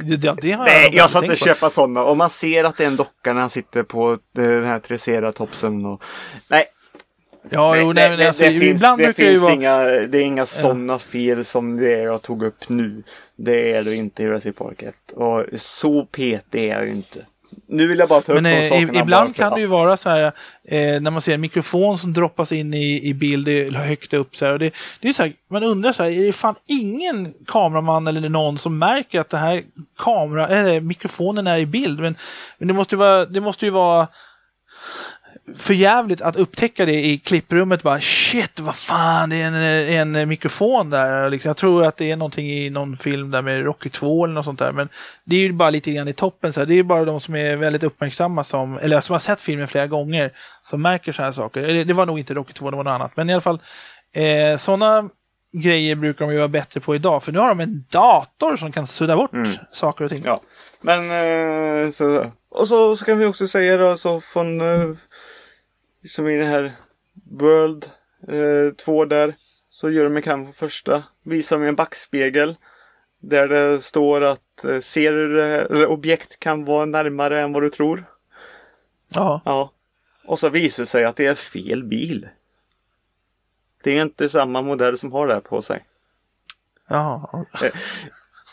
[0.00, 2.02] Det, det, har Nej, jag aldrig ska inte köpa sådana.
[2.04, 4.78] Och man ser att det är en docka när han sitter på eh, den här
[4.78, 5.86] triceratopsen.
[5.86, 6.02] Och...
[6.48, 6.66] Nej,
[7.50, 9.52] Ja, jo, nej, men det, alltså, det finns, ibland det brukar ju finns vara...
[9.52, 13.02] inga, det är inga sådana fel som det jag tog upp nu.
[13.36, 14.94] Det är det inte i Jurassic Park 1.
[15.14, 17.18] Och så petig är jag ju inte.
[17.66, 19.00] Nu vill jag bara ta upp Men de eh, sakerna.
[19.00, 20.22] ibland kan det ju vara så här
[20.68, 24.44] eh, när man ser en mikrofon som droppas in i, i bild högt upp så
[24.44, 24.52] här.
[24.52, 28.06] Och det, det är så här, man undrar så här, är det fan ingen kameraman
[28.06, 29.62] eller någon som märker att det här
[29.98, 32.00] kamera, äh, mikrofonen är i bild?
[32.00, 32.16] Men,
[32.58, 34.08] men det måste ju vara, det måste ju vara
[35.56, 40.28] för jävligt att upptäcka det i klipprummet bara shit vad fan det är en, en
[40.28, 41.30] mikrofon där.
[41.30, 44.34] Liksom, jag tror att det är någonting i någon film där med Rocky 2 eller
[44.34, 44.72] något sånt där.
[44.72, 44.88] Men
[45.24, 46.52] det är ju bara lite grann i toppen.
[46.52, 46.66] Så här.
[46.66, 49.68] Det är ju bara de som är väldigt uppmärksamma som, eller som har sett filmen
[49.68, 50.30] flera gånger
[50.62, 51.60] som märker sådana här saker.
[51.62, 53.16] Eller, Det var nog inte Rocky 2, det var något annat.
[53.16, 53.60] Men i alla fall
[54.14, 55.08] eh, sådana
[55.62, 57.22] grejer brukar de ju vara bättre på idag.
[57.22, 59.50] För nu har de en dator som kan sudda bort Mm.
[59.72, 60.22] saker och ting.
[60.24, 60.40] Ja,
[60.80, 61.10] men
[61.84, 64.90] eh, så, och så, så kan vi också säga då så från eh,
[66.04, 66.72] som i den här
[67.30, 67.86] World
[68.76, 69.34] 2 där
[69.70, 71.04] så gör de en kamp på första.
[71.22, 72.56] Visar de en backspegel
[73.18, 77.52] där det står att eh, ser du det här, eller objekt kan vara närmare än
[77.52, 78.04] vad du tror.
[79.08, 79.40] Ja.
[79.44, 79.72] Ja.
[80.24, 82.28] Och så visar det sig att det är fel bil.
[83.82, 85.84] Det är inte samma modell som har det här på sig.
[86.88, 87.44] ja.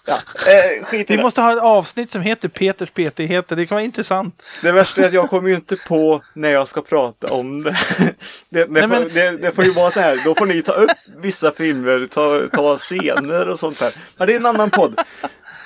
[0.06, 0.14] Ja,
[0.52, 3.56] eh, skit Vi måste ha ett avsnitt som heter Peters petigheter.
[3.56, 4.44] Det kan vara intressant.
[4.62, 7.70] Det värsta är att jag kommer ju inte på när jag ska prata om det.
[8.00, 8.16] Det,
[8.50, 10.72] det, Nej, men- får, det, det får ju vara så här, då får ni ta
[10.74, 13.94] upp vissa filmer, ta, ta scener och sånt där.
[14.18, 15.00] Men det är en annan podd.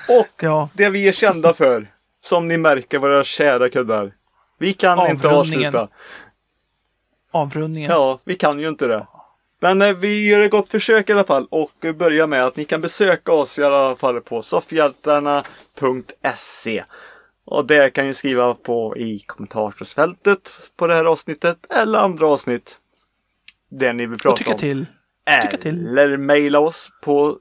[0.09, 0.69] Och Ja.
[0.73, 1.87] det vi är kända för,
[2.21, 4.11] som ni märker våra kära kuddar.
[4.59, 5.87] Vi kan inte avsluta.
[7.31, 7.91] Avrundningen.
[7.91, 9.07] Ja, vi kan ju inte det.
[9.59, 12.65] Men eh, vi gör ett gott försök i alla fall och börjar med att ni
[12.65, 16.83] kan besöka oss i alla fall på soffhjältarna.se.
[17.45, 22.79] Och där kan ni skriva på i kommentarsfältet på det här avsnittet eller andra avsnitt.
[23.69, 24.57] Där ni vill prata om.
[24.57, 24.85] till.
[25.25, 27.39] Eller mejla oss på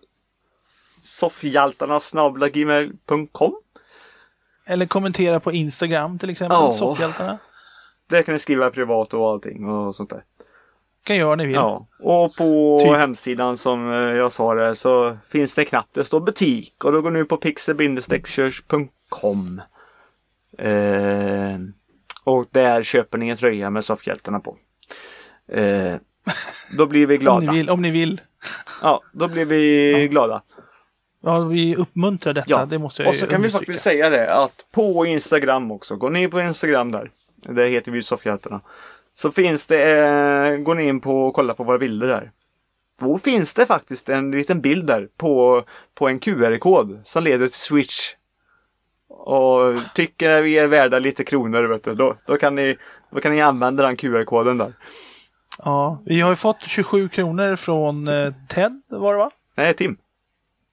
[1.03, 3.55] soffhjältarna.gmail.com
[4.67, 6.59] Eller kommentera på Instagram till exempel.
[6.61, 6.73] Ja.
[6.73, 7.39] Soffhjältarna.
[8.09, 10.25] Där kan ni skriva privat och allting och sånt där.
[11.05, 11.55] Kan göra ni vill.
[11.55, 12.97] Ja, och på Typ.
[12.97, 15.87] hemsidan som eh, jag sa där så finns det en knapp.
[15.93, 19.61] Det står butik och då går ni på pixel-church.com.
[20.59, 21.59] Eh,
[22.25, 24.57] och där köper ni en tröja med soffhjältarna på.
[25.49, 25.95] Eh,
[26.79, 27.53] då blir vi Om ni glada.
[27.53, 27.71] vill.
[27.71, 28.21] Om ni vill.
[28.83, 30.43] Ja, då blir vi glada.
[31.23, 32.47] Ja, vi uppmuntrar detta.
[32.51, 35.97] Ja, Det måste jag och så kan vi faktiskt säga det att på Instagram också,
[35.97, 38.61] går ni på Instagram där, där heter vi Soffhjältarna.
[39.15, 42.31] Så finns det, eh, går ni in på och kollar på våra bilder där.
[43.01, 47.61] Då finns det faktiskt en liten bild där på, på en QR-kod som leder till
[47.61, 48.15] Switch.
[49.09, 52.77] Och tycker vi är värda lite kronor vet du, då, då, kan, ni,
[53.11, 54.73] då kan ni använda den QR-koden där.
[55.59, 59.31] Ja, vi har ju fått 27 kronor från eh, Ted, var det va?
[59.57, 59.97] Nej, Tim.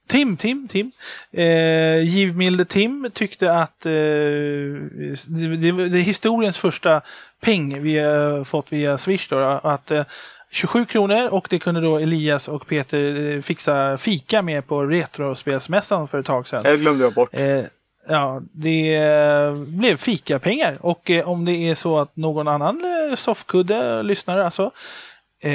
[0.06, 0.92] Tim, Tim, Tim.
[1.32, 7.00] Eh, Givmilde Tim tyckte att eh, det, det, det är historiens första
[7.40, 9.28] peng vi har fått via Swish.
[9.30, 10.04] Då, att eh,
[10.50, 16.08] 27 kronor och det kunde då Elias och Peter eh, fixa fika med på Retrospelsmässan
[16.08, 16.62] för ett tag sedan.
[16.62, 17.28] Det glömde jag bort.
[17.32, 17.64] Eh,
[18.08, 23.16] ja, det eh, blev fikapengar och eh, om det är så att någon annan eh,
[23.16, 24.70] soffkudde, lyssnare alltså,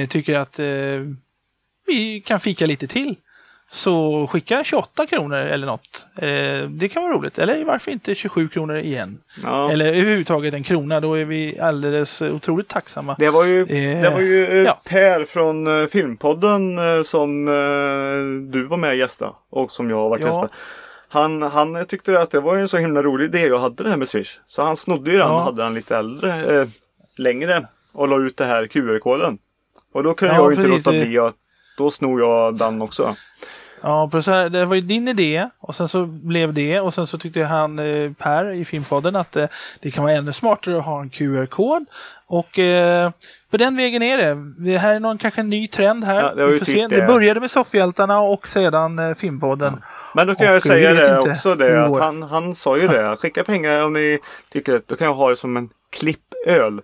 [0.09, 0.59] tycker att
[1.88, 3.16] vi kan fika lite till
[3.70, 6.06] så skicka 28 kronor eller något.
[6.16, 7.40] Eh, det kan vara roligt.
[7.40, 9.20] Eller varför inte 27 kronor igen?
[9.44, 9.72] Ja.
[9.72, 11.00] Eller överhuvudtaget en krona.
[11.00, 13.16] Då är vi alldeles otroligt tacksamma.
[13.20, 14.82] Det var ju, Eh, det var ju eh, ja.
[14.84, 19.98] Per från eh, Filmpodden eh, som eh, du var med och gästa och som jag
[19.98, 20.28] har varit Ja.
[20.28, 20.50] gästa.
[21.10, 23.98] Han, han tyckte att det var en så himla rolig idé jag hade det här
[23.98, 24.40] med Swish.
[24.46, 25.40] Så han snodde ju den Ja.
[25.44, 26.68] hade den lite äldre, eh,
[27.18, 29.38] längre och la ut det här QR-koden.
[29.94, 31.36] Och då kunde Ja, jag inte precis, låta bli att
[31.78, 33.16] då snor jag den också.
[33.82, 34.52] Ja, precis.
[34.52, 37.80] Det var ju din idé och sen så blev det och sen så tyckte han
[37.80, 39.46] eh, Per i Filmpodden att eh,
[39.82, 41.86] det kan vara ännu smartare att ha en QR-kod.
[42.28, 43.12] Och eh,
[43.52, 44.54] på den vägen är det.
[44.58, 46.24] Det här är någon kanske en ny trend här.
[46.24, 46.88] Ja, det Vi får se.
[46.88, 47.08] det.
[47.08, 49.84] började med Soffhjältarna och sedan eh, Filmpodden.
[50.14, 53.16] Men då kan Och jag säga det också det att han, han sa ju det.
[53.18, 54.20] Skicka pengar om ni
[54.52, 54.82] tycker det.
[54.86, 56.82] Då kan jag ha det som en klippöl.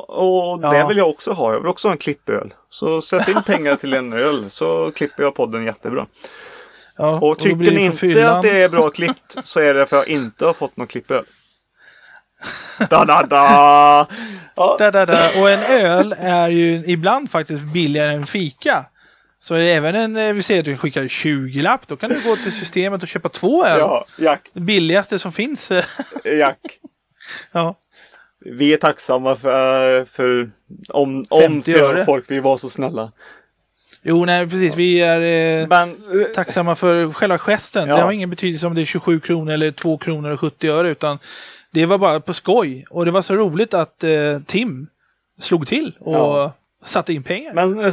[0.00, 0.86] Och, och det Ja.
[0.86, 1.52] vill jag också ha.
[1.52, 2.54] Jag vill också ha en klippöl.
[2.70, 6.06] Så sätt in pengar till en öl så klipper jag podden jättebra.
[6.96, 8.36] Ja, Och då tycker det ni inte fyllan.
[8.36, 10.86] att det är bra klippt så är det för att jag inte har fått någon
[10.86, 11.24] klippöl.
[12.90, 14.06] Da, da, da.
[14.56, 15.42] Ja, Där, där, där.
[15.42, 18.84] Och en öl är ju ibland faktiskt billigare än fika.
[19.40, 22.52] Så även en, eh, vi säger att du skickar 20-lapp, då kan du gå till
[22.52, 23.78] systemet och köpa två öl.
[23.78, 25.70] ja, Jack, Det billigaste som finns.
[26.24, 26.58] Jack.
[27.52, 27.74] ja.
[28.44, 30.50] Vi är tacksamma för, för
[30.88, 33.12] om, om 50 för folk vill vara så snälla.
[34.02, 34.74] Jo, nej precis.
[34.76, 35.20] Vi är
[35.62, 37.88] eh, Men eh, tacksamma för själva gesten.
[37.88, 37.96] Ja.
[37.96, 40.88] Det har ingen betydelse om det är 27 kronor eller 2 kronor och 70 öre
[40.88, 41.18] utan
[41.70, 42.84] det var bara på skoj.
[42.90, 44.86] Och det var så roligt att eh, Tim
[45.40, 46.52] slog till och Ja.
[46.84, 47.52] satte in pengar.
[47.54, 47.92] Men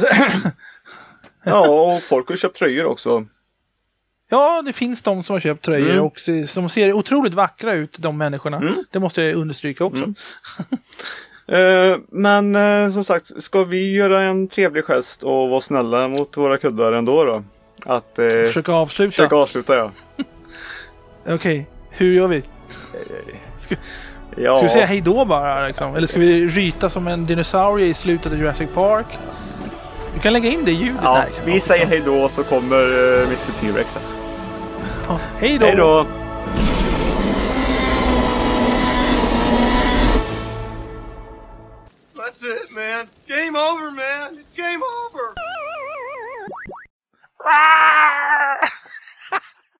[1.44, 3.26] Ja, och folk har köpt tröjor också.
[4.32, 6.04] Ja, det finns de som har köpt tröjor Mm.
[6.04, 8.56] och som ser otroligt vackra ut, de människorna.
[8.56, 8.74] Mm.
[8.90, 10.02] Det måste jag understryka också.
[10.02, 10.14] Mm.
[11.46, 16.36] Eh, men eh, som sagt, ska vi göra en trevlig gest och vara snälla mot
[16.36, 17.44] våra kuddar ändå då?
[17.86, 19.10] Att eh, Försöka avsluta.
[19.10, 19.90] försöka avsluta ja.
[21.34, 22.42] Okej, hur gör vi?
[24.36, 24.54] ja.
[24.56, 25.66] Ska vi säga hej då bara?
[25.66, 25.94] Liksom?
[25.96, 29.06] Eller ska vi ryta som en dinosaurie i slutet av Jurassic Park?
[30.14, 31.28] Du kan lägga in det ljudet ja, där.
[31.52, 33.98] vi säger hej då så kommer eh, Mr T-Rex.
[35.08, 35.66] Hej då!
[35.66, 36.06] Hej då!
[42.14, 43.08] That's it, man.
[43.26, 44.34] Game over, man.
[44.34, 45.34] It's game over.
[47.44, 48.68] Ah!